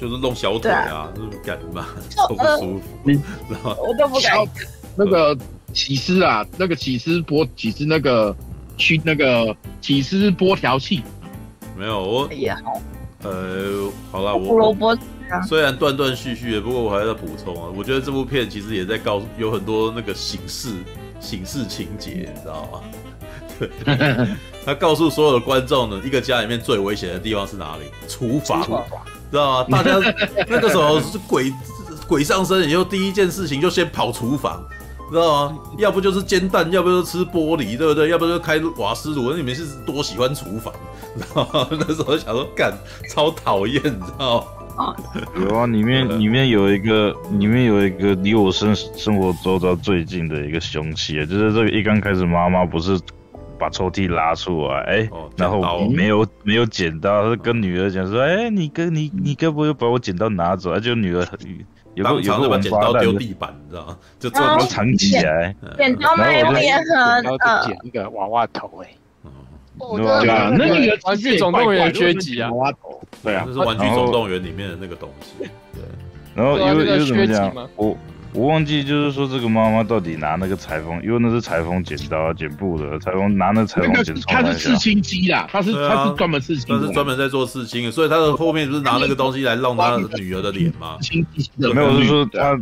[0.00, 1.86] 就是弄小腿啊，是不是干嘛？
[2.28, 3.10] 都不舒服。
[3.50, 4.38] 然后我都不敢。
[4.94, 5.36] 那个
[5.72, 8.34] 起司啊，那个起司波起司那个
[8.78, 11.02] 去那个起司剥条器，
[11.76, 12.28] 没有我。
[12.30, 12.56] 哎呀，
[13.22, 14.96] 呃，好了，我胡萝卜。
[15.46, 17.68] 虽然断断续续的，不过我还在补充啊。
[17.76, 20.70] 我觉得这部片其实也在告诉有很多那个形式
[21.20, 22.80] 形式情节，你知道吗？
[23.58, 23.68] 对，
[24.64, 27.82] 他告诉所有的观众呢，一个家里面最危险的地方是哪里？
[28.08, 28.62] 厨房，
[29.30, 29.82] 知道吗？
[29.82, 29.98] 大家
[30.48, 31.52] 那个时候是鬼
[32.06, 34.64] 鬼上身以后，第一件事情就先跑厨房，
[35.10, 35.58] 知道吗？
[35.78, 38.08] 要不就是煎蛋，要不就是吃玻璃，对不对？
[38.08, 39.30] 要不就开瓦斯炉。
[39.30, 40.72] 那你们是多喜欢厨房，
[41.16, 41.68] 知道吗？
[41.70, 42.72] 那时候想说干
[43.08, 44.46] 超讨厌，你知道吗？
[45.40, 52.96] 有啊，里面里面有一个，里面有一个离我生生活周遭最近的一个凶器啊，就是这个一刚开始妈妈不是
[53.58, 60.78] 把抽屉拉出来，哎、欸，哦、然后没有没有剪刀，他跟女儿讲说，哎、欸，你跟你你该不会把我剪刀拿走？
[60.78, 61.26] 就女儿
[61.98, 63.98] 有个有个把剪刀丢地板，你知道吗？
[64.20, 68.94] 就这么藏起来，剪刀没有裂痕，然后就剪一个娃娃头、欸，哎。
[69.78, 72.50] 对啊，那个玩具总动员缺几啊？
[73.22, 75.48] 对啊，这是玩具总动员里面的那个东西。
[75.72, 75.82] 对，
[76.34, 77.54] 然后又又怎么讲？
[77.76, 77.96] 我
[78.32, 84.14] 我忘记，就是说这个妈妈到底拿那个裁缝，因为那是裁缝剪刀剪布的，裁缝拿那裁缝剪。
[84.26, 90.96] 他是刺青机啦，他是他是专门刺青，他是专门在做刺青的，所以他的后面不是拿那个东西来弄他女儿的脸吗？
[91.56, 92.58] 没有，就是说他。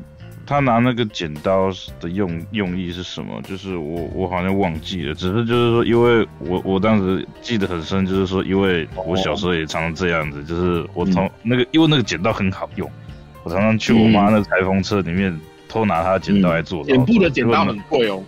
[0.49, 3.43] 他拿那个剪刀的用用意是什么？
[3.43, 12.89] 就是我我好像忘记了，只是就是说，因为我我当时记得很深，就是说，因为我小时候也常常这样子，就是我从那个因为那个剪刀很好用，
[13.43, 15.37] 我常常去我妈那裁缝车里面
[15.77, 16.83] 偷拿他的剪刀来做。
[16.85, 18.23] 剪布的剪刀很贵哦，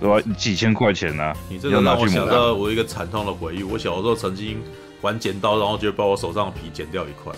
[0.00, 0.18] 对吧？
[0.38, 1.32] 几千块钱呢？
[1.50, 4.58] 你这个让我想到我一个惨痛的回忆，我小时候曾经
[5.02, 7.32] 玩剪刀，然后就把我手上的皮剪掉一块。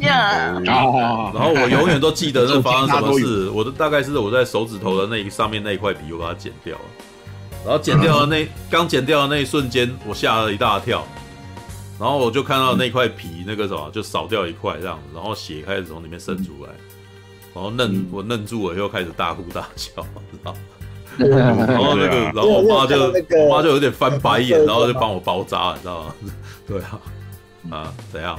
[0.00, 0.66] 呀，Yeah.
[0.66, 3.48] 然后我永远都记得那发生什么事。
[3.56, 6.84] 我的大概是我在手指头的那上面那一块皮，我把它剪掉了。
[7.64, 11.06] 然后剪掉的那刚剪掉的那一瞬间，我吓了一大跳。
[11.98, 16.70] 然后我就看到那块皮那个什么就少掉一块这样子，然后血开始从里面渗出来。
[17.54, 20.54] 然后愣我愣住了，又开始大哭大叫，知道？
[21.16, 22.96] 然后那个，然后我妈就
[23.46, 26.14] 我妈就有点翻白眼， 然后就帮我包扎，你知道吗？
[26.66, 27.00] 对啊，
[27.70, 28.36] 啊，怎样？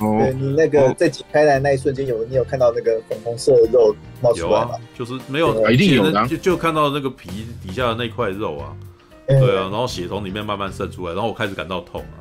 [0.00, 4.70] 对你那个在解开来那一瞬间，有你有看到那个粉红色的肉冒出来吗？
[4.70, 8.74] 有啊，就是没有，一定有的，就就看到那个皮底下的那块肉啊，
[9.28, 12.16] 对啊，然后血从里面慢慢渗出来，然后我开始感到痛啊，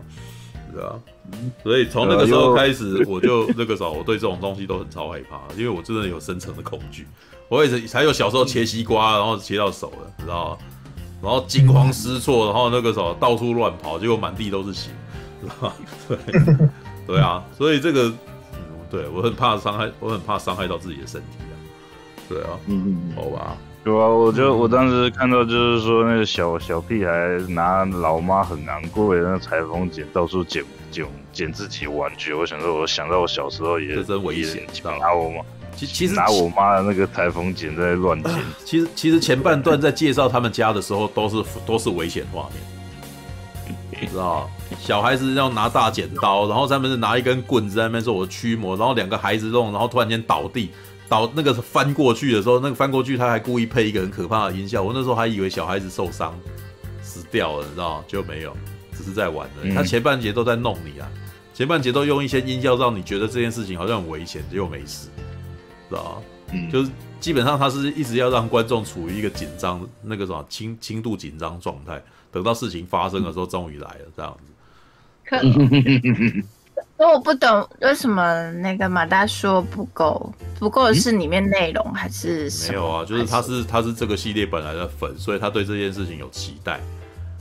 [0.73, 0.99] 对啊，
[1.61, 7.07] 所以从那个时候开始，我就那个时候我对这种东西都很超害怕，因为我真的有深层的恐惧。
[7.49, 10.57] 我也是才有小时候切西瓜，然后切到手了，知道吗？
[11.21, 14.89] 然后惊慌失措，然后那个时候到处乱跑，结果满地都是血，
[15.41, 15.73] 知道吗？
[16.07, 16.17] 对。
[17.05, 18.09] 对啊，所以这个，
[18.53, 18.59] 嗯，
[18.89, 21.53] 对我很怕伤害，我很怕伤害到自己的身体啊。
[22.29, 23.57] 对啊，嗯嗯，好吧。
[23.83, 27.11] 对啊，我就我当时看到就是说那个小小屁孩
[27.49, 34.65] 拿老妈很难过的那个裁缝剪到处剪剪剪自己玩具，我想说，我想到我小时候也这真危险，
[35.01, 35.41] 拿我妈，
[35.75, 38.33] 其其实拿我妈的那个裁缝剪在乱剪。
[38.63, 44.07] 其实其实前半段在介绍他们家的时候，都是都是危险画面。
[44.09, 44.49] 知道，
[44.79, 50.71] 小孩子要拿大剪刀，然后他们是拿一根棍子在那边说“我驱魔”，然后两个孩子弄，然后突然间倒地，
[51.09, 56.37] 倒那个翻过去的时候，那个翻过去他还故意配一个很可怕的音效，我那时候还以为小孩子受伤
[57.01, 58.05] 死掉了，你知道吗？
[58.07, 58.55] 就没有，
[58.97, 59.71] 只是在玩而已。
[59.71, 61.11] 嗯他前半节都在弄你啊，
[61.53, 65.07] 前半节都用一些音效让你觉得这件事情好像很危险，结果没事，
[65.89, 66.21] 知道吗？
[66.53, 72.01] 嗯，就是基本上他是一直要让观众处于一个紧张那个什么轻轻度紧张状态，
[72.31, 74.51] 等到事情发生的时候，终于来了这样子。
[75.25, 75.37] 可
[77.03, 82.73] 可我不懂为什么那个马大说不够，不够的是里面内容还是什么？
[82.73, 86.79] 没有啊，就是他是他是这个系列本来的粉，所以他对这件事情有期待。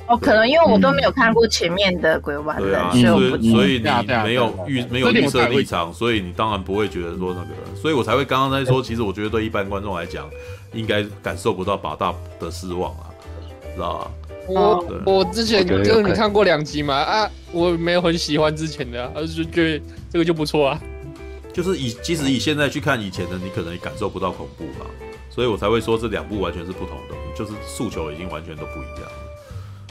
[0.08, 10.28] 哦，可能因为我都没有看过前面的鬼玩人，对啊，所以我不所以你没有预没有预设立场，所以你当然不会觉得说那个，所以我才会刚刚在说，其实我觉得对一般观众来讲，
[10.72, 13.06] 应该感受不到马大的失望啊，
[13.76, 14.10] 知道吧？
[14.48, 20.80] 我我之前就是你看过两集嘛啊，我没有很喜欢之前的、啊，而是觉得这个就不错啊。
[21.52, 24.86] 就是以即使以现在去看以前的，你可能也感受不到恐怖嘛，
[25.30, 29.12] 所以我才会说这两部完全是不同的，就是诉求已经完全都不一样了。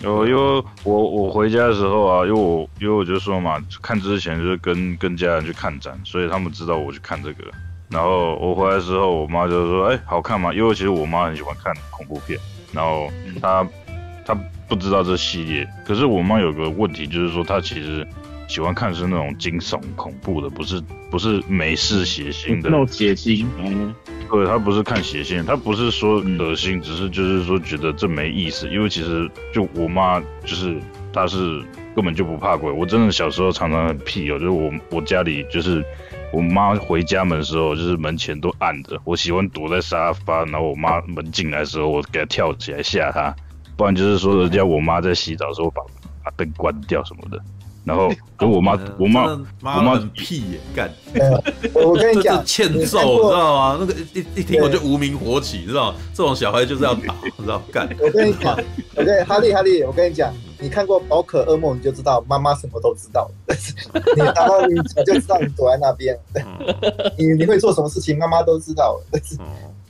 [0.04, 7.44] 有，因为我我回家的时候啊，因为我因为我就说嘛，看之前就是跟跟家人去看展，所以他们知道我去看这个。
[7.90, 12.40] 然后我回来的时候，我妈就说：“哎、好看吗？”因为其实我妈很喜欢看恐怖片，
[12.72, 13.10] 然后
[13.42, 13.68] 她
[14.34, 15.68] 他不知道这系列。
[15.86, 18.08] 可是我妈有个问题，就是说她其实
[18.48, 22.78] 喜欢看是那种惊悚恐怖的，不是不是美式血腥的那。
[22.78, 23.94] 种血腥，嗯，
[24.30, 28.68] 对，她不是看血腥，她不是说恶心，只是就是说觉得这没意思。
[28.70, 30.78] 因为其实就我妈就是
[31.14, 31.62] 她是
[31.96, 32.72] 根本就不怕鬼。
[32.72, 35.84] 我真的小时候常常很屁哦，就是我我家里就是
[36.32, 38.98] 我妈回家门的时候，就是门前都暗着。
[39.04, 43.36] 我喜欢躲在沙发，然后我妈门进来的时候，我给她跳起来吓她。
[43.82, 45.82] 不然就是说人家我妈在洗澡的时候把
[46.24, 47.44] 把灯关掉什么的。
[47.84, 49.24] 然后跟我妈我妈
[49.64, 50.88] 我妈屁耶，干。
[51.74, 53.78] 我我跟你讲， 欠揍，你知道吗？
[53.80, 55.98] 那个一一听我就无名火起，你知道吗？
[56.14, 57.90] 这种小孩就是要打，知道干。
[58.00, 58.56] 我跟你讲，
[58.96, 63.28] 我跟哈利哈利，我跟你讲，你看过《宝可噩梦》，你就知道妈妈什么都知道。
[64.16, 66.16] 你然后你你就知道你躲在那边，
[67.18, 69.02] 你你会做什么事情，妈妈都知道。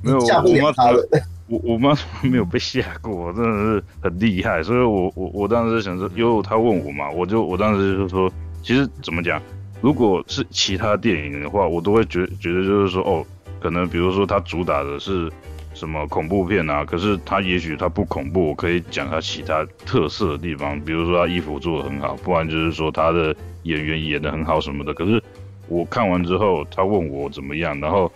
[0.01, 1.05] 没有我吓不了妈他了。
[1.51, 8.31] 我我妈从来没有被吓过，真的是很厉害，所以我我我当时想说，因为她问我嘛，我就我当时就说，
[8.63, 9.41] 其实怎么讲，
[9.81, 13.25] 如果是其他电影的话，我都会觉觉得就是说，哦，
[13.59, 15.29] 可能比如说它主打的是
[15.73, 24.93] 什么恐怖片啊，可是它也许它不恐怖，我可以讲它其他特色的地方，比如说它衣服做的很好，不然就是说它的演员演得很好什么的。
[24.93, 25.21] 可是
[25.67, 28.09] 我看完之后，他问我怎么样，然后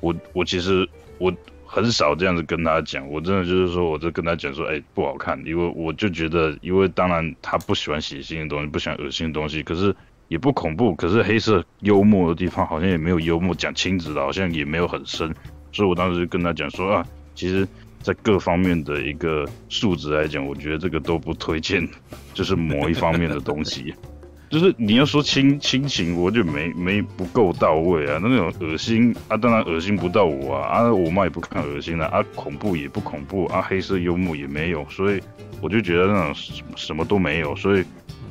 [0.00, 0.86] 我我其实
[1.16, 1.32] 我。
[1.74, 9.92] 很少这样子跟他讲，我真的就是说，我就跟他讲说，哎、不好看，因为我就觉得，因为当然他不喜欢血腥的东西，不喜欢恶心的东西，可是
[10.28, 15.34] 也不恐怖，可是黑色幽默的地方好像也没有幽默，讲亲子的好像也没有很深，
[15.72, 17.66] 所以我当时就跟他讲说啊，其实，
[18.00, 21.84] 在各方面的一个素质来讲，我觉得这个都不推荐，
[22.32, 23.92] 就是某一方面的东西。
[24.54, 35.20] 就是你要说亲亲情，我就没没不够到位啊，那种恶心啊，当然恶心不到我啊，啊，我妈也不看恶心的啊，啊，恐怖也不恐怖啊，黑色幽默也没有，所以
[35.60, 37.84] 我就觉得那种什么什么都没有，所以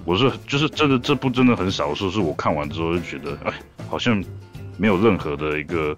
[0.05, 3.51] 我是就是真的这部真的很少数，是我看完之后就觉得，哎，
[3.89, 4.23] 好像
[4.77, 5.93] 没有任何的一个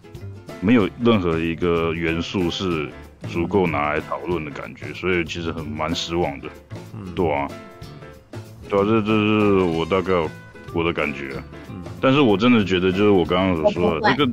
[0.59, 2.89] 没有任何一个元素是
[3.27, 6.49] 足够拿来讨论的感觉，所以其实很蛮失望的，
[6.95, 7.47] 嗯，对啊。
[8.69, 10.13] 对啊，这这是我大概
[10.73, 14.31] 我的感觉，嗯，但是我真的觉得，就是我刚刚所说的，这个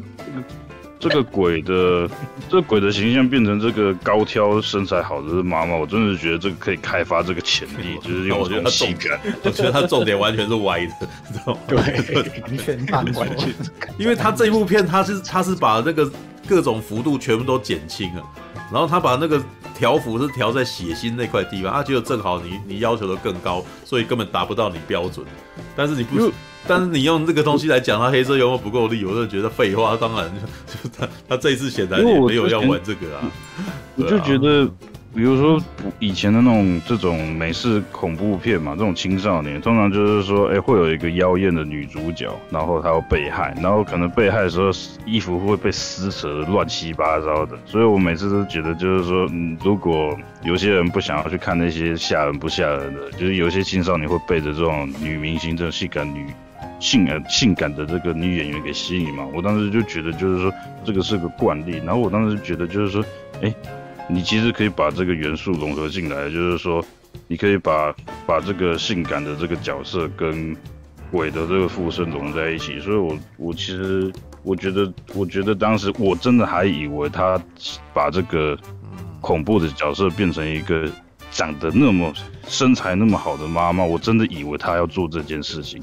[0.99, 2.09] 这个鬼的
[2.49, 10.93] 这个鬼的形象变成这个高挑身材好的妈妈，我真的觉得这个可以开发这个潜力，就是用这种性感，我觉得他重点完全是歪的，
[11.33, 11.61] 知道吗？
[11.67, 11.77] 对，
[12.43, 13.53] 完全反完全，
[13.99, 16.09] 因为他这一部片，他是他是把那个
[16.47, 18.23] 各种幅度全部都减轻了，
[18.73, 19.41] 然后他把那个。
[19.75, 25.27] 条幅是调在血腥那块地方，他觉得正好你你要求的更高，所以根本达不到你标准。
[25.75, 26.31] 但是你不，
[26.69, 29.97] 但是你用这个东西来讲，他黑色幽默不够力，我就觉得废话。
[29.97, 30.31] 当然，
[30.69, 33.25] 就他他这一次显然也没有要玩这个啊。
[33.97, 34.71] 我就觉得。
[35.15, 35.63] 比如说
[35.99, 44.71] 以前的那种这种美式恐怖片嘛，这种青少年通常就是说，哎、会有一个妖艳的女主角，然后她要被害，然后可能被害的时候
[45.05, 47.59] 衣服会被撕扯的乱七八糟的。
[47.67, 56.27] 所以我每次都觉得，就是说，嗯，如果有些人不想要去看那些吓人不吓人的，就是有些青少年会被着这种女明星、这种性感女
[56.81, 59.27] 性呃性感的这个女演员给吸引嘛。
[59.35, 60.51] 我当时就觉得，就是说
[60.85, 61.83] 这个是个惯例。
[61.85, 63.05] 然后我当时觉得，就是说，
[63.43, 63.55] 哎、
[64.09, 66.85] 你其实可以把这个元素融合进来，就是说，
[67.29, 67.95] 你可以把
[68.27, 70.55] 把这个性感的这个角色跟
[71.11, 72.79] 鬼的这个附身融在一起。
[72.81, 74.13] 所以我，我其实
[74.43, 77.41] 我觉得，我觉得当时我真的还以为他
[77.95, 78.59] 把这个
[79.21, 80.91] 恐怖的角色变成一个
[81.31, 82.13] 长得那么
[82.47, 85.83] 身材那么好的妈妈，我真的以为她要做这件事情，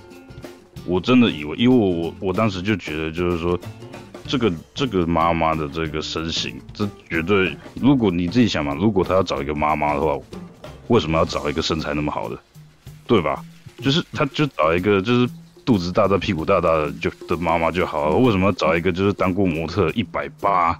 [0.85, 3.57] 我真的以为，因为我我当时就觉得就是说，
[4.29, 10.15] 这个这个妈妈的这个身形，这绝对，如果你自己想嘛，如果她要找一个妈妈的话，
[10.87, 12.37] 为什么要找一个身材那么好的，
[13.07, 13.43] 对吧？
[13.81, 15.27] 就是她就找一个就是
[15.65, 20.79] 肚子大大屁股大大的就的妈妈就好了，为什么要找一个就是当过模特一百八？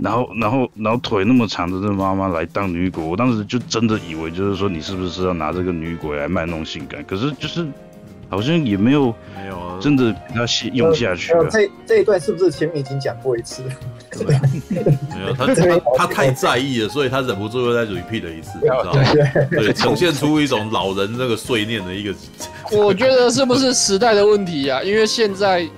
[0.00, 7.04] 然后，然后，然后腿那么长的这妈妈来当女鬼，我当时就真的以为就是说你是不是要拿这个女鬼来卖弄性感？
[7.04, 7.66] 可是就是
[8.30, 11.32] 好像也没有没有真的给他用下去。
[11.50, 13.62] 这这一段是不是前面已经讲过一次？
[14.70, 14.80] 没
[15.26, 18.92] 有，他他他太在意了，所以他忍不住又再 repeat 了一次，你知道吗？
[19.50, 22.14] 对，呈现出一种老人那个碎念的一个。
[22.72, 24.82] 我觉得是不是时代的问题啊？
[24.82, 25.68] 因为现在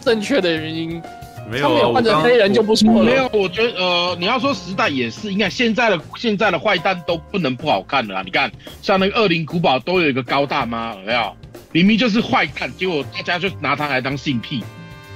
[0.00, 1.02] 正确的原因。
[1.50, 3.02] 没有啊，换成黑人就不错了。
[3.02, 8.22] 没有，我觉得呃，你要说时代也是，应该现在的现在的坏蛋都不能不好看了啊。
[8.24, 8.50] 你看，
[8.80, 11.36] 像那个恶灵古堡都有一个高大妈，有没有？
[11.72, 14.62] 明明就是坏蛋，结果大家就拿他来当性癖，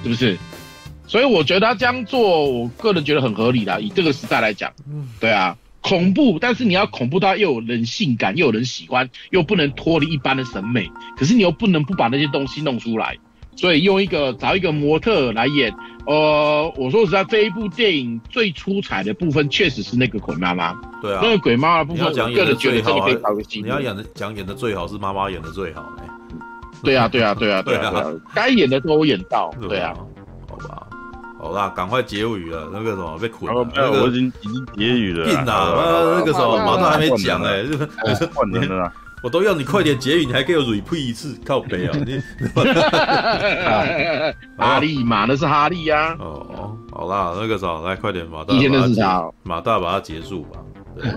[0.02, 0.36] 是不是？
[1.06, 3.78] 所以我觉得他这样做，我个人觉得很合理啦。
[3.78, 4.72] 以这个时代来讲，
[5.20, 13.16] 对啊，恐怖，但是你要恐怖到又有人性感，又有人喜欢，又不能脱离一般的审美，可是你又不能不把那些东西弄出来。
[13.54, 15.72] 所以用一个找一个模特来演，
[16.06, 20.74] 呃，我说实在，这一部电影最出彩的部分确实是那个鬼妈妈。
[21.00, 23.62] 对啊，那个鬼妈妈的部分，我个人觉得这里可以搞个戏。
[23.62, 26.15] 你要演的讲演的最好是妈妈演的最好哎。
[26.82, 28.04] 对啊，对啊，对啊，对啊，
[28.34, 29.50] 该演的都有演到。
[29.68, 29.94] 对啊，
[30.48, 30.86] 好吧，
[31.38, 35.24] 好啦，赶快结语了，那个什么被捆了，那个我已经已经结语了。
[35.26, 37.64] 病啊，那个什么马上还没讲哎，
[38.14, 38.92] 是换人了。
[39.22, 41.96] 我都要你快点结语，你还给我 repeat 一次，靠北啊！
[42.04, 42.22] 你
[44.56, 46.14] 哈利马，那是哈利呀。
[46.20, 50.60] 哦，好啦，那个啥，来快点马大，以前的是啥，马大把它结束吧。
[50.94, 51.10] 对，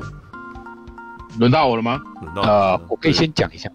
[1.40, 2.02] 轮到我了吗？
[2.22, 3.70] 轮到呃，我可以先讲一下。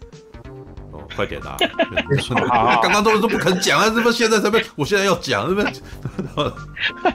[1.05, 1.57] 哦，快点啊！
[2.83, 4.65] 刚刚都都不肯讲啊，怎么现在才被？
[4.75, 5.69] 我现在要讲，是不是？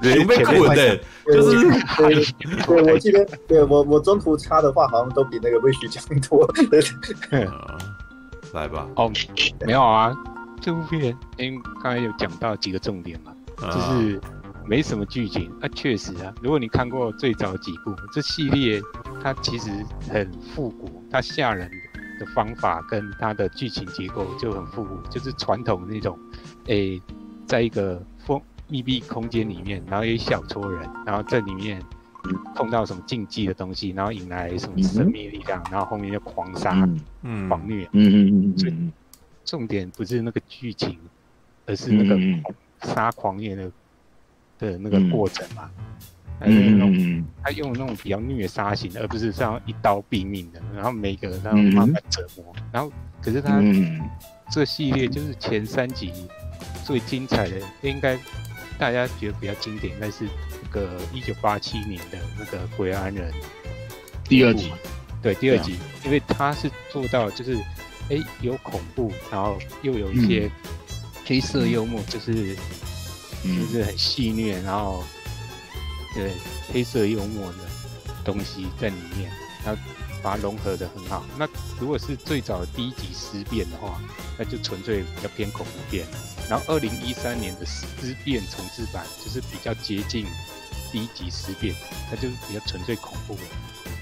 [0.19, 0.97] 有没有困的？
[1.25, 1.59] 就是，
[1.97, 6.47] 对，我记得，对我我中途插的话，好像都比那个魏旭讲多。
[8.53, 8.87] 来吧。
[8.95, 9.11] 哦，
[9.65, 10.11] 没有啊，
[10.61, 13.31] 这部片因为刚才有讲到几个重点嘛，
[13.71, 14.19] 就是
[14.65, 18.81] 没什么剧情啊，确实啊，如果你看过最早几部，这系列
[19.21, 19.69] 它其实
[20.11, 21.69] 很复古，它吓人
[22.19, 26.19] 的方法跟它的剧情结构就很复古，就是传统那种，
[26.65, 27.01] 诶，
[27.47, 28.39] 在一个封。
[28.71, 31.83] 密闭空间里面，然后有一小撮人，然后在里面
[32.53, 36.87] 碰到什么禁忌的东西，然后引来什么神秘力量，然后后面就狂杀、
[37.23, 37.89] 嗯、狂虐。
[37.93, 38.57] 嗯嗯嗯。
[38.59, 38.73] 所以
[39.43, 40.99] 重点不是那个剧情，
[41.65, 42.15] 而是那个
[42.83, 43.71] 杀狂虐的
[44.59, 45.71] 的那个过程嘛。
[46.39, 52.55] 还有那种他用那种比较虐杀型的，而不是像一刀毙命的，然后每个人然后慢慢折磨。
[52.71, 52.91] 然后
[53.21, 53.61] 可是他
[54.51, 56.11] 这系列就是前三集
[56.85, 58.17] 最精彩的，应该。
[58.79, 60.23] 大家觉得比较经典，那是
[60.63, 63.29] 那个一九八七年的那个《鬼安人》
[64.23, 64.71] 第二集，
[65.21, 65.75] 对，第二集，
[66.05, 67.57] 因为他是做到就是，
[68.09, 70.49] 哎、欸，有恐怖，然后又有一些
[71.25, 72.55] 黑色幽默，就是、
[73.43, 75.03] 嗯、就是很戏虐，然后
[76.13, 76.33] 对
[76.73, 77.57] 黑色幽默的
[78.23, 79.31] 东西在里面，
[79.65, 79.81] 然后
[80.21, 81.25] 把它融合的很好。
[81.37, 81.47] 那
[81.79, 84.01] 如果是最早的第一集《尸变》的话，
[84.37, 86.05] 那就纯粹比较偏恐怖片。
[86.49, 90.25] 然后二零一三年的《尸变》重置版就是比较接近
[90.91, 91.73] 第一集《尸变》，
[92.09, 93.41] 它就是比较纯粹恐怖的。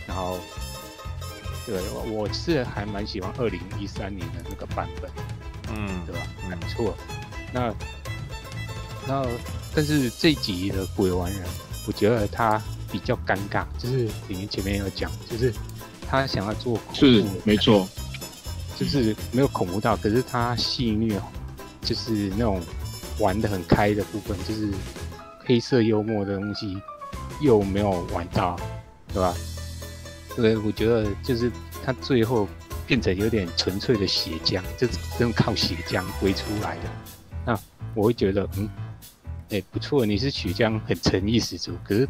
[0.07, 0.39] 然后，
[1.65, 5.11] 对，我是还蛮喜欢二零一三年的那个版本，
[5.73, 6.21] 嗯，对吧？
[6.49, 6.97] 还不错。
[7.51, 7.73] 那，
[9.05, 9.29] 然后，
[9.75, 11.41] 但是这集的《鬼玩人》，
[11.88, 12.61] 我觉得他
[12.91, 15.51] 比较尴尬，就是你们前面有讲，就是
[16.07, 17.88] 他想要做恐怖，是没错，
[18.77, 21.19] 就是没有恐怖到，可是他戏虐。
[21.80, 22.61] 就是那种
[23.18, 24.69] 玩的很开的部分，就是
[25.45, 26.77] 黑色幽默的东西
[27.39, 28.59] 又没有玩到，
[29.14, 29.34] 对吧？
[30.35, 31.49] 所以我觉得就是
[31.85, 32.45] 他最后
[32.85, 36.89] 变成有点纯粹的血浆，就是真靠血浆堆出来的。
[37.45, 37.57] 那
[37.95, 38.68] 我会觉得，嗯，
[39.49, 41.77] 哎、欸，不错，你是曲江很诚意十足。
[41.83, 42.07] 可是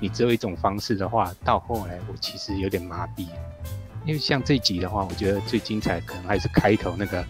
[0.00, 3.26] 你只有一种方式的话，到后来我其实有点麻痹。
[4.06, 7.24] 因为像这集的话，我觉得最精彩可能还是开头那个，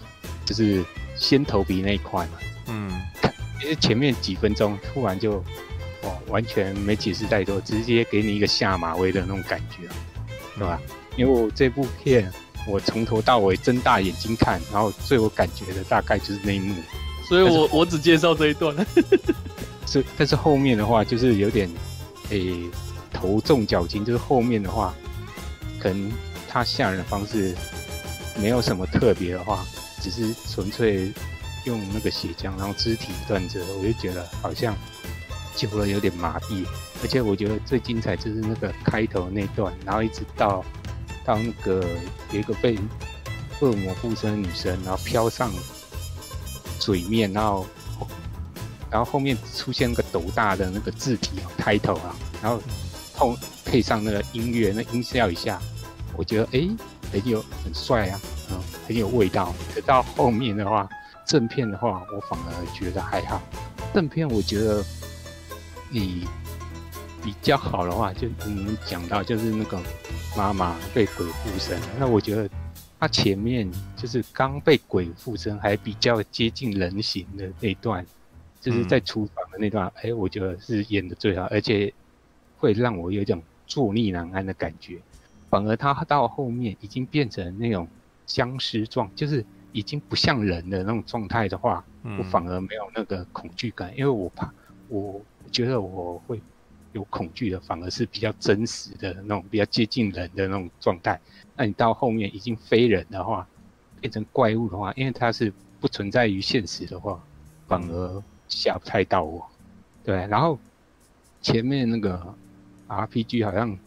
[0.44, 0.84] 就是。
[1.16, 2.38] 先头皮那一块嘛，
[2.68, 2.90] 嗯，
[3.62, 5.34] 因为前面几分钟突然就，
[6.02, 9.86] 哦，完全没解释太多，直接给你一个下马威的那种感觉，
[10.56, 10.80] 对吧？
[11.18, 12.32] 因为我这部片
[12.66, 16.74] 我从头到尾睁大眼睛看，然后最有感觉的大概就是那一幕，
[17.30, 18.74] 所以我我只介绍这一段。
[19.86, 21.70] 是，但是后面的话就是有点，
[22.30, 22.70] 诶、欸，
[23.12, 24.92] 头重脚轻，就是后面的话
[25.78, 26.10] 可能
[26.48, 27.54] 他吓人的方式
[28.36, 29.64] 没有什么特别的话，
[30.00, 31.12] 只是纯粹
[31.66, 34.74] 用那个血浆，然后肢体断折，我就觉得好像
[35.54, 36.64] 久了有点麻痹。
[37.00, 40.64] 而且我觉得最精彩就是那个开头那段，然后一直到
[41.24, 41.86] 到那个
[42.32, 42.76] 有一个被
[43.60, 45.52] 恶魔附身的女生，然后飘上
[46.80, 47.66] 水面，然后
[48.90, 52.60] 然后后面出现那个斗大的那个字体啊，开头啊，然后
[53.14, 55.60] 后配上那个音乐，那音效一下，
[56.16, 56.68] 我觉得哎，
[57.12, 58.20] 很有很帅啊，
[58.50, 58.58] 嗯，
[58.88, 59.54] 很有味道。
[59.74, 60.88] 可到后面的话，
[61.26, 63.40] 正片的话，我反而觉得还好。
[63.94, 64.84] 正片我觉得
[65.90, 66.26] 你。
[67.22, 69.78] 比较好的话，就你们讲到就是那个
[70.34, 72.48] 妈妈被鬼附身，那我觉得
[73.00, 73.66] 他前面
[73.96, 78.04] 就是刚被鬼附身还比较接近人形的那段，
[78.60, 81.90] 就是在厨房的那段，哎、嗯欸，我觉得是演的最好，而且
[82.58, 84.98] 会让我有一种坐立难安的感觉。
[85.48, 87.88] 反而他到后面已经变成那种
[88.26, 91.82] 僵尸状，就是已经不像人的那种状态的话，
[92.18, 94.52] 我反而没有那个恐惧感，因为我怕，
[94.88, 95.20] 我
[95.50, 96.38] 觉得我会。
[96.92, 101.20] 有恐惧的，反而是比较真实的那种，比较接近人的那种状态。
[101.60, 103.46] 那你到后面已经非人的话，
[104.00, 107.22] 变成怪物的话，因为它是不存在于现实的话，
[107.68, 109.46] 反而吓不太到我。
[110.02, 110.58] 对，然后
[111.42, 112.34] 前面那个
[112.88, 113.78] RPG 好像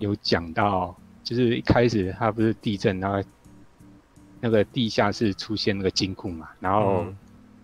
[0.00, 3.22] 有讲到，就是一开始它不是地震，然后
[4.40, 7.06] 那个地下室出现那个金库嘛，然后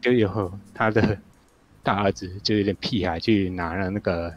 [0.01, 1.19] 就有他的
[1.83, 4.33] 大儿子就有点屁孩去拿了那个。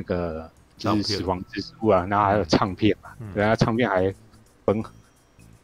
[0.00, 4.14] 那个就是死亡之书啊，然后还有唱片嘛，嗯、对啊，唱片还
[4.72, 4.82] 分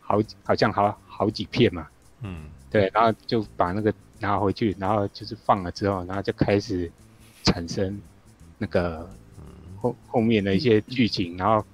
[0.01, 1.89] 好好像好好几片嘛，
[2.23, 6.91] 嗯，对，然后就把那个拿回去，然后就是放了之后，然后就开始
[7.43, 8.01] 产生
[8.59, 9.09] 那个
[9.81, 11.65] 后后面的一些剧情，然后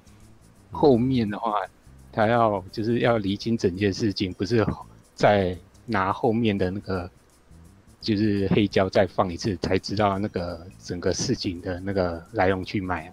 [0.71, 1.55] 后面的话，
[2.13, 4.67] 他要就是要理清整件事情，不是
[5.15, 7.11] 再拿后面的那个。
[8.03, 13.13] 就是黑胶再放一次，才知道那个整个事情的那个来龙去脉啊。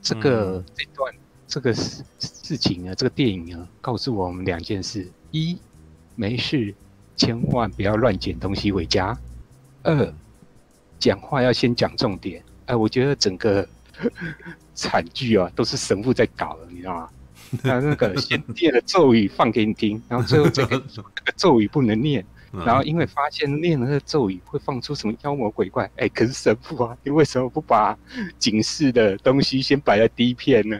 [0.00, 1.12] 这个这段
[1.48, 5.58] 这个事事情啊，这个电影啊，告诉我们两件事：一，
[6.14, 6.74] 没事，
[7.16, 9.16] 千万不要乱捡东西回家；
[9.82, 10.14] 二，
[10.98, 12.42] 讲话要先讲重点。
[12.66, 13.66] 哎，我觉得整个
[14.74, 17.08] 惨剧啊，都是神父在搞的，你知道吗？
[17.62, 22.24] 他那个先念了咒语放给你听， 然后最后这个这 个咒语不能念。
[22.64, 27.96] 然后因为发现念了那个咒语会放出什么妖魔鬼怪，哎，可是神父啊，你为什么不把
[28.38, 30.78] 警示的东西先摆在第一片呢？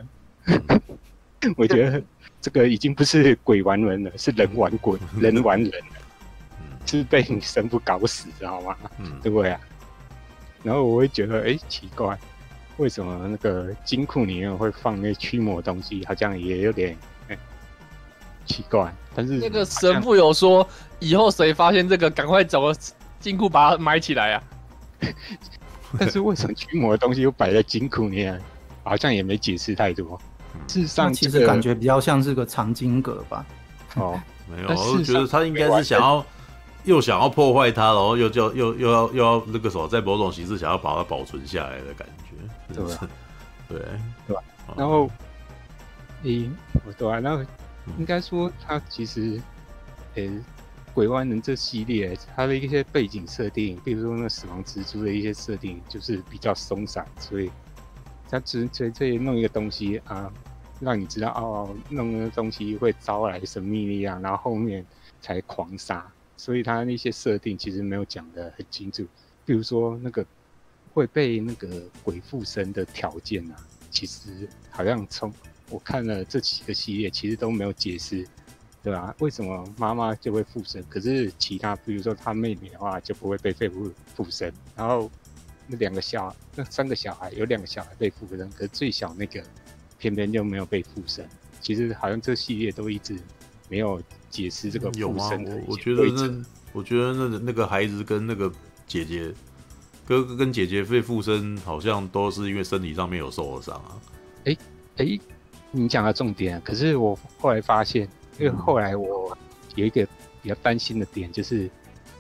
[1.57, 2.03] 我觉得
[2.41, 5.97] 这个已经不是鬼玩人了，是人玩鬼，人玩人了，
[6.87, 8.77] 是被你神父搞死，知道吗？
[9.23, 9.61] 对不对啊？
[10.63, 12.19] 然后我会觉得，哎，奇怪，
[12.79, 16.05] 为什么那个金库里面会放那驱魔东西？
[16.07, 16.97] 好像也有点。
[18.47, 20.67] 奇怪，但是那个神父有说，
[21.01, 22.75] 以后谁发现这个，赶快找个
[23.21, 24.43] 金库把它埋起来啊！
[25.99, 28.41] 但是为什么驱魔的东西又摆在金库里面？
[28.83, 30.19] 好像也没解释太多。
[30.67, 33.47] 事实上，其实感觉比较像是个藏经阁吧。
[33.97, 34.21] 哦，
[34.51, 36.25] 没有，我觉得他应该是想要
[36.85, 43.09] 又想要破坏它，然后又叫又又要又要那个什么，在某种形式想要把它保存下来的感觉，对 吧？
[43.69, 43.79] 对
[44.27, 44.43] 对吧？
[44.77, 45.11] 然后，
[46.23, 46.49] 咦，
[46.87, 47.45] 我对啊，然后。
[47.99, 49.41] 应该说，他其实，
[50.17, 50.45] 诶、欸，
[50.93, 57.51] 鬼玩人这系列它的一些背景设定，比如说那死亡蜘蛛的一些设定，就是比较松散，所以
[58.29, 60.33] 它只这这弄一个东西啊，
[60.81, 64.85] 让你知道哦，弄那个东西会招来神秘力量，然后后面
[65.21, 66.07] 才狂杀，
[66.37, 69.07] 所以他那些设定其实没有讲得很清楚。
[69.45, 70.25] 比如说那个
[70.93, 73.57] 会被那个鬼附身的条件啊，
[73.91, 75.33] 其实好像从。
[75.71, 78.27] 我看了这几个系列，其实都没有解释，
[78.83, 79.15] 对吧？
[79.19, 80.83] 为什么妈妈就会附身？
[80.89, 84.51] 可是其他，比如说他妹妹的话，就不会被被附附身。
[84.75, 85.11] 然后
[85.69, 89.41] 那两个小，那三个小孩有两个小孩被附身，可是最小那个
[89.99, 91.25] 偏偏就没有被附身。
[91.61, 93.17] 其实好像这系列都一直
[93.69, 95.61] 没有解释这个附身的。
[95.67, 98.53] 我觉得那，我觉得那那个孩子跟那个
[98.87, 99.33] 姐姐，
[100.05, 104.01] 哥哥跟姐姐被附身，好像都是因为身体上面有受了伤啊。
[104.45, 104.57] 哎
[104.97, 105.19] 哎。
[105.71, 108.09] 你讲到重点，啊可是我后来发现，
[108.39, 109.37] 因为后来我
[109.75, 110.03] 有一个
[110.41, 111.71] 比较担心的点，就是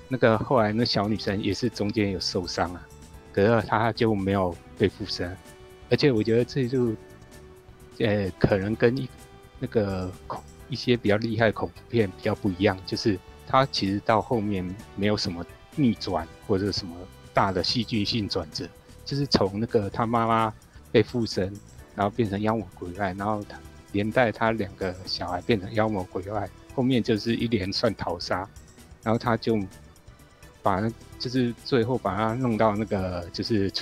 [0.06, 2.87] 那个后来那小女生也是中间有受伤啊，
[3.46, 5.36] 可是她就没有被附身，
[5.90, 6.94] 而且我觉得这就
[7.98, 9.08] 呃可能跟一
[9.58, 15.44] 那个恐一些比较厉害的恐怖片比较不一样，就是它其实到后面没有什么
[15.76, 16.96] 逆转或者什么
[17.32, 18.68] 大的戏剧性转折，
[19.04, 20.52] 就是从那个他妈妈
[20.90, 21.52] 被附身。
[21.94, 23.58] 然后变成妖魔鬼怪，然后他
[23.90, 28.48] 连带他两个小孩变成妖魔鬼怪，后面就是一连串逃杀，
[29.02, 29.58] 然后他就
[30.68, 33.72] 把就是最后把它弄到那个就是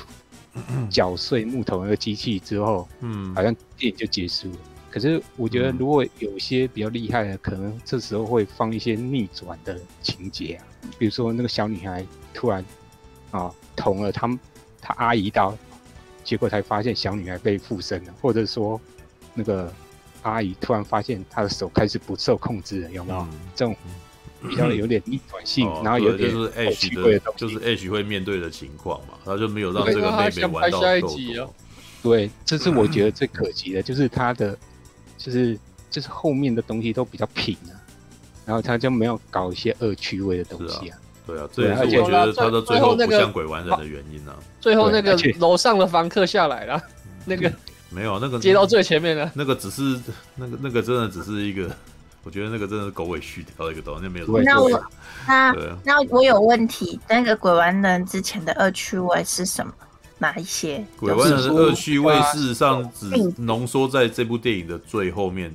[0.88, 4.58] 搅碎木头那个机器之后，嗯，好像电影就结束了。
[4.90, 10.64] 可是我觉得如果有些比较厉害的，可能这时候会放一些逆转的情节啊，
[10.98, 12.64] 比如说那个小女孩突然
[13.30, 14.38] 啊捅了他
[14.80, 15.56] 他阿姨一刀，
[16.24, 18.80] 结果才发现小女孩被附身了，或者说。
[19.38, 19.70] 那个
[20.22, 23.20] 阿姨突然发现她的手开始不受控制了，有没有？
[23.20, 23.76] 嗯、这种
[24.42, 31.54] 比较有点逆转性，嗯、然后有点就是 H 的，就是 H 会面对的情况嘛，他就没有让这个妹妹玩到豆豆。
[32.02, 34.56] 对，这是我觉得最可惜的， 就是他的，
[35.16, 35.58] 就是
[35.90, 37.74] 就是后面的东西都比较平啊，
[38.44, 40.98] 然后他就没有搞一些恶趣味的东西啊。
[41.26, 44.36] 对啊，这也是我觉得他的最后不像鬼玩人的原因啊。
[44.60, 46.82] 最后那个楼上的房客下来了，
[47.24, 47.52] 那个。
[47.88, 49.98] 没有那个接到最前面的，那个只是
[50.34, 51.70] 那个那个真的只是一个，
[52.26, 54.26] 我觉得那个真的是狗尾续貂的一个东西，那没有。
[54.42, 54.90] 那我
[55.28, 55.54] 那
[55.84, 59.72] 那我有问题，那个鬼玩人之前的恶趣味是什么？
[60.18, 60.84] 哪一些？
[60.98, 63.06] 鬼玩人的恶趣味事实上只
[63.38, 65.54] 浓缩在这部电影的最后面。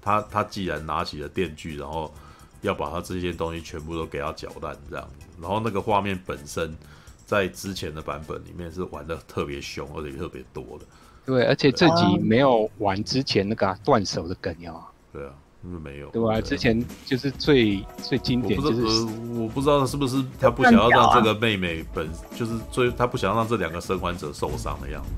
[0.00, 2.12] 他他既然拿起了电锯，然后
[2.60, 5.08] 要把他这些东西全部都给他搅烂这样，
[5.40, 6.76] 然后那个画面本身
[7.24, 10.84] 在之前的版本里面是玩的特别凶，而且特别多的。
[11.24, 14.82] 对，而且这集没有玩之前那个断手的梗哟。
[15.12, 15.32] 对啊，
[15.64, 16.08] 因为没有。
[16.10, 25.10] 对啊，之前就是最最经典，就是我不知道是不是他不想要让这个妹妹本，就是最他不想要让这两个生还者受伤的样子，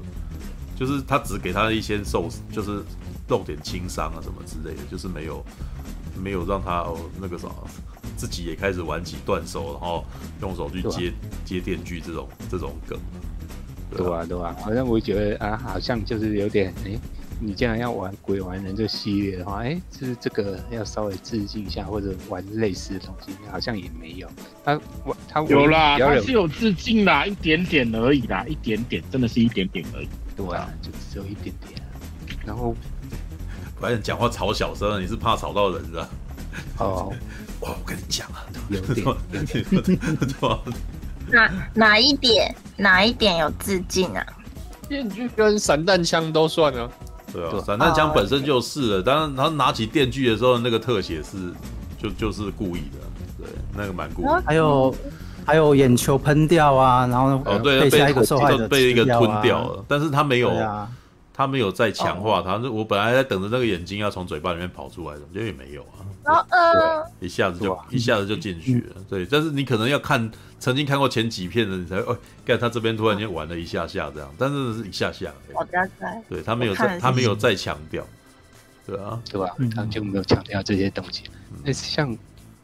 [0.76, 2.82] 就是他只给他一些受，就是
[3.28, 5.44] 露点轻伤啊什么之类的，就是没有
[6.22, 7.48] 没有让他哦那个啥，
[8.16, 10.04] 自己也开始玩起断手，然后
[10.42, 11.12] 用手去接
[11.44, 12.98] 接电锯这种这种梗。
[13.96, 16.98] 对啊，对啊，好像我觉得啊，好像就是有点，哎，
[17.40, 24.28] 你既然要玩鬼玩人这系列的话，哎，就是这个要稍微致敬一下，或者玩类似的东西，好像也没有。
[24.64, 30.08] 他我他有啦，他是有致敬啦，一点点而已啦，一点点，真的是一点点而已。
[30.36, 31.80] 对啊，就只有一点点。
[32.44, 32.74] 然后，
[33.80, 36.08] 反正讲话吵小声，你是怕吵到人是吧？
[36.78, 37.12] 哦，
[37.60, 39.06] 哇，我跟你讲啊，有点，
[39.70, 39.98] 有点，
[41.30, 44.26] 哪哪一点哪一点有致敬啊？
[44.88, 46.90] 电锯跟散弹枪都算啊。
[47.34, 51.52] 对啊，散弹枪本身就是了，当然他拿起电锯的时候，那个特写是
[51.98, 52.98] 就就是故意的，
[53.38, 53.46] 对，
[53.76, 54.42] 那个蛮故意的。
[54.46, 54.94] 还有
[55.44, 60.50] 还有眼球喷掉啊，然后哦对，被一个受害者被一个吞掉了，但是他没有。
[61.36, 66.06] 他没有再强化他，我本来在等着那个眼睛要从嘴巴里面跑出来的，结果也没有啊。
[66.24, 68.96] 然后呃一下子就一下子就进去了。
[69.10, 70.30] 对，但是你可能要看
[70.60, 72.16] 曾经看过前几片的，你才哦，
[72.46, 75.32] 看他这边突然间玩了一下下这样，但是是一下下。
[76.28, 78.06] 对他没有再他没有再强调，
[78.86, 79.50] 对啊，对吧？
[79.74, 81.24] 他就没有强调这些东西。
[81.64, 82.16] 那像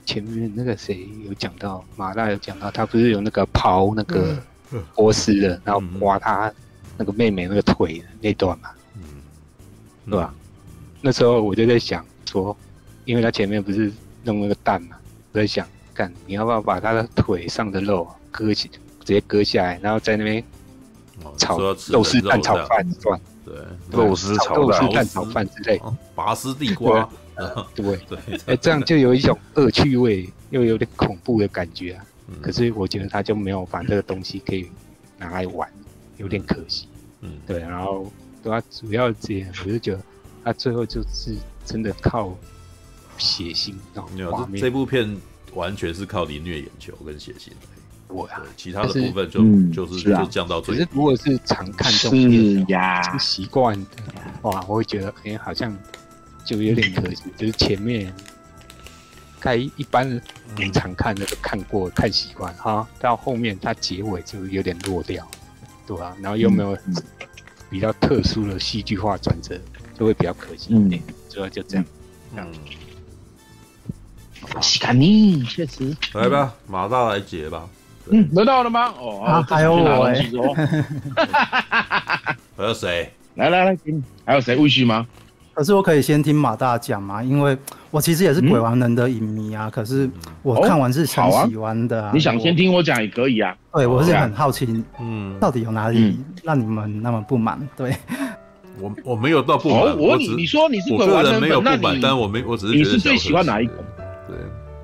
[0.06, 4.38] 前面那个谁有讲到，马大有讲到，他不是有那个刨那个
[4.94, 6.52] 波斯的，然后挖他。
[7.00, 9.02] 那个妹妹那个腿那段嘛，嗯，
[10.04, 10.34] 对吧？
[11.00, 12.54] 那时候我就在想说，
[13.06, 13.90] 因为他前面不是
[14.22, 14.98] 弄那个蛋嘛，
[15.32, 18.78] 我在想，干你要不要把他的腿上的肉割起，直
[19.14, 20.44] 接割下来，然后在那边
[21.38, 23.54] 炒肉丝蛋炒饭算，对，
[23.90, 25.80] 肉丝炒肉丝蛋炒饭之类，
[26.14, 27.08] 拔丝地瓜，
[27.74, 32.04] 对 对，哎，这样就有一种恶趣味又有点恐怖的感觉啊。
[32.42, 34.70] 可是我觉得他就没有把这个东西可以
[35.16, 35.66] 拿来玩，
[36.18, 36.86] 有点可惜。
[37.22, 38.10] 嗯，对，然后
[38.42, 40.02] 对他主要这样，我就觉得
[40.44, 41.34] 他最后就是
[41.64, 42.36] 真的靠
[43.18, 44.60] 血腥，然后画面。
[44.60, 45.16] 这部片
[45.54, 47.50] 完全是靠你虐眼球跟血腥。
[48.08, 49.40] 我啊，其他的部分就
[49.72, 50.74] 就是就降到最。
[50.74, 53.90] 可是如果是常看这种片呀，习惯的
[54.42, 55.76] 哇，我会觉得哎，好像
[56.44, 58.12] 就有点可惜，就是前面
[59.38, 60.08] 该一般
[60.56, 65.24] 人常看的都看过看习惯哈，到后面它结尾就有点落掉。
[65.90, 66.78] 对啊，然后又没有
[67.68, 69.58] 比较特殊的戏剧化转折，
[69.98, 71.02] 就会比较可惜一点。
[71.28, 71.84] 主要就这样。
[72.36, 72.46] 嗯。
[74.60, 75.96] 西卡尼，确实。
[76.14, 77.68] 来吧，马大来解吧。
[78.08, 78.94] 嗯，轮到了吗？
[79.00, 80.30] 哦，还有我哎。
[82.56, 83.12] 还有谁？
[83.34, 84.00] 来来来，给你。
[84.24, 84.54] 还有谁？
[84.56, 85.04] 魏旭吗？
[85.54, 87.20] 可是我可以先听马大讲吗？
[87.20, 87.58] 因为
[87.90, 89.68] 我其实也是鬼王人的影迷啊。
[89.70, 90.08] 可是
[90.42, 92.10] 我看完是很喜欢的。
[92.12, 93.56] 你想先听我讲也可以啊。
[93.72, 97.58] 对，我是很好奇，嗯，到底有哪里让你们那么不满？
[97.76, 97.96] 对，
[98.80, 99.96] 我我没有到不满。
[99.96, 103.72] 我你你说你是鬼王人，没有不满，但我没我只是你是最喜欢哪一个？
[104.28, 104.36] 对，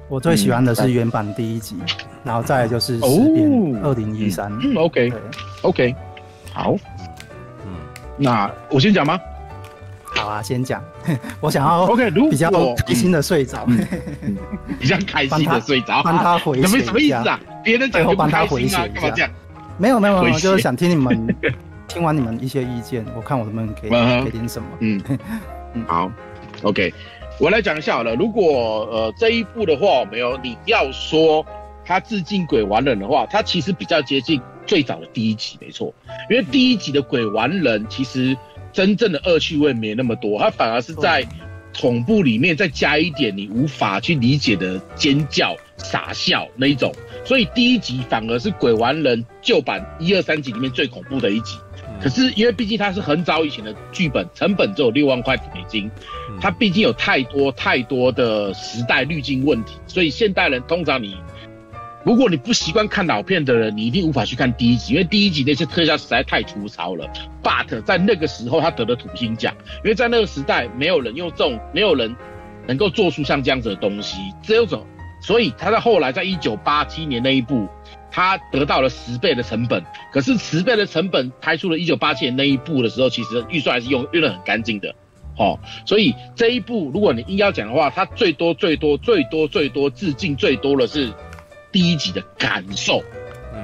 [0.08, 1.76] 我最喜欢的是原版第一集，
[2.24, 4.52] 然后再来就是尸变二零一三。
[4.62, 5.94] 嗯，OK，OK，
[6.52, 6.76] 好，
[7.64, 7.72] 嗯，
[8.16, 9.18] 那我先讲吗？
[10.16, 10.82] 好啊，先讲。
[11.40, 12.50] 我想要 OK，如果比较
[12.86, 13.66] 开心的睡着，
[14.80, 17.38] 比较开心的睡着， 帮他回什么什么意思啊？
[17.62, 19.30] 别人最后帮他回血干嘛这样？
[19.78, 21.36] 没有没有没有，就是想听你们
[21.86, 23.90] 听完你们一些意见，我看我能不能给
[24.24, 24.66] 给点什么。
[24.80, 25.02] 嗯
[25.74, 26.10] 嗯， 好
[26.62, 26.92] ，OK，
[27.38, 28.14] 我来讲一下好了。
[28.14, 31.44] 如果呃这一部的话，没有你要说
[31.84, 35.92] 他致敬鬼玩人的话，他其实比较接近最早的第一集，没错，
[36.30, 38.36] 因为第一集的鬼玩人其实。
[38.76, 41.26] 真正的恶趣味没那么多，它反而是在
[41.80, 46.94] 恐怖里面再加一点你无法去理解的尖叫、傻笑那一种。
[47.24, 51.56] 所以第一集反而是鬼玩人旧版一二三集里面最恐怖的一集。
[52.02, 55.90] 可是因为毕竟它是很早以前的剧本，成本只有六万块美金，
[56.38, 61.16] 它毕竟有太多太多的时代滤镜问题，所以现代人通常你。
[62.06, 67.04] 如果你不习惯看老片的人，你一定无法去看第一集，因为第一集那些特效实在太粗糙了。
[67.42, 69.52] But 在那个时候，他得了土星奖，
[69.82, 72.14] 因为在那个时代，没有人用这种，没有人
[72.68, 74.86] 能够做出像这样子的东西，只有种，
[75.20, 77.66] 所以他在后来在一九八七年那一部，
[78.08, 79.84] 他得到了十倍的成本。
[80.12, 84.94] 可是十倍的成本拍出了一九八七年那一部的时候，其实预算还是用用得很干净的，
[85.36, 91.12] 哦，所以这一部如果你硬要讲的话，它最多最多最多最多致敬最多的是。
[91.76, 93.04] 第一集的感受，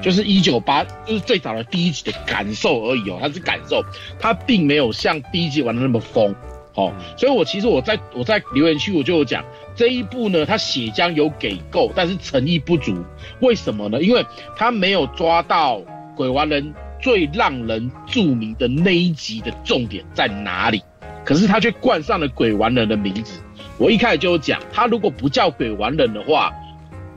[0.03, 3.83] 就是一九八，就是最早的第一集的感受而已哦，它是感受，
[4.21, 6.35] 它并没有像第一集玩的那么疯，
[6.75, 9.43] 哦，所以我其实我在我在留言区我就有讲
[9.75, 13.03] 这一部呢，他血浆有给够，但是诚意不足，
[13.41, 14.03] 为什么呢？
[14.03, 14.23] 因为
[14.59, 15.81] 他没有抓到
[16.15, 20.83] 鬼玩人最让人著名的那一集的重点在哪里，
[21.25, 23.41] 可是他却冠上了鬼玩人的名字。
[23.79, 26.53] 我一开始就有讲，他如果不叫鬼玩人的话。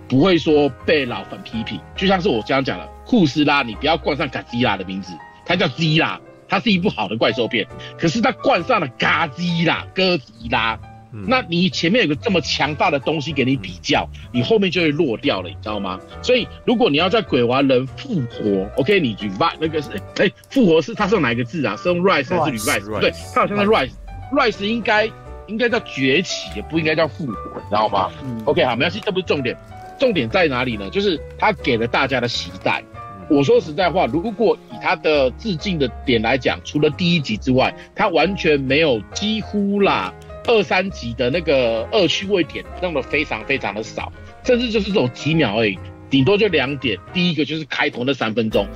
[0.08, 5.14] 不会说被老粉批评，就像是我刚刚讲的，库斯拉，你不要冠上嘎吉拉的名字，
[5.46, 7.66] 它叫基拉，它是一部好的怪兽片，
[7.98, 10.78] 可是它冠上了嘎吉拉、哥吉拉，
[11.12, 16.00] 嗯、那你前面有个这么强大的东西给你比较，你后面就会落掉了，你知道吗？
[16.22, 21.76] 所以如果你要在鬼娃人复活，OK，你 revive 那个是， 哎，复活是它是用哪一个字啊？
[21.78, 23.00] 是用 rise 还是 revive？
[23.00, 25.10] 对，它好像是 rise，rise 应该
[25.48, 29.56] 应该叫崛起，也不应该叫复活，你知道吗、嗯、？OK，好，没关系，这不是重点。
[29.98, 30.90] 重点在哪里呢？
[30.90, 32.84] 就是他给了大家的期待。
[33.28, 40.14] 我说实在话，如果以他的致敬的点来讲，除了第一集之外，他完全没有几乎啦
[40.46, 44.14] 二三集的那个恶趣味点弄得非常非常的少，
[44.44, 45.76] 甚至就是这种几秒而已，
[46.08, 47.00] 顶多就两点。
[47.14, 48.68] 第一个就是开头那三分钟，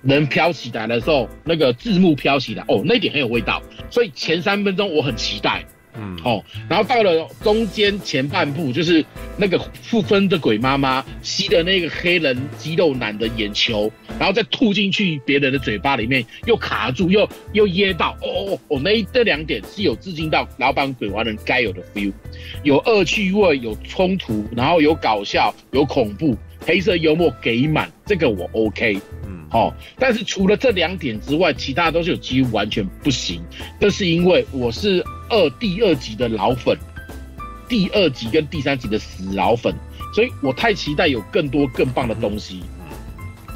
[0.00, 3.60] 人飘起来的时候，那个字幕飘起来，哦，那一点很有味道。
[3.90, 5.62] 所以前三分钟我很期待。
[5.98, 9.04] 嗯，哦，然后到了中间前半部，就是
[9.36, 22.12] 那个附身的鬼妈妈吸的那个黑人肌肉男的眼球，然后再吐进去别人的嘴巴里面，又卡住，又又噎到，哦哦哦，那这两点是有致敬到老版鬼玩人该有的 feel，
[22.62, 29.00] 有恶趣味，有冲突，然后有搞笑，有恐怖，黑色幽默给满，这个我 OK。
[29.26, 33.42] 嗯哦，但是除了这两点之外，其他都是有几乎完全不行。
[33.80, 36.76] 这是因为我是二第二集的老粉，
[37.68, 39.74] 第二集跟第三集的死老粉，
[40.14, 42.62] 所以我太期待有更多更棒的东西。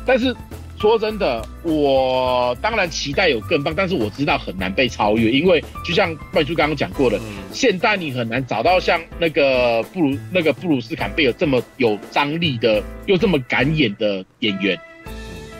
[0.06, 0.34] 但是
[0.78, 7.18] 说真的，我当然期待有更棒，但是我知道很难被超越，因为就像麦叔刚刚讲过的，
[7.52, 14.78] 现代你很难找到像那个布鲁那个布鲁斯坎贝尔这么有张力的又这么敢演的演员。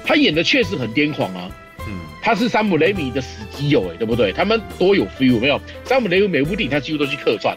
[0.05, 1.53] 他演的确实很癫狂啊，嗯，
[2.25, 4.33] 他是山姆雷米的死基友哎，对不对？
[4.33, 5.61] 他们多有 feel 有没有？
[5.85, 7.55] 山姆雷米每部电影他几乎都去客串，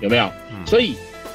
[0.00, 0.30] 有没有？
[0.52, 0.94] 嗯，所以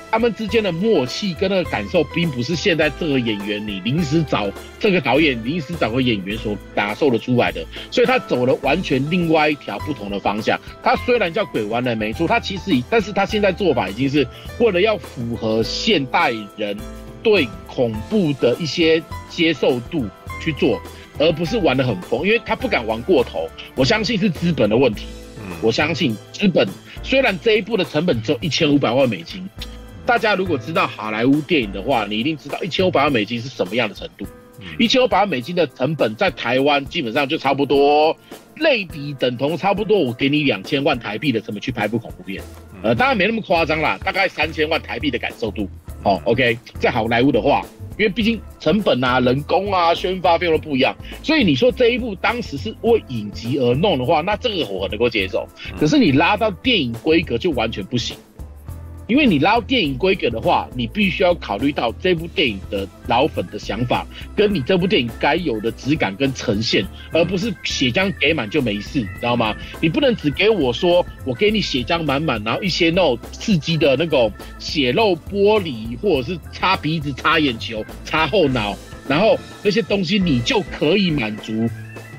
[0.10, 4.49] 他们之间的默契跟那个感受，并不是现在这个演员你临时找
[4.80, 7.61] 这个导演临时找个演员所打受得出来的。
[7.91, 10.57] 所以他走了完全另外一条不同的方向。
[10.81, 14.26] 他虽然叫鬼玩人没错，他其实，但是他现在做法已经是
[14.57, 16.77] 为了要符合现代人
[17.22, 20.07] 对恐怖的一些接受度。
[20.41, 20.81] 去做，
[21.20, 23.48] 而不是玩得很疯，因为他不敢玩过头。
[23.76, 25.06] 我相信是资本的问题。
[25.38, 26.68] 嗯，我相信资本
[27.04, 29.48] 虽然这一部的成本只有一千五百万美金，
[30.06, 34.26] 大家如果知道好莱坞电影的话，你一定知道一千五百万美金是什么样的程度。
[34.78, 38.16] 一千五百万美金的成本在台湾基本上就差不多，
[38.58, 42.44] 类比等同差不多，我给你两千万台币的成本去拍部恐怖片，
[42.84, 45.70] 呃，当然没那么夸张啦，大概三千万台币的感受度。
[46.04, 47.66] 哦，OK，在好莱坞的话。
[48.00, 55.46] 因为毕竟成本啊、人工啊、宣发费用都不一样，所以你说这一部当时是为影集而弄的话，那这个我能够接受。
[55.78, 58.16] 可是你拉到电影规格就完全不行。
[59.10, 64.06] 因为你捞电影规格的话，你必须要考虑到这部电影的老粉的想法，
[64.36, 69.56] 跟你这部电影该有的质感跟呈现，而不是血浆给满就没事，知道吗？
[69.81, 78.77] 你不能只给我说，我给你血浆满满，然后一些那种刺激的那种血肉玻璃，或者是擦鼻子、擦眼球、擦后脑，
[79.07, 81.68] 然后那些东西你就可以满足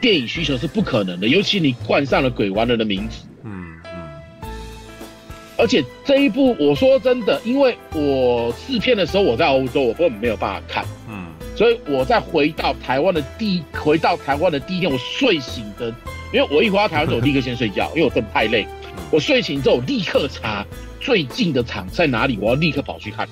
[0.01, 3.30] 电影需求是不可能的，尤其你冠上了鬼玩人的名字。
[5.61, 15.95] 而且这一部，我说真的，因为我试片的时候我在欧洲，我根本没有办法看，嗯，所以我在回到台湾的第回到台湾的第一天，我睡醒的，
[16.33, 18.67] 因为我一回到台湾之后，我立刻先睡觉， 因为我真的太累。
[19.11, 20.65] 我睡醒之后，立刻查
[21.01, 23.27] 最近的场在哪里，我要立刻跑去看。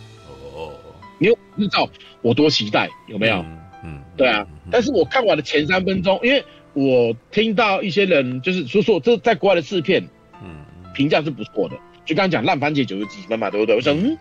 [0.55, 0.71] 哦，
[1.19, 1.89] 你有知道
[2.21, 3.45] 我多期待有没有？
[3.85, 4.47] 嗯，对啊。
[4.71, 6.45] 但是我看完了前三分钟，因为
[6.75, 10.07] 我听到一些人就是说说这在国外的试片，
[10.43, 10.65] 嗯，
[10.95, 11.77] 评价是不错的。
[12.09, 13.77] 就刚刚讲烂番茄九十几分嘛，对不对？
[13.77, 14.17] 我想，嗯，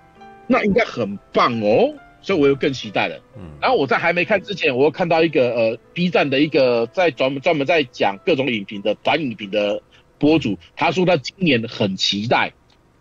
[0.45, 3.18] 那应该很棒哦，所以我又更期待了。
[3.38, 9.81] 嗯，然后我在还没看之前，我又看到一个呃 B 站的一个在专门专门在讲各种影评的短影评的
[10.19, 12.51] 博主，他说他今年很期待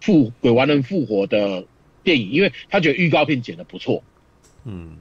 [0.01, 1.65] 复鬼玩人复活的
[2.05, 4.05] 电影，因为他觉得预告片剪的不错。
[4.65, 4.99] 嗯，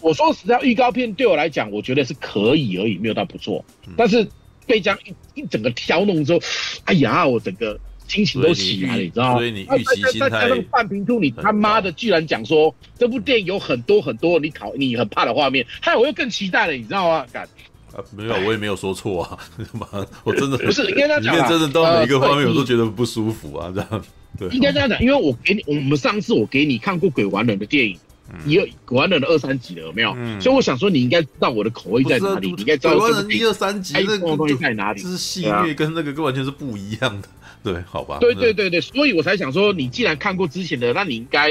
[0.00, 3.64] 我说实在，预告片对我来讲，我觉得是可以而已，没有到不错。
[3.96, 4.28] 但是
[4.64, 6.38] 被这样一一整个挑弄之后，
[6.84, 7.80] 哎呀，我整个。
[8.08, 9.34] 心情都起来了，你知道吗？
[9.34, 10.28] 所以你预期心态。
[10.30, 17.26] 那那半瓶醋，你他妈的居然讲说这部电影有很多很多你讨你很怕的画面，害我又更期待了，你知道吗？
[17.32, 17.46] 敢
[17.94, 19.38] 啊，没有，我也没有说错啊，
[20.24, 24.04] 我真的 不是应该这样讲，里面真的到每一个画面我都觉得不舒服啊，这样
[24.38, 24.48] 对。
[24.50, 27.98] 应该这样讲，因为我给你，我们上次我给你看过《鬼玩人》的电影，
[28.44, 30.14] 也有《鬼玩人》的二三集了，有没有？
[30.38, 37.28] 所以我想说，你应该知道我的口味在哪里，你应该知道《鬼玩人》一二三集那个东西在哪里，这是戏虐跟那个完全是不一样的。
[37.62, 38.18] 对，好吧。
[38.20, 41.50] 对对对对，所以我才想说，你既然看过之前的，那你应该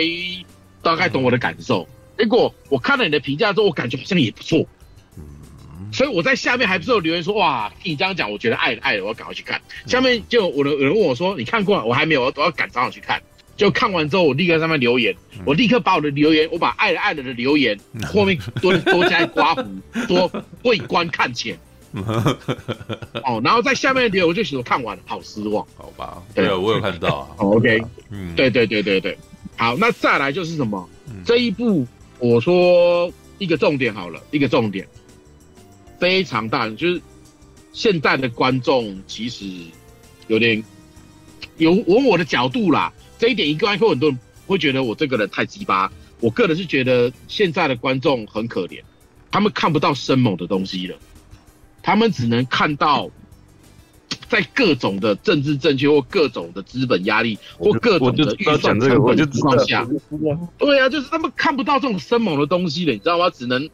[0.82, 1.88] 大概懂我的感受。
[2.18, 4.66] 结果我看了你的评价之后，我感觉好像也不错。
[5.94, 9.62] 所以我在下面还不是有留言说，哇，听你这样讲，我觉得爱了爱了，我要赶快去看。
[9.86, 11.84] 下面就有人有人问我说，你看过？
[11.86, 13.22] 我还没有，我要赶早点去看。
[13.56, 15.16] 就看完之后，我立刻在上面留言，
[15.46, 19.64] 我立刻把我的留言，我把爱了爱了的留言后面多多加刮胡，
[20.08, 20.32] 说
[20.64, 21.58] 为观看前。
[23.26, 26.22] 哦，然后在下面留，我就写我看完了，好失望，好吧？
[26.36, 27.36] 对，我有看到啊。
[27.44, 29.18] OK，嗯，对对对对对，
[29.56, 30.88] 好，那再来就是什么？
[31.26, 31.86] 这一部
[32.20, 34.88] 我说一个重点好了，一个重点
[36.00, 37.02] 非常大，就是
[37.74, 39.46] 现在的观众其实
[40.28, 40.64] 有点
[41.58, 45.92] 有我我的角度啦，这一点应该会很多人会觉得我这个人太鸡巴。
[46.20, 48.82] 我个人是觉得现在的观众很可怜，
[49.30, 50.98] 他们看不到生猛的东西了。
[51.88, 53.10] 他们只能看到，
[54.28, 59.88] 在各种的政治正确或各种的资本压力或各种的预算成本情况下，
[60.58, 63.30] 对啊，就是他们看不到这种生猛的东西了，你知道吗？
[63.30, 63.70] 只能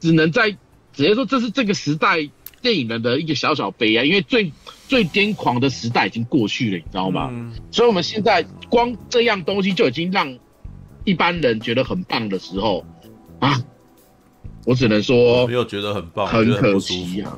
[0.00, 0.50] 只能在
[0.94, 2.26] 直接说这是这个时代
[2.62, 4.50] 电影人的一个小小悲哀，因为最
[4.88, 7.28] 最癫狂的时代已经过去了，你知道吗？
[7.30, 10.38] 嗯、所以我们现在光这样东西就已经让
[11.04, 12.86] 一般人觉得很棒的时候
[13.40, 13.62] 啊。
[14.64, 17.36] 我只能说没有觉得很棒，很可惜啊。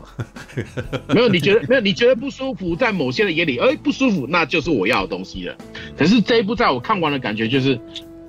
[1.09, 1.81] 没有，你觉得没有？
[1.81, 5.57] 你觉得不舒服，在某些人眼里，哎，不舒服，那就是我要的东西了。
[5.97, 7.81] 可是这一部在我看完的感觉就是，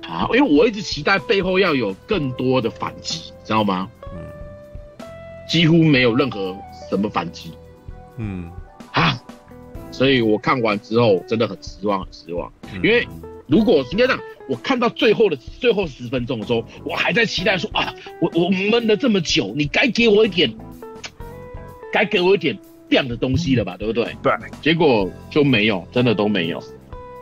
[0.08, 3.88] 啊，因为我一直期待背后要有更多的反击，知道吗？
[4.14, 4.18] 嗯，
[5.48, 6.56] 几乎没有任何
[6.88, 7.50] 什么反击。
[8.16, 8.50] 嗯，
[8.92, 9.20] 啊，
[9.92, 12.50] 所以我看完之后真的很失望，很失望，
[12.82, 13.06] 因为。
[13.46, 20.52] 如果应该这样，我看到最后的最后十分钟的时候，我还在期待说啊，我我闷了这么久，你该给我一点，
[21.92, 22.58] 该给我一点
[22.88, 24.04] 亮的东西了吧，对不对？
[24.22, 24.32] 对。
[24.60, 26.62] 结果就没有，真的都没有，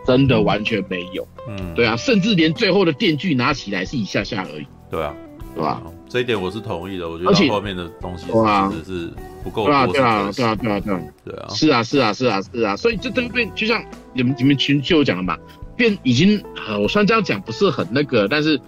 [0.06, 1.26] 真的完全没有。
[1.48, 4.66] 嗯，对啊，甚至连最后的电锯拿起来是一下下而已。
[4.90, 5.14] 对啊，
[5.55, 5.82] 对吧？
[6.09, 7.09] 这一点我是同意的。
[7.09, 9.10] 我觉得后面的东西真的是
[9.42, 9.66] 不够多。
[9.66, 11.48] 对啊，对啊，对啊，对啊，对啊。
[11.51, 12.76] 是啊，是啊，是啊，是啊。
[12.76, 13.84] 所以这这边就像
[14.14, 15.36] 你们你们群就讲了嘛。
[15.76, 18.60] 变已经，呃，我虽然这样讲不是很那个，但是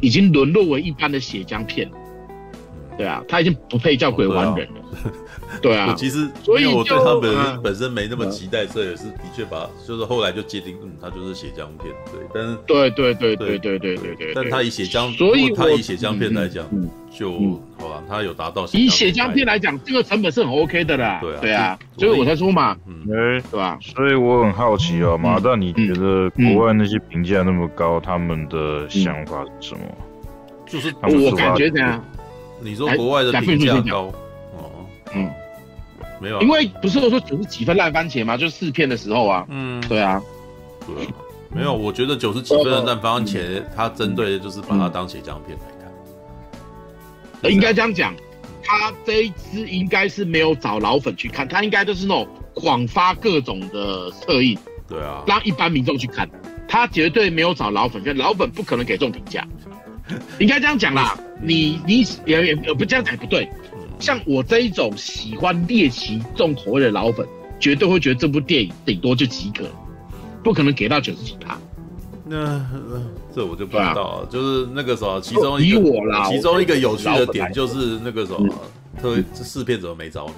[0.00, 1.96] 已经沦落为一般的血浆片了。
[2.98, 4.80] 对啊，他已经不配叫鬼玩人了。
[5.60, 11.94] 对啊，其实所以我对他本身本身没那么期待，这也是的确把，就是后来就界定，嗯，他就是血浆片。
[12.10, 16.66] 对，但是对对对对对对对对，但他以血浆，所以他以血浆片来讲，
[17.14, 21.18] 就好吧，他有达到以血浆片来讲，这个成本是很 OK 的啦。
[21.20, 23.78] 对啊，对啊，所以我才说嘛，嗯，对吧？
[23.80, 29.80] 所以我很好奇哦，马大，你觉得国外那些评价那么高，他们的想法是什么？
[30.66, 32.02] 就是我感觉怎样？
[32.60, 34.04] 你说国外的评价高？
[34.56, 34.70] 哦？
[35.14, 35.30] 嗯，
[36.18, 38.38] 没有，因为不是我说九十几分烂番茄吗？
[38.38, 40.22] 就是试片的时候啊，嗯，对啊，
[40.86, 41.12] 对啊，
[41.54, 45.58] 没有，我觉得九十几分的烂番茄，它针对的就是把它当血浆片。
[47.50, 48.14] 应该这样讲，
[48.62, 54.58] 他这一支应该是没有找老粉去看，他应该都是那种广发各种的测印，
[54.88, 56.28] 对啊，让一般民众去看，
[56.68, 59.46] 他绝对没有找老粉，因为老粉不可能给这种评价。
[60.38, 63.48] 应该这样讲啦，你你也也不这样讲不对。
[63.98, 67.26] 像我这一种喜欢猎奇重口味的老粉，
[67.60, 69.70] 绝对会觉得这部电影顶多就及格，
[70.42, 71.56] 不可能给到九十几趴。
[72.24, 73.02] 那、呃、
[73.34, 75.80] 这我就不知道了，啊、就是那个时候，其中一个
[76.28, 78.46] 其中一个有趣的点就是那个时候，
[79.00, 80.34] 特这试片怎么没找你？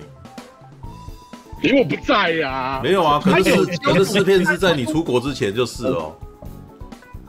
[1.69, 2.81] 因为我不在呀、啊。
[2.83, 6.15] 没有啊，可是是可是试片是在你出国之前就是哦。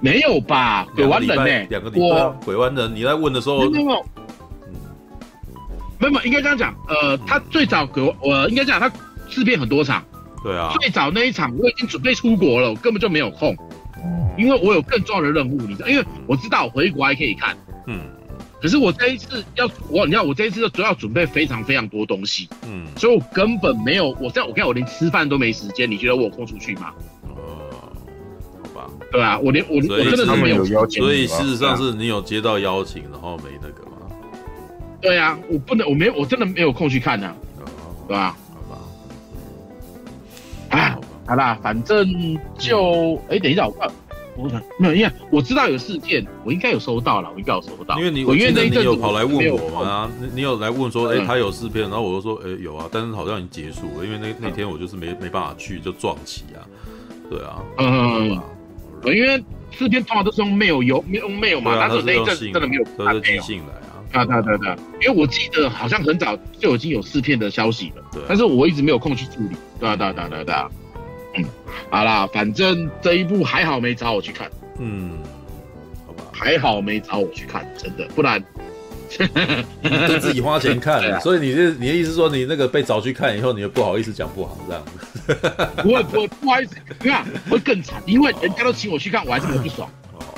[0.02, 0.86] 没有吧？
[0.94, 1.66] 鬼湾人呢、欸？
[1.70, 3.70] 两个礼拜，鬼湾人，你在问的时候。
[3.70, 4.06] 没有，
[6.00, 6.76] 没有应该这样讲。
[6.90, 8.92] 呃，他最早给我，我应该讲他
[9.30, 10.04] 试片很多场。
[10.44, 10.76] 对啊。
[10.82, 13.56] 最早那一场我已经准备出国了，我根本就没有空，
[14.38, 15.88] 因为我有更重要的任务，你知道？
[15.88, 17.56] 因为我知道我回国还可以看。
[17.88, 18.02] 嗯。
[18.62, 22.50] 可是我这一次要我，你知道我这一次主要准备非常非常多东西。
[22.68, 22.86] 嗯。
[22.98, 25.90] 所以我根本没有，我在我看我连吃饭都没时间。
[25.90, 26.94] 你觉得我有空出去吗？
[27.24, 27.34] 呃，
[28.64, 28.90] 好吧。
[29.12, 31.02] 对啊，我连我我真的是没有邀请。
[31.02, 33.92] 所以事实上是你有接到邀请，然后没那个吗。
[35.02, 37.36] 对啊，我不能，我没，我真的没有空去看呢、啊，
[38.08, 38.38] 对吧？
[38.52, 38.80] 好吧，
[40.80, 43.90] 啊，好啦，反正就，哎、嗯，等一下，我看，
[44.38, 47.98] 我看，没有，因为我知道有试片，我应该有收到了，我应该有收到。
[47.98, 50.10] 因为你，我因为那一阵你有跑来问我吗？
[50.22, 56.62] 你你有来问说，哎、欸，他有试片，然后我就说，哎、欸，有啊，但是好像已经结束了，因为那那天我就是没没办法去，就撞期啊，
[57.30, 58.40] 对啊，嗯，
[59.06, 63.74] 因为试片通常都是用 mail 有用 mail 嘛，但是那一阵真的没有，他是寄信来。
[64.12, 69.58] 啊，对对对，因为我记得好像很早就已经有试片的消息了，对，但是我一直没有空去处理。
[69.78, 70.72] 对啊，对啊，对啊，对啊，
[71.38, 71.46] 嗯，
[71.90, 74.50] 好啦，反正这一部还好没找我去看，
[74.80, 75.12] 嗯，
[76.06, 78.44] 好吧，还好没找我去看，真的，不然，
[80.08, 85.36] 就自己花钱看， 啊、所以你的你的意思说你那个被找去看以后，你又不好意思讲不好这样子？
[85.82, 89.90] 不会不会不好意思，你看会更惨，因为人家都请我去看，我还是很不爽。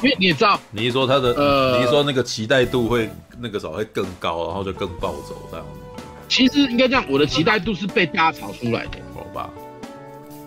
[0.04, 3.10] 因为你也知道，你一说他的，呃，你一说那个期待度会
[3.40, 5.66] 那个时候会更高，然后就更暴走这样。
[6.30, 9.50] 其实应该这样，我的期待度是被大家炒出来的，好吧？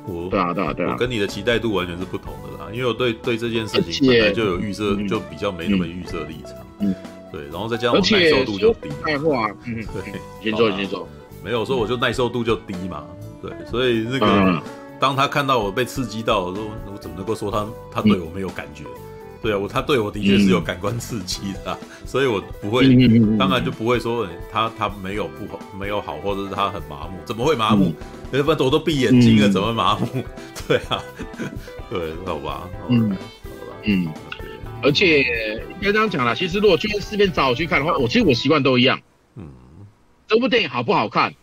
[0.06, 6.54] 我，对啊，对啊，对啊，我跟你的期待度完全是不同的啦，因为我对对这件事情本来就有预设，就比较没那么预设立场。
[6.80, 6.94] 嗯，
[7.30, 8.88] 对，然后再加上我耐受度就低。
[9.06, 11.08] 嗯，对，先坐先坐，
[11.44, 13.04] 没有说我就耐受度就低嘛，
[13.42, 14.62] 对，所以那个
[14.98, 18.84] 当他看到我被刺激到，我说我怎么能够说他他对我没有感觉？
[19.42, 22.86] 对啊，我他对我的确是有感官刺激的，啊，嗯、所以我不会，
[23.38, 27.94] 当然就不会说他他没有不好，没有好，或者是他很麻木，怎么会麻木？
[28.32, 30.06] 要不然我都闭眼睛了，怎么麻木？
[30.68, 31.02] 对啊，
[31.88, 33.16] 对，好吧，嗯，好
[33.66, 34.12] 吧，嗯，
[34.82, 39.00] 而且应该这样讲啦，其实如果去试片找我去看的话，我其实我习惯都一样，
[39.36, 39.44] 嗯，
[40.28, 41.34] 这部电影好不好看？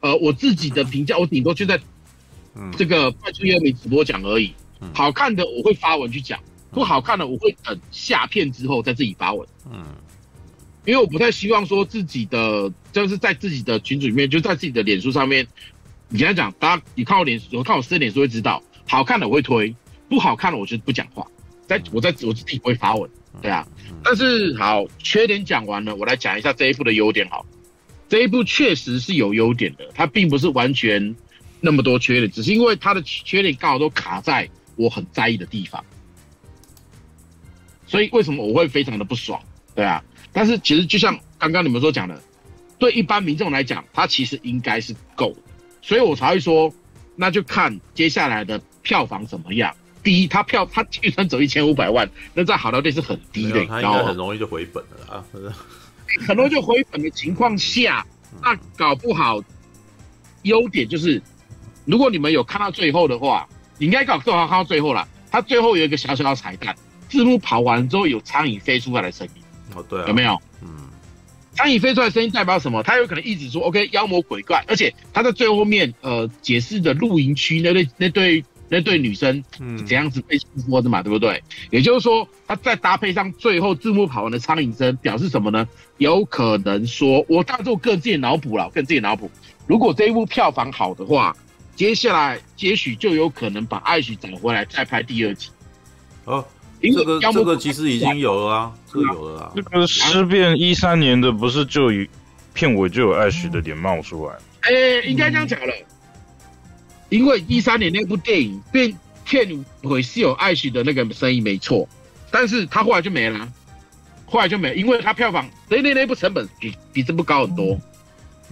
[0.00, 1.78] 呃，我自己的评价，我顶多就在
[2.78, 4.54] 这个快速优美直播讲而已，
[4.94, 6.38] 好看的我会发文去讲。
[6.70, 9.46] 不好看的，我会等下片之后再自己发文。
[9.70, 9.84] 嗯，
[10.84, 15.46] 因为我不太希望说自己的就是在自己的群组里面，就在自己的脸书上面，
[16.08, 19.74] 你跟他讲，大家你看我脸，我看我私脸书会知道，好看的我会推，
[20.08, 21.26] 不好看的我就不讲话。
[21.66, 23.08] 在我在我自己会发文，
[23.40, 23.66] 对啊。
[24.02, 27.28] 但是好，缺点讲完了，我来讲一下这一部的优点。
[27.28, 27.46] 好，
[28.08, 31.14] 这一部确实是有优点的，它并不是完全
[31.60, 35.84] 那么多缺点，只是因为它的缺点刚好都卡在我很在意的地方。
[37.90, 39.42] 所以为什么我会非常的不爽？
[39.74, 40.00] 对啊，
[40.32, 42.22] 但是其实就像刚刚你们所讲的，
[42.78, 45.42] 对一般民众来讲，它其实应该是够的，
[45.82, 46.72] 所以我才会说，
[47.16, 49.74] 那就看接下来的票房怎么样。
[50.04, 55.24] 第一，它票它预算走一千五百万，那在好莱坞是很低的，它应该很容易就回本了啊。
[56.28, 58.06] 很容易就回本的情况下，
[58.40, 59.42] 那搞不好
[60.42, 61.20] 优点就是，
[61.86, 63.48] 如果你们有看到最后的话，
[63.78, 66.76] 你应该搞最好看到最后了，他最后有一个小小的彩蛋。
[67.10, 69.42] 字幕跑完之后，有苍蝇飞出来的声音。
[69.74, 70.40] 哦，对、啊，有没有？
[70.62, 70.68] 嗯，
[71.52, 72.82] 苍蝇飞出来的声音代表什么？
[72.82, 80.38] 它有可能一直说 “OK”，妖魔鬼怪，而且他在最后面呃解释的露营区那对那对那对女生是怎样子被
[80.68, 81.42] 说的嘛，嗯、对不对？
[81.70, 85.68] 也就是说，他再搭配上最后字幕跑完的苍蝇声，表示什么呢？
[85.98, 89.30] 有可能说，我当做个人自己脑补了，个人自己脑补。
[89.66, 91.36] 如果这一部票房好的话，
[91.74, 95.50] 接下来也许就有可能把艾许找回来，再拍第二集。
[96.24, 96.44] 哦。
[96.80, 99.52] 这个这个其实已经有了啊，这个有了啊。
[99.54, 102.06] 这个尸变一三年的不是就有
[102.54, 104.34] 片尾就有艾许的脸冒出来？
[104.62, 104.72] 哎，
[105.06, 105.72] 应该这样讲了，
[107.10, 111.88] 因为一三年那部电影变片尾是有艾许的那个声音没错，
[112.30, 113.46] 但是他后来就没了，
[114.26, 117.78] 后来就没了，因为他票房那那那部成本比比这部高很多，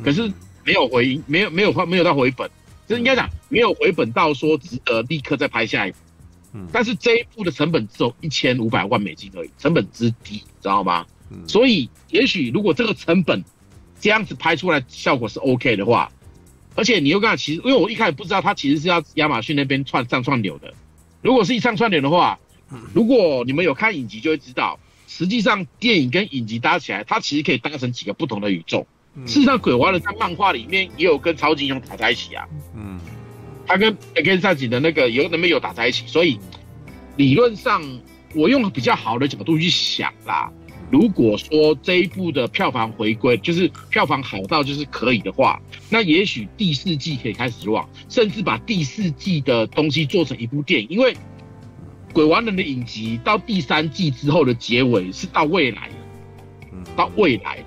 [0.05, 0.31] 可是
[0.65, 2.49] 没有回音，没有没有没有到回本，
[2.87, 5.97] 就是应该讲没有回本到说值得立刻再拍下一部。
[6.72, 11.06] 但是这一部的成本只有一千五百万美金而已，成本之低，知道吗？
[11.47, 13.44] 所以也许如果这个成本
[14.01, 16.10] 这样子拍出来效果是 OK 的话，
[16.74, 20.72] 而且你又刚才其实，因为我一开始不知道它其实是要亚马逊那边串上串流的。
[21.20, 22.39] 如果是一上串流的话，
[22.94, 28.86] 如果你们有看影集就会知道，实际上电影跟影集搭起来，它其实可以搭成几个不同的宇宙。
[29.26, 32.47] 事实上，鬼娃的在漫画里面也有跟超级英雄打在一起啊。
[32.76, 33.01] 嗯。
[33.69, 36.40] 他跟跟上集的那个有能没有打在一起，所以
[37.16, 37.82] 理论上
[38.35, 40.51] 我用比较好的角度去想啦。
[40.90, 50.89] 如果说这一部的票房回归，就是票房好到就是可以的话，那也许第四季可以开始望，甚至把第四季的东西做成一部电影。
[50.89, 51.15] 因为
[52.15, 55.90] 鬼玩人的影集到第三季之后的结尾是到未来，
[56.97, 57.62] 到未来，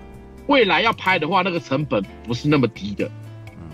[0.47, 3.11] 未来要拍的话，那个成本不是那么低的。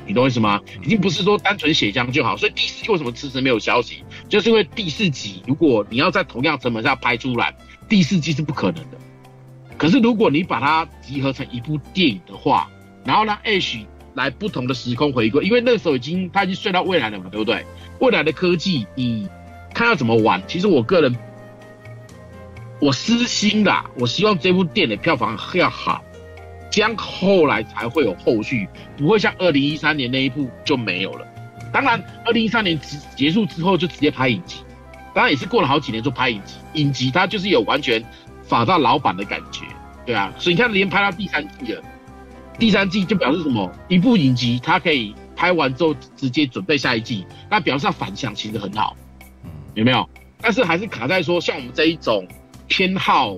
[0.08, 0.62] 你懂我意思吗？
[0.82, 4.04] 已经不是说单纯血浆就好，所以第四季为什么迟迟没有消息？
[4.30, 7.54] 就是因为第四集如果你要在同样成本下拍出来，
[7.90, 8.98] 第四季是不可能的。
[9.78, 12.70] 可是如果你把它集合成一部电影的话，
[13.04, 17.66] 然后让 Ash 来不同的时空回归，因为那时候已经他已经睡到未来了嘛，对不对？
[18.00, 19.28] 未来的科技，你
[19.74, 20.42] 看要怎么玩？
[20.48, 21.16] 其实我个人，
[22.80, 26.04] 我私心啦，我希望这部电影的票房要好。
[26.69, 28.68] 这样后来才会有后续，
[28.98, 31.26] 不会像二零一三年那一部就没有了。
[31.73, 34.60] 当然，二零一三年结结束之后就直接拍影集，
[35.14, 36.56] 当然也是过了好几年就拍影集。
[36.73, 38.03] 影集它就是有完全
[38.44, 39.65] 仿照老版的感觉，
[40.06, 40.34] 对啊。
[40.38, 41.81] 所以你看，连拍到第三季了，
[42.60, 43.72] 第三季就表示什么？
[43.88, 48.95] 一部影集它可以拍完之后直接准备下一季，那表示它反响其实很好，
[49.73, 50.07] 有没有？
[50.39, 52.27] 但是还是卡在说，像我们这一种
[52.68, 53.35] 偏好。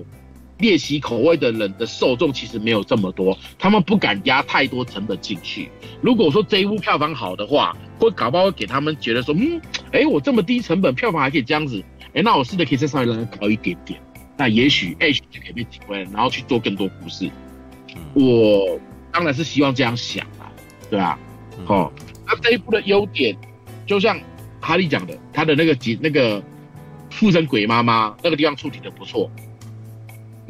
[0.60, 5.70] 猎奇口味的人的受众其实没有这么多，他们不敢压太多成本进去。
[6.00, 9.60] 如果说这一部票房好的话，会搞不好会给他们觉得说，嗯，
[9.92, 11.82] 哎，我这么低成本，票房还可以这样子，
[12.14, 14.00] 哎，那我试着可以再稍微让它高一点点，
[14.36, 17.30] 那也许 H 就可以被体会，然后去做更多故事。
[18.14, 18.78] 我
[19.12, 20.52] 当然是希望这样想啊，
[20.88, 21.18] 对吧？
[21.66, 21.92] 哦，
[22.26, 23.36] 那这一部的优点，
[23.86, 24.18] 就像
[24.60, 26.42] 哈利讲的，他的那个几那个
[27.10, 29.30] 附身鬼妈妈那个地方处理的不错。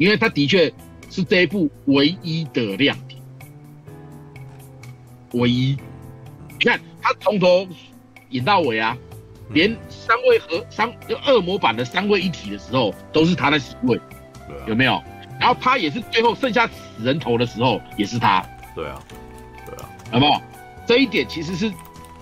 [0.01, 0.73] 因为他的确
[1.11, 3.21] 是这一部唯一的亮点，
[5.33, 5.77] 唯一。
[6.57, 7.67] 你看他从头
[8.31, 8.97] 演到尾啊，
[9.51, 14.01] 连三位和三就恶魔版的三位一体的时候，都是他在死位，
[14.65, 14.99] 有没有？
[15.39, 16.73] 然后他也是最后剩下死
[17.03, 18.43] 人头的时候，也是他。
[18.73, 18.99] 对啊，
[19.67, 20.41] 对啊，有没有？
[20.87, 21.71] 这一点其实是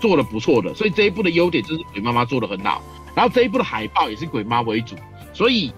[0.01, 2.83] 做的不错的，所以这一部的优点就是鬼妈妈做的很好。
[3.15, 4.97] 然后这一部的海报也是鬼妈为主，
[5.31, 5.71] 所以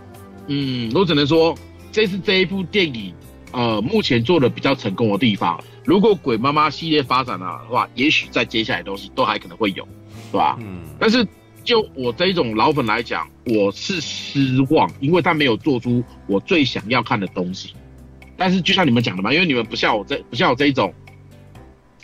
[0.47, 1.55] 嗯，我只能说。
[1.91, 3.13] 这是这一部电影，
[3.51, 5.61] 呃，目前做的比较成功的地方。
[5.83, 9.85] 如果鬼妈妈系列发展了的话，也许在接下来的东西都还可能会有，
[10.31, 10.57] 是吧？
[10.61, 10.83] 嗯。
[10.99, 11.27] 但是
[11.63, 17.73] 就我这一种老粉来讲，我是失望，因为他没有做出我最想要看的东西。
[18.37, 20.93] 但是就像你们讲的嘛，因为你们不像我这不像我这一种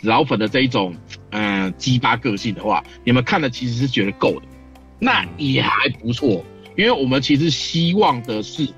[0.02, 0.94] 老粉的这一种，
[1.30, 4.42] 嗯、呃，鸡巴个性的话，你们看的其实是觉得够的，
[4.98, 6.44] 那也还不错。
[6.76, 8.68] 因为我们其实希望的是。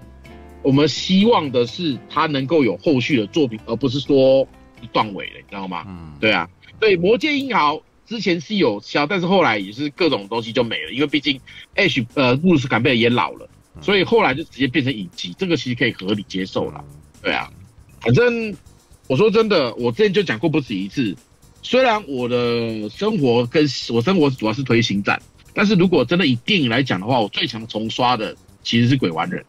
[0.63, 4.47] 我们希望的是他能够有后续的作品，而不是说
[4.93, 5.85] 断尾了，你知道吗？
[5.89, 11.41] 嗯，对啊，对，魔界英豪之前是有销，但是后来也是各种东西就没了，因为毕竟
[11.75, 13.49] H 呃布鲁斯坎贝尔也老了，
[13.81, 16.85] 所以后来就直接变成影集，这个其实可以合理接受了。
[17.23, 17.51] 对啊，
[18.01, 18.55] 反正
[19.07, 21.17] 我说真的，我之前就讲过不止一次，
[21.63, 25.21] 虽然我的生活跟我生活主要是推星战，
[25.55, 29.43] 但是如果真的以电影来讲的话，我最常重刷的其实是鬼玩人。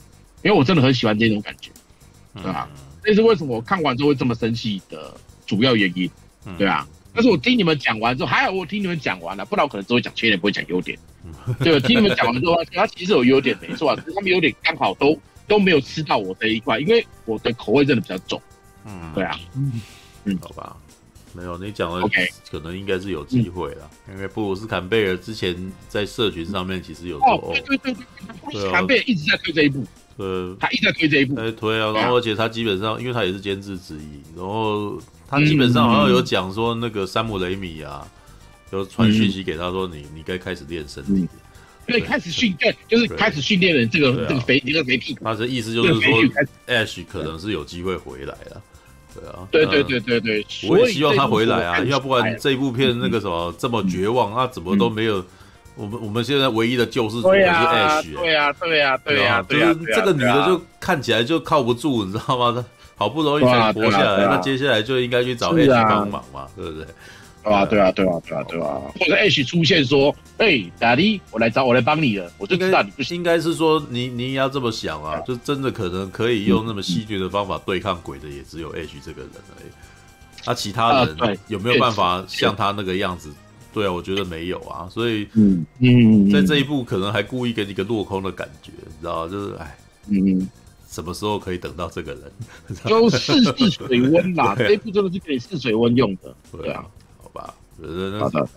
[0.43, 1.72] 因为我真的很喜欢这种感觉，
[2.41, 2.69] 对啊？
[3.03, 5.13] 这是为什么我看完之后会这么生气的
[5.45, 6.09] 主要原因，
[6.57, 6.88] 对啊。
[7.13, 10.97] 但是我听你们讲完之后，还好我听你们讲完了，不然我可能只会讲缺点，不会讲优点。
[11.59, 18.41] 对，听你们讲完之后， 他其实有优点没错啊，他们优点刚好都都没有吃到我这一块，因为我的口味真的比较重。
[18.85, 19.38] 嗯，对啊。
[20.23, 20.77] 嗯，好吧，
[21.34, 28.03] 没有你讲的，OK，可能应该是有机会了，因为布鲁斯坎贝尔之前在社群上面其实有做，哦，对对对对，
[28.39, 29.85] 布鲁斯坎贝尔一直在推这一部。
[30.22, 38.07] 呃，他一直在推这一部，在推啊，然后而且他基本上，因为他也是监制之一，然后他基本上好像有讲说，那个山姆雷米啊，
[38.72, 41.27] 有传讯息给他说，你你该开始练身体，
[41.88, 46.23] 对，开始训练，就是开始训练的这个这个肥这个肥屁股，他的意思就是说
[46.68, 48.61] ，Ash 可能是有机会回来了，
[49.15, 55.26] 对啊，对对对对对，我也希望他回来啊，要不然这部片那个什么这么绝望，他怎么都没有。
[55.76, 62.52] 我们我们现在唯一的救世主是，Ash，对呀，对呀，对呀，就对呀，是这个女的就看起来就靠不住，你知道吗？
[62.56, 62.65] 她
[63.02, 66.85] 好不容易才活下来，那接下来就应该去找 Ash 帮忙嘛，对不对？
[67.43, 73.18] 对啊，对啊，对啊，对啊，对啊，或者 Ash 出现说：“哎，Daddy，我来找我来帮你了。”我就知道你不行。
[73.18, 79.69] 应该是说你你也要这么想啊，就真的可能可以用那么戏剧的方法对抗鬼的，也只有 Ash 这个人而已。
[80.45, 83.34] 那其他人有没有办法像他那个样子？
[83.73, 84.88] 对啊，我觉得没有啊。
[84.89, 89.77] 所以，嗯嗯，在这一步可能还故意给你一个落空的感觉，你知道就是哎，
[90.10, 90.49] 嗯，
[90.89, 92.23] 什么时候可以等到这个人？
[92.85, 94.56] 就试试水温啦。
[94.57, 96.35] 这一步真的是可以试水温用的。
[96.52, 96.85] 对啊。
[97.34, 97.53] 吧，
[98.19, 98.49] 好的。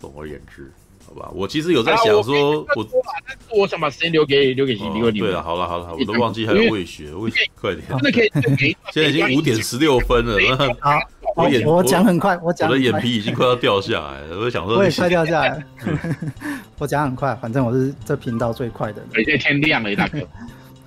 [0.00, 0.72] 总而言之，
[1.06, 2.88] 好吧，我其实有在想说，我
[3.26, 5.18] 但是我想把时间留给留给留给你。
[5.18, 8.76] 对了，好了好了，我都忘记还有魏雪，魏雪快点，真的可以给。
[8.90, 10.38] 现在已经五点十六分了，
[10.80, 10.98] 好，
[11.34, 15.64] 我眼我讲很快，我讲我的眼皮已经快要掉下来了，我想说我也快掉下来，
[16.78, 19.02] 我讲很快，反正我是这频道最快的。
[19.12, 20.18] 对，现在天亮了，大哥。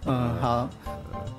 [0.06, 0.70] 嗯，好，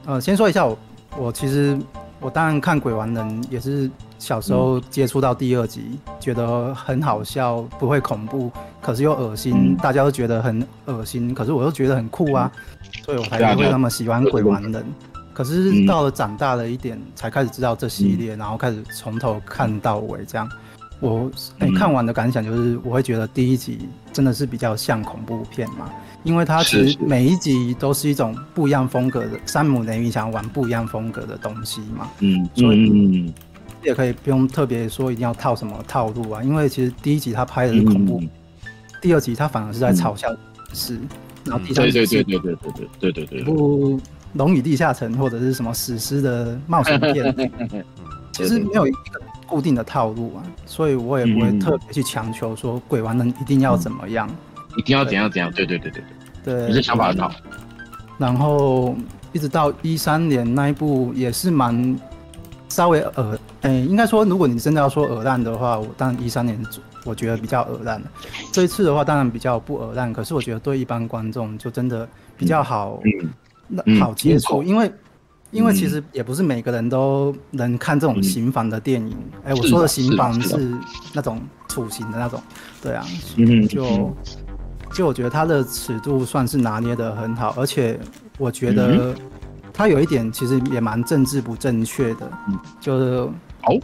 [0.06, 0.78] 呃，先说一下我，
[1.16, 1.78] 我其实
[2.20, 3.90] 我当然看《鬼玩人》也是。
[4.20, 8.50] 小时候接触到第二集，嗯、觉得很好笑，不会恐怖，
[8.82, 12.50] 可是又恶心，嗯、大家都觉得很恶心，可是我又觉得很酷啊，
[12.82, 14.74] 嗯、所以我才不会那么喜欢鬼玩人。
[14.74, 14.94] 嗯、
[15.38, 20.50] 可是到了长大了一点，才开始知道这系列，嗯、然后开始从头看到尾这样。
[20.98, 25.88] 我哎、欸、看完的感想就是，我会觉得第一集真的是比较像恐怖片嘛，
[26.24, 32.90] 因为它其实每一集都是一种不一样风格的，山姆雷米想玩不一样风格的东西嘛，嗯，所以。
[32.90, 33.32] 嗯
[33.84, 38.28] 也可以不用特别说一定要套什么套路啊，因为其实第一集他拍的是恐怖，嗯、
[39.00, 40.36] 第二集他反而是在嘲笑
[40.72, 41.08] 是，嗯、
[41.44, 43.96] 然后第三集是对对对对对对对对，不
[44.34, 47.34] 《龙与地下城》或者是什么史诗的冒险片，
[48.32, 48.98] 其实没有一个
[49.46, 56.02] 固定的套路啊，所以我也不会特别去强求说鬼玩人一定要怎么样，嗯、一定要怎样怎样，对对对对
[56.44, 57.32] 对，对，你这想法很好。
[58.18, 58.96] 然后
[59.32, 61.98] 一直到一三年那一部也是蛮。
[62.70, 66.62] 稍微耳，哎、欸，应该说，如果你真的要说耳烂的话，我当然一三年
[67.02, 68.00] 我觉得比较耳烂。
[68.52, 72.06] 这一次的话，当然比较不耳烂，可是我觉得对一般观众就真的
[72.36, 73.00] 比较好，
[74.00, 74.92] 好接触，嗯、因为
[75.50, 79.16] 因为其实也不是每个人都能看这种刑房的电影。
[79.44, 80.76] 哎、我说的刑房是
[81.12, 82.42] 那种处刑的那种，
[82.82, 83.04] 对啊，
[83.36, 84.14] 嗯、就
[84.92, 87.98] 就我觉得它的尺度算是拿捏的很好，而且
[88.38, 89.14] 我觉得、嗯。
[89.70, 93.30] 他有一点其实也蛮政治不正确的，嗯、就是，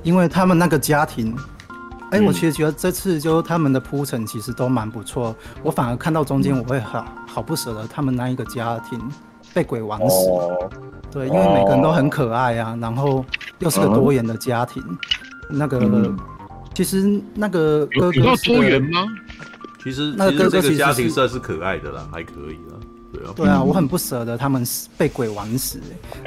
[0.02, 1.32] 因为他们那个家庭，
[2.11, 5.32] 哎、我其实觉得这次就他们的铺陈其实都蛮不错，
[5.62, 9.01] 我反而看到中间我会好好不舍得他们那一个家庭
[9.55, 10.70] 被鬼玩死，哦、
[11.10, 13.24] 对，因为每个人都很可爱啊，然后
[13.60, 14.82] 又是个多元的家庭，
[15.48, 16.18] 嗯、那个、嗯、
[16.74, 19.06] 其实那个哥哥是多元吗？
[19.82, 23.32] 其实那个哥哥这个家庭算是可爱的啦，还可以啦。
[23.36, 24.64] 对啊，我很不舍得他们
[24.98, 25.78] 被鬼玩死，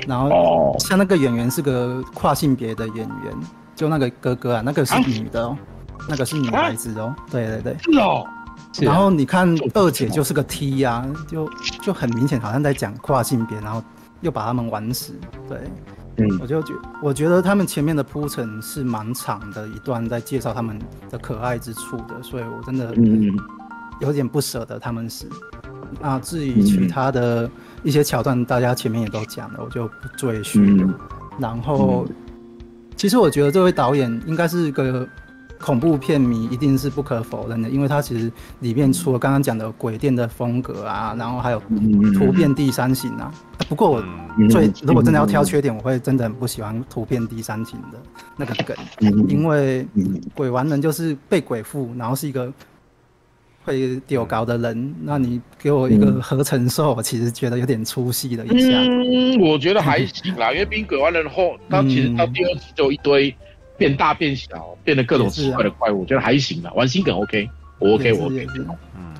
[0.07, 3.35] 然后像那个演员是个跨性别的演员，
[3.75, 5.57] 就那个哥哥啊，那个是女的哦，
[6.07, 8.25] 那个是女孩子哦，对对对，是哦。
[8.81, 11.49] 然后你看二姐就是个 T 呀，就
[11.81, 13.83] 就很明显好像在讲跨性别，然后
[14.21, 15.13] 又把他们玩死，
[15.49, 15.59] 对，
[16.17, 20.79] 嗯，我就觉我觉得他们前面的铺陈是蛮长的一段在介绍他们
[21.09, 22.93] 的可爱之处的，所以我真的
[23.99, 25.27] 有点不舍得他们死。
[25.99, 27.49] 那至于其他的
[27.81, 30.83] 一些桥段，大家前面也都讲了，我就不赘述了。
[30.83, 30.93] 嗯、
[31.39, 32.15] 然后，嗯、
[32.95, 35.07] 其实我觉得这位导演应该是个
[35.59, 41.61] 恐怖片迷，一定是不可否认的，因为它其实里面除了刚刚讲的鬼店的风格啊，然后还有
[42.13, 43.33] 图片第三型啊。
[43.67, 44.03] 不过我
[44.49, 47.99] 最如果真的要挑缺点，我会真的很不喜欢图片第三型的
[48.35, 48.75] 那个梗，
[49.27, 49.87] 因为
[50.33, 52.51] 鬼玩人就是被鬼附，然后是一个。
[53.63, 58.77] 会丢高的人，那你给我一个合成兽，我其实觉得有点出戏了一下。
[58.79, 63.35] 嗯，我觉得还行啦，因为冰鬼玩人后，他其实到第二集就有一堆
[63.77, 66.71] 变大变小，变得各种奇怪的怪物，我觉得还行吧。
[66.73, 67.49] 玩心梗 OK，
[67.79, 68.47] 我 OK，我 OK。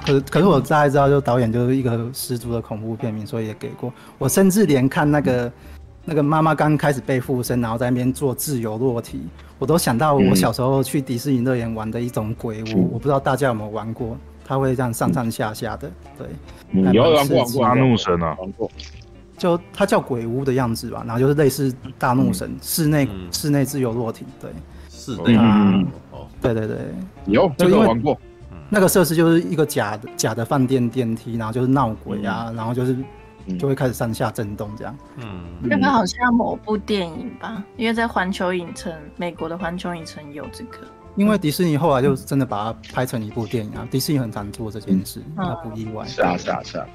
[0.06, 3.94] 可可是我大概知道，就导演就是一个十足的恐怖片名，所以也给过。
[4.18, 5.52] 我甚至连看那个
[6.06, 9.22] 那个妈妈刚开始被附身，然后在那边做自由落体，
[9.60, 12.94] 我都想到我小时候去迪士尼乐园玩的一种鬼屋。
[12.94, 14.18] 我不知道大家有没有玩过。
[14.50, 18.38] 它会这样上上下下的，对，有玩过玩过大怒神啊，
[19.38, 24.50] 就它叫鬼屋的样子吧，然后就是类似大怒神室内室内自由落体，对，
[24.90, 25.38] 室内。
[26.12, 26.78] 哦，对对对，
[27.28, 28.20] 有这个玩过，
[28.70, 32.98] 那个设施就是一个假的假的饭店电梯，然后就是闹鬼啊，然后就是
[33.60, 34.98] 就会开始上下震动这样。
[35.18, 40.80] 嗯，那个好像某部电影吧，因为在环球影城，美国的环球影城有这个。
[41.16, 46.06] 因为迪士尼后来就真的把它拍成一部电影啊，迪士尼很常做这件事，那不意外。
[46.06, 46.86] 是啊，是啊，是啊。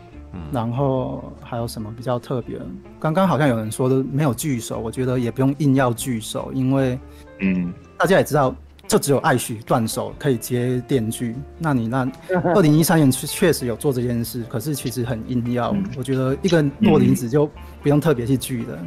[0.50, 2.58] 然后还有什么比较特别？
[2.98, 6.98] 刚刚好像有人说的没有聚首，我觉得也不用硬要聚首，因为
[7.40, 8.54] 嗯，大家也知道，
[8.86, 11.34] 就只有爱许断手可以接电锯。
[11.58, 12.10] 那你那
[12.54, 15.74] 二零一三年确实有做这件事，可是其实很硬要。
[15.96, 17.46] 我觉得一个弱林子就
[17.82, 18.78] 不用特别去聚的，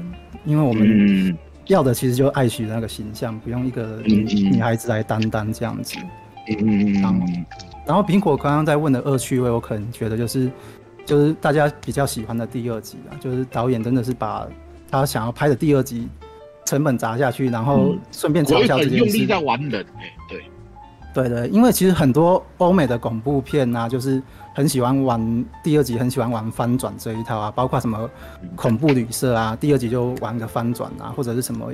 [0.46, 5.98] 因为我们要的其实就爱许的那个形象，不用一个女孩子来担当这样子。
[6.60, 7.26] 嗯，然后
[7.88, 10.50] 然后苹果刚刚在问的恶趣味，我可能觉得就是。
[11.06, 14.48] 就是大家比较喜欢的第二集啊，就是导演真的是把
[14.90, 16.10] 他想要拍的第二集
[16.66, 18.98] 成本砸下去，然后顺便嘲笑这件事。
[18.98, 20.44] 用力在玩人，哎，对，
[21.14, 24.22] 对对，因为其实很多欧美的恐怖片啊，就是
[24.56, 28.10] 很喜欢玩第二集，很喜欢玩翻转这一套啊，包括什么
[28.56, 31.72] 恐怖旅社啊，第二集就玩个翻转啊，或者是什么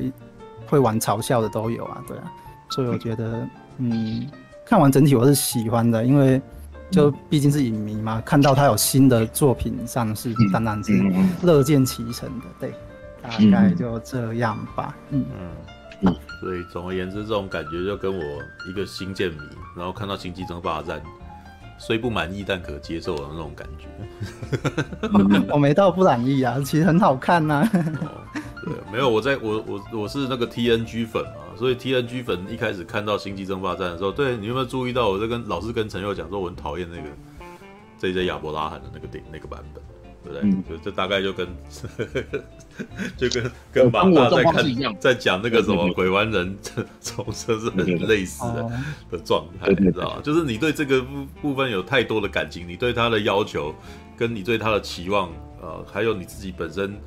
[0.66, 2.32] 会玩嘲笑的都有啊，对啊，
[2.70, 3.48] 所以我觉得，
[3.78, 4.28] 嗯，
[4.66, 6.42] 看完整体我是喜欢的，因为。
[6.92, 10.94] 就毕竟是影迷嘛，看到他有新的作品上市，当然是
[11.42, 12.46] 乐见其成的。
[12.60, 12.74] 对，
[13.24, 14.96] 大概就这样吧。
[15.10, 15.26] 嗯
[16.02, 18.24] 嗯，所以总而言之，这种感觉就跟我
[18.70, 19.40] 一个星舰迷，
[19.76, 21.00] 然后看到《星际争霸战》，
[21.78, 23.88] 虽不满意但可接受的那种感觉。
[25.54, 27.72] 我没到不满意啊，其实很好看呐、啊。
[28.66, 31.41] 对，没有，我在我我我是那个 TNG 粉嘛。
[31.62, 35.10] 所以 TNG 粉一开始看到《星际争霸战》的时候，对，你有没有注意到？
[35.10, 37.04] 我在跟老是跟陈佑讲说，我很讨厌那个
[38.00, 39.84] 这一亚伯拉罕的那个电那个版本，
[40.24, 40.42] 对不对？
[40.42, 41.48] 嗯、就这大概就跟
[43.16, 46.58] 就跟跟马大在看在讲那个什么鬼玩人，
[47.00, 48.72] 重生是很类似的
[49.12, 50.22] 的状态，你知道吗？
[50.24, 53.72] 就是你对这个部部分有太多的感情，你对他的要求，
[54.18, 55.32] 跟你对他的期望，
[55.62, 57.00] 呃，还有你自己本身。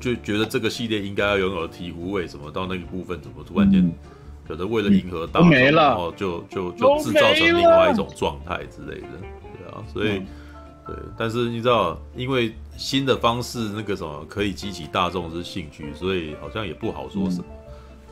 [0.00, 3.92] 就觉得这个系列应该要拥有的鵜鹕，为什么到那个部分怎么突然间
[4.48, 9.08] 可能为了迎合大众，然后就就就制造成另外一种状态之类的，
[9.42, 10.22] 对啊，所以
[10.86, 17.44] 对，但是你知道，因为新的方式那个什么可以激起大众之兴趣，所以好像也不好说什么。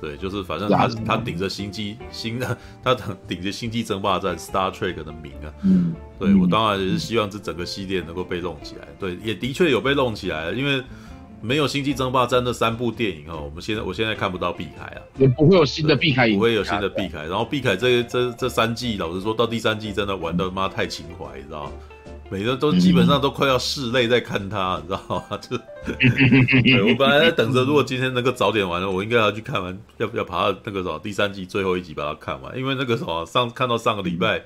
[0.00, 2.94] 对，就是反正他他顶着星际新的， 他
[3.26, 10.84] 顶着星际争霸战 Star Trek 的名啊，嗯，对我当然也是希望这整个系列能够被弄起来，对，也的确有被弄起来，因为。
[11.40, 17.24] 没有《星际争霸战》那三部电影哦，我们现在我现在看不到碧凯啊，也不会有新的碧凯，不会有新的碧凯。
[17.24, 21.72] 然后碧凯这这这三季，老实说到第三季真的玩的妈太情怀，你知道吗？
[22.30, 25.38] 每个都基本上都快要拭泪在看他，你知道吗？
[25.40, 25.56] 就
[26.62, 34.42] 对我本来在等着，如果今天能够早点完了，我应该要去看完，要不要把他那个什么第三季最后一集把它看完，因为那个什么上看到上个礼拜，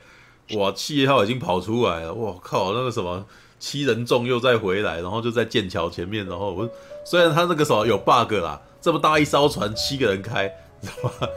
[0.57, 3.27] 哇，企业号已经跑出来了，我靠，那个什么。
[3.63, 6.69] 七人众又再回来，然后就在剑桥前面，然后我
[7.05, 10.53] 虽然他那个时候有 bug 啦，这么大一艘船七个人开，
[10.83, 11.29] 知道吗？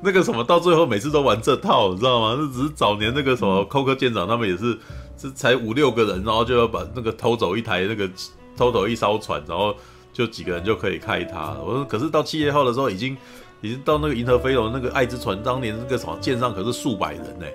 [0.00, 2.38] 那个什么到最后每次都玩这套，你知道吗？
[2.40, 4.78] 那只是早年那个什么寇克舰长他们也是，
[5.18, 8.08] 是才五六个人，然后就要把那个偷走一台那个
[8.56, 9.76] 偷走一艘船，然后
[10.10, 11.54] 就几个人就可以开它。
[11.62, 13.14] 我说可是到七月号的时候，已经
[13.60, 17.54] 已经到那个银河飞龙那个爱之船，当年那个什么舰上可是数百人呢、欸。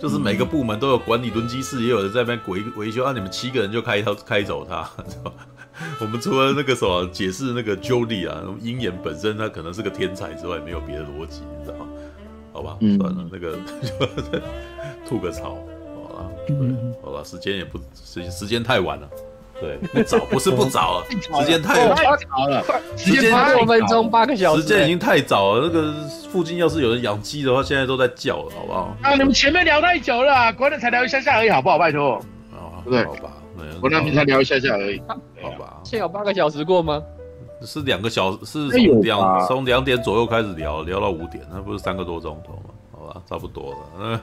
[0.00, 3.12] 就是每个部门都有管理轮机室，也有人在那边维维修啊。
[3.12, 4.88] 你们七个人就开开走他，
[6.00, 11.86] 我们除了那个什么解释那个 Jodie 啊，鹰眼本身他可能是个天才之外，没有别的逻辑，你知道吗？
[12.52, 14.40] 好吧，算了，那个就
[15.08, 15.58] 吐个槽，
[16.08, 16.30] 好了，
[17.02, 19.08] 好吧，时间也不时时间太晚了。
[19.60, 22.64] 对，不早不是不 早了，时间太太早了，
[22.96, 25.62] 时间八分钟八个小时，时间已经太早了。
[25.62, 25.92] 那个
[26.30, 28.96] 附近要是有人养鸡的话，现在都在叫了，好不好？
[29.02, 31.78] 啊，你们前面聊太久了，国内才聊一下下而已，好不好？
[31.78, 32.14] 拜托，
[32.52, 33.32] 啊，对，好吧，
[33.80, 35.02] 国内才聊一下下而已，
[35.42, 35.76] 好吧？
[35.84, 37.02] 现在有八个小时过吗？
[37.62, 42.70] 是两个小时，是从两从两点左右开始聊，聊到五点，那不是三个多钟头吗？
[42.92, 44.20] 好吧，差不多了，嗯。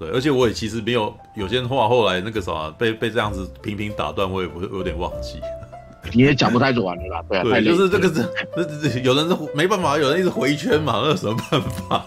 [0.00, 5.38] 对，而且我也其实没有有些话，后来那个什么被被这样子频频打断，我也不有点忘记。
[6.14, 12.06] 你也讲不太完了啦，对啊，对，就是这个是，有人是没办法，有人一直回圈嘛，那有什么办法？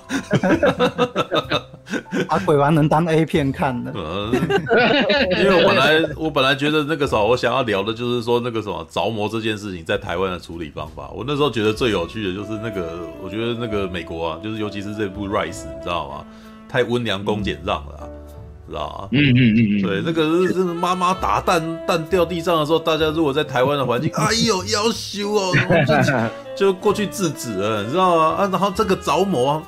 [2.28, 3.94] 把 鬼玩能当 A 片看的。
[3.96, 4.34] 嗯，
[5.38, 11.12] 因为我本来我本来觉得那个时候我想要聊的就是说那个什么着魔这件事情在台湾的处理方法。
[11.14, 16.26] 我那时候觉得最有趣的就是那个，我觉得那个美国啊，就是尤其是这部 Rise，你知道吗？
[16.74, 18.10] 太温良恭俭让了，
[18.68, 19.08] 知道吗？
[19.12, 25.54] 嗯嗯嗯嗯，对，那个是是妈妈打蛋蛋掉地上的时候，大家如果在台湾的环境， 哎呦，要羞哦，
[26.56, 28.24] 就就过去制止了，你知道吗？
[28.40, 29.62] 啊，然后这个着魔，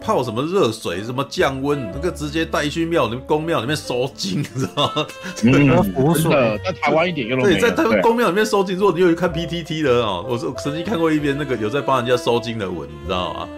[0.00, 5.06] 泡什么热水，什么降温，那个直接带去庙里面宫庙里面收金，你知道吗？
[5.44, 7.60] 嗯， 不是的，在台湾一点用都没有。
[7.60, 13.48] 对，在他们宫庙里面收金，如果你有看 PTT 的哦，我我曾经看过一篇那个有在帮人家收金的文，你知道吗？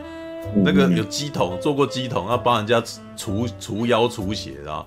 [0.55, 2.83] 嗯、那个有鸡桶做过鸡桶，要帮人家
[3.17, 4.85] 除除妖除邪，然后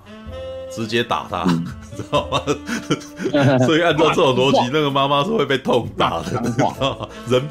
[0.70, 1.64] 直接打他，嗯、
[1.96, 2.40] 知道吗？
[3.64, 7.08] 所以按照这种逻辑，那个妈妈是会被痛打的， 你知道吗？
[7.28, 7.42] 人，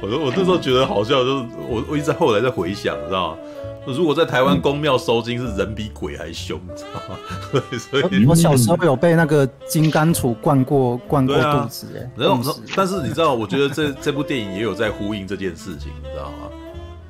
[0.00, 3.38] 我说我那时候觉得好笑，就是我我一直后来在回想，知道吗？
[3.86, 7.62] 如果在台湾公庙收金，是人比鬼还凶，你知道吗？
[7.90, 16.50] 所以我小时候有被那个金刚杵灌过灌过肚子，哎，然后但是你知道，我觉得这这部电影也有在呼应这件事情，你知道吗？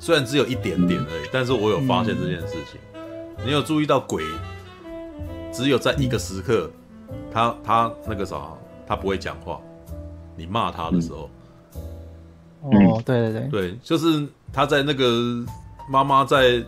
[0.01, 2.81] 虽然只有一点点而已，但是我有发现这件事情。
[3.45, 4.23] 你有注意到鬼
[5.53, 6.67] 只有在一个时刻，
[7.31, 8.51] 他他那个啥，
[8.87, 9.61] 他不会讲话。
[10.35, 11.29] 你骂他的时候，
[12.61, 15.45] 哦，对对对，对，就是他在那个
[15.87, 16.63] 妈妈在，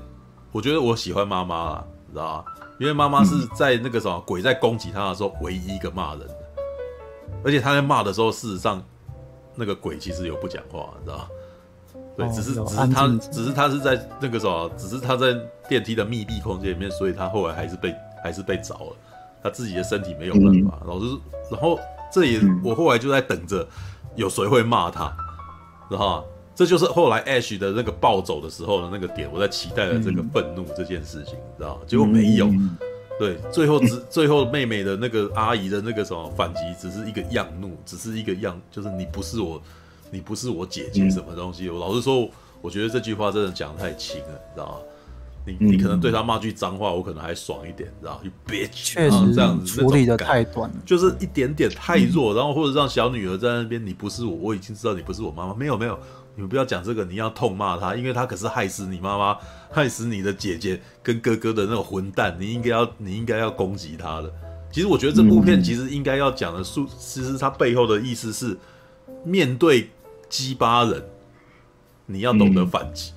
[0.51, 2.45] 我觉得我喜欢妈妈啊，你知道吗？
[2.79, 6.35] 因为妈妈是在那个什么鬼在攻击他的时候唯一一个骂人的，
[7.43, 8.83] 而且他在骂的时候，事实上
[9.55, 11.27] 那个鬼其实有不讲话，你知道吗？
[12.15, 15.35] 对，只是只是他，只是他是在那个什么，只是他在
[15.67, 18.95] 电梯的密闭空间里面，所以他后来还是被还是被着了，
[19.41, 20.79] 他自己的身体没有办法。
[20.85, 21.17] 然后就是，
[21.49, 21.79] 然后
[22.11, 23.67] 这也我后来就在等着
[24.15, 25.05] 有谁会骂他，
[25.89, 26.23] 知道吗？
[26.53, 31.81] 这就是后来 Ash 的那个暴走的时候的那个点，我在期待的这个愤怒这件事情，知道吗？
[31.87, 32.47] 结果没有，
[33.17, 39.59] 对，最后只最后妹妹的那个阿姨的那个什么反击，只是一个样怒，只是一个样，就是你不是我。
[40.13, 41.67] 你不是我姐姐，什么东西？
[41.67, 42.29] 嗯、我老实说，
[42.61, 44.75] 我觉得这句话真的讲得太轻了，你知道吗？
[45.45, 55.53] 你你可能对他骂句脏话，我可能还爽一点，你知道？You bitch，确实这样子处理的太短，就是一点点太弱，嗯、然后或者让小女儿在那边，你不是我，我已经知道你不是我妈妈。
[55.53, 55.99] 没有没有，
[56.35, 59.37] 你们不要讲这个，你要痛骂他，因为他可是害死你妈妈，
[59.69, 64.31] 害死你的姐姐跟哥哥的那个混蛋，你应该要你应该要攻击他的。
[64.71, 68.57] 其实我觉得这部片其实应该要讲的，数其实它背后的意思是
[69.25, 69.89] 面对。
[70.33, 70.99] 鸡巴人，
[72.07, 73.11] 你要懂得反击，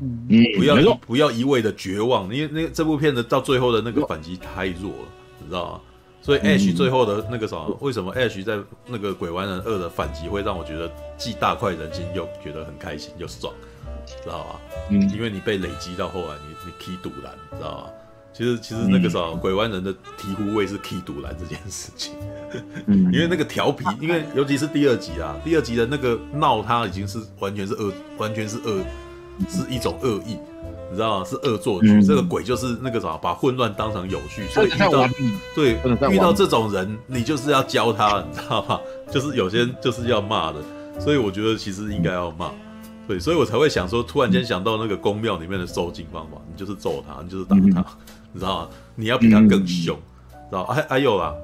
[0.00, 5.80] 嗯，不要不，要一味的绝望，因为那个这部片的到最后的那个反击太弱了，你知道吗？
[6.22, 13.52] 所以 Ash 最后的那个什么，为什么 Ash 在那个鬼玩人二的反击会让我觉得既大快人心又觉得很开心又爽，
[14.06, 14.60] 知道吗？
[14.88, 17.90] 嗯，因为你被累积到后来你，你你踢赌烂，知道吗？
[18.32, 22.14] 其实其实那个啥，嗯、鬼湾人的醍醐味是 key 独蓝这件事情，
[22.86, 28.82] 嗯、 因为那个调皮，因为尤其是第二集啊，第二集的那个闹他已经是完全是恶，完全是恶，
[29.48, 30.38] 是一种恶意，
[30.90, 31.24] 你知道吗？
[31.26, 31.92] 是恶作剧。
[31.92, 35.06] 嗯、这个鬼就是那个啥，把混乱当成有趣，所以遇到
[35.54, 35.76] 对
[36.10, 38.80] 遇到这种人，你就是要教他，你知道吗？
[39.12, 40.58] 就是有些人就是要骂的，
[40.98, 42.50] 所以我觉得其实应该要骂。
[43.06, 47.84] 对，所以我才会想说，突然间想到那个宫庙里面的收金方法，你就是揍他，你就是打他。
[48.32, 48.68] 你知道吗？
[48.94, 49.96] 你要比他更凶，
[50.32, 50.64] 嗯、知道？
[50.64, 51.34] 还还有啦，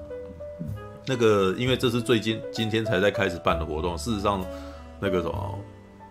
[1.07, 3.97] 那个，因为这是最近今天才在开始办的活动。
[3.97, 4.45] 事实上，
[5.01, 5.59] 那个什么，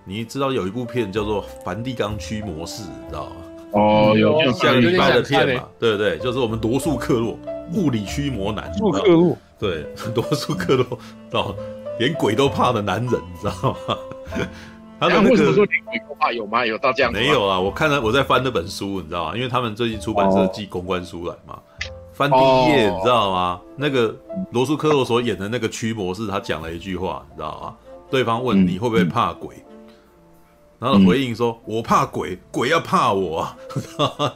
[0.05, 3.35] 你知道有一部片叫做《梵蒂冈驱魔士》，你知道吗？
[3.73, 5.67] 哦，有有下礼拜的片嘛？
[5.79, 6.17] 对不对？
[6.19, 7.37] 就是我们罗素克洛
[7.73, 11.53] 物理驱魔男，罗素克洛，对，罗素克洛，知道？
[11.99, 13.97] 连鬼都怕的男人，你知道吗？
[14.99, 16.65] 他的那个说连鬼都怕有吗？
[16.65, 17.13] 有到这样？
[17.13, 17.59] 没有啊！
[17.59, 19.35] 我看了，我在翻那本书，你知道吗？
[19.35, 21.59] 因为他们最近出版社寄公关书来嘛，
[22.13, 23.61] 翻第一页，你知道吗？
[23.75, 24.15] 那个
[24.51, 27.75] 罗素克洛所演的那个驱魔师，他讲了一句话，你知道吗？
[28.09, 29.55] 对方问你会不会怕鬼，
[30.79, 33.57] 然后回应说：“我怕鬼，鬼要怕我啊。”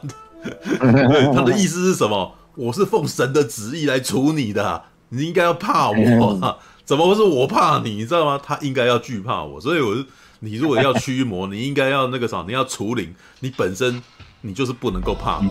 [1.34, 2.34] 他的意思是什么？
[2.54, 7.90] 我是奉神的旨意来处你的，你应该要怕我， 怎么会是我怕你？
[7.90, 8.38] 你知道吗？
[8.40, 10.06] 他应该要惧怕我，所以我是。
[10.44, 14.02] 你如果要驱魔，你应该要那个啥，你要除灵，你本身
[14.40, 15.48] 你就是不能够怕鬼，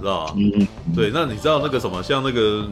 [0.00, 0.34] 知道吧？
[0.38, 1.10] 嗯，对。
[1.12, 2.66] 那你知道那个什么，像那个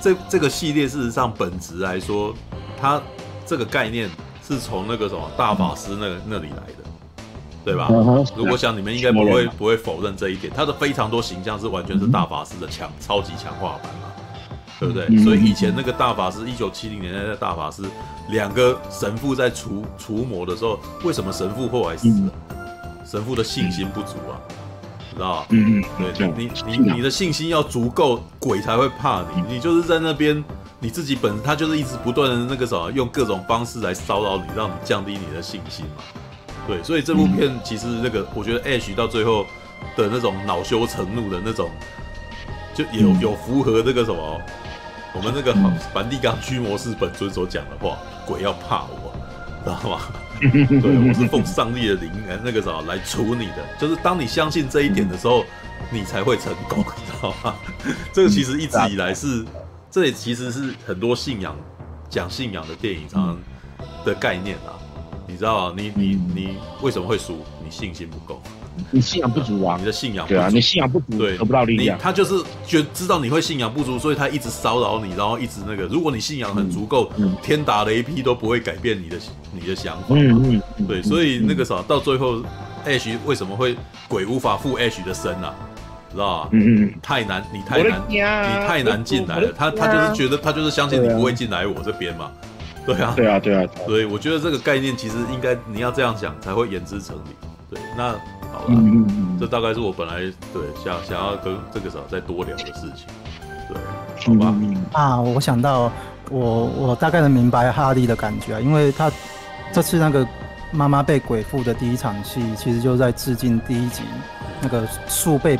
[0.00, 2.34] 这这个系列，事实上本质来说，
[2.80, 3.02] 它
[3.44, 4.08] 这个概念
[4.42, 7.22] 是从那个什么大法师那个那里来的，
[7.62, 7.88] 对吧？
[8.34, 14.11] 如果想你们应该不会不会否认这一点，他的非常多形象是完全是大法师的强超级强化版嘛。
[14.82, 15.06] 对不对？
[15.10, 17.84] 嗯、所以以前那个大法师，一九七零年代的大法师，
[18.30, 22.32] 两个神父在除除魔的时候，为什么神父后来死了？
[22.50, 22.58] 嗯、
[23.06, 24.34] 神父的信心不足啊，
[25.14, 25.46] 知道吧？
[25.50, 29.54] 嗯嗯，对，你你你你的信心要足够，鬼才会怕你。
[29.54, 30.42] 你就是在那边，
[30.80, 36.02] 你自己本他就是一直不断的那个什么，用各种方式来骚扰你，让你降低你的信心嘛。
[36.66, 39.46] 对，所以这部片其实那个，我觉得 Ash 到最后
[39.96, 41.70] 的那种恼羞成怒的那种，
[42.74, 44.40] 就有有符合这个什么。
[45.14, 45.54] 我们那个
[45.92, 49.14] 梵蒂冈驱魔师本尊所讲的话，鬼要怕我，
[49.62, 50.00] 知道吗？
[50.42, 52.10] 对，我是奉上帝的灵，
[52.42, 55.44] 那个什么来处你的，就是当你相信这一点的时候，
[55.90, 57.54] 你才会成功，你知道吗？
[58.12, 59.44] 这个其实一直以来是，
[59.90, 61.54] 这也其实是很多信仰
[62.08, 63.38] 讲信仰的电影常常
[64.04, 64.74] 的概念啊，
[65.28, 67.44] 你知道你你你为什么会输？
[67.62, 68.42] 你信心不够。
[68.90, 69.76] 你信仰不足啊！
[69.78, 71.98] 你的信仰不足对啊，你信仰不足，对，得不到力量。
[71.98, 72.34] 他就是
[72.66, 75.84] 觉知道你会信仰不足，所以他一直骚扰你，然后一直那个。
[75.84, 79.16] 如果你信仰很足够，嗯、天打雷劈都不会改变你的
[79.52, 80.06] 你的想法。
[80.10, 82.42] 嗯嗯，对，所以那个啥，到最后
[82.86, 83.76] ，Ash 为什么会
[84.08, 85.54] 鬼无法附 Ash 的身啊？
[86.12, 86.48] 知道吧？
[86.52, 89.52] 嗯嗯，太难，你太难，你太难进来了。
[89.56, 92.30] 他他就是觉得他就是相信你不会进来我这边嘛。
[92.84, 93.64] 对啊，对啊，对啊。
[93.86, 97.48] 所以我觉得这个概念其实应该你要这样讲才会言之成理。
[97.70, 98.14] 对，那。
[98.52, 100.20] 好嗯嗯嗯，这大概是我本来
[100.52, 103.06] 对想想要跟这个时候再多聊的事情，
[103.68, 103.76] 对，
[104.26, 104.54] 好吧。
[104.92, 105.90] 啊，我想到
[106.30, 109.10] 我我大概能明白哈利的感觉啊，因为他
[109.72, 110.26] 这次那个
[110.70, 114.02] 妈妈被鬼附的第一场戏，其实就在致敬第一集
[114.60, 115.58] 那个树被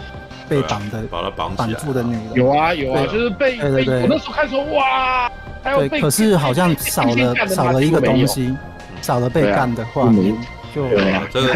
[0.48, 2.34] 被绑的，把他绑绑住的女人。
[2.34, 4.02] 有啊有啊，就是被对对对。
[4.02, 5.30] 我那时候看说哇，
[5.64, 8.54] 对，可是好像少了少了一个东西，
[9.00, 10.36] 少了被干的画面。
[10.74, 11.48] 对啊，这个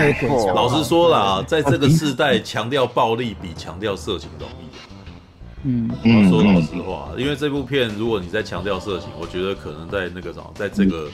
[0.54, 4.66] 老实说啦，在这个时代强调暴力比强调色情容易。
[5.68, 11.08] 嗯，我说老实话，因为这部片如果你在强调色情，我觉得可能在那个什么，在这个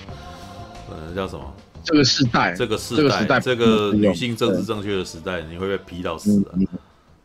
[0.90, 1.44] 呃叫什么？
[1.84, 6.52] 这个时代，这个时代，这个女性政治正确的时代，你会被批到死的。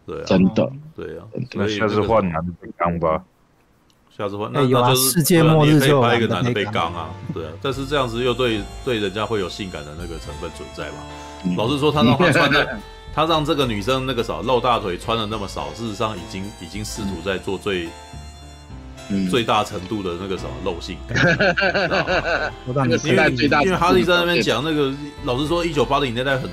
[0.06, 3.22] 对啊，真的，对啊，那下次换男的刚吧。
[4.18, 11.56] 下次换，那那就是世界末日就拍一个男的被刚啊，对啊，但是这样子又对对人家会有性感的那个成分存在嘛？
[11.56, 12.80] 老实说，他让他穿的，
[13.14, 17.88] 他让这个女生那个啥露大腿穿的那么少，事实上已经已经试图在做最
[19.30, 21.16] 最大程度的那个什么露性感。
[22.66, 23.32] 因为
[23.64, 24.92] 因为哈利在那边讲那个，
[25.26, 26.50] 老实说，一九八零年代很，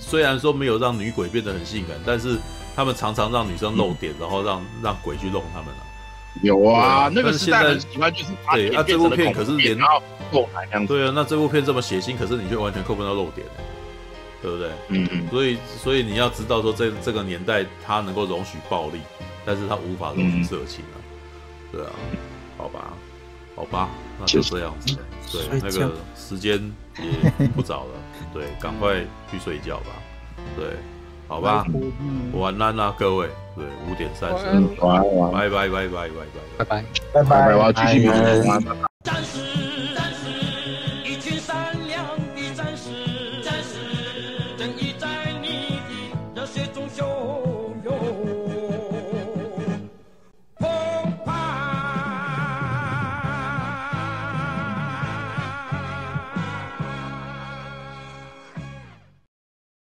[0.00, 2.38] 虽然说没有让女鬼变得很性感，但是
[2.76, 5.89] 他们常常让女生露点， 然后让让鬼去弄他们了。
[6.42, 10.00] 有啊，那个时代很喜欢就是对啊，这部片可是连到
[10.30, 13.46] 后露点对啊，那这部片这么血腥，可是你却完全扣不到漏点，
[14.40, 14.70] 对不对？
[14.88, 15.28] 嗯嗯。
[15.28, 19.00] 所以所以你要知道说，这这个年代它能够容许暴力，
[19.44, 20.96] 但是它无法容许色情啊。
[21.72, 21.90] 对啊，
[22.56, 22.92] 好吧，
[23.56, 24.96] 好吧，那就这样子。
[25.32, 26.72] 对，那个时间
[27.38, 27.90] 也不早了，
[28.32, 29.00] 对，赶快
[29.30, 29.86] 去睡觉吧。
[30.56, 30.76] 对。
[31.30, 31.64] 好吧，
[32.32, 33.28] 晚安啦，各位。
[33.54, 34.44] 对，五点三十，
[34.80, 36.10] 拜拜拜拜拜拜。
[36.58, 36.84] 拜拜。
[37.12, 39.49] 拜拜，我要继续。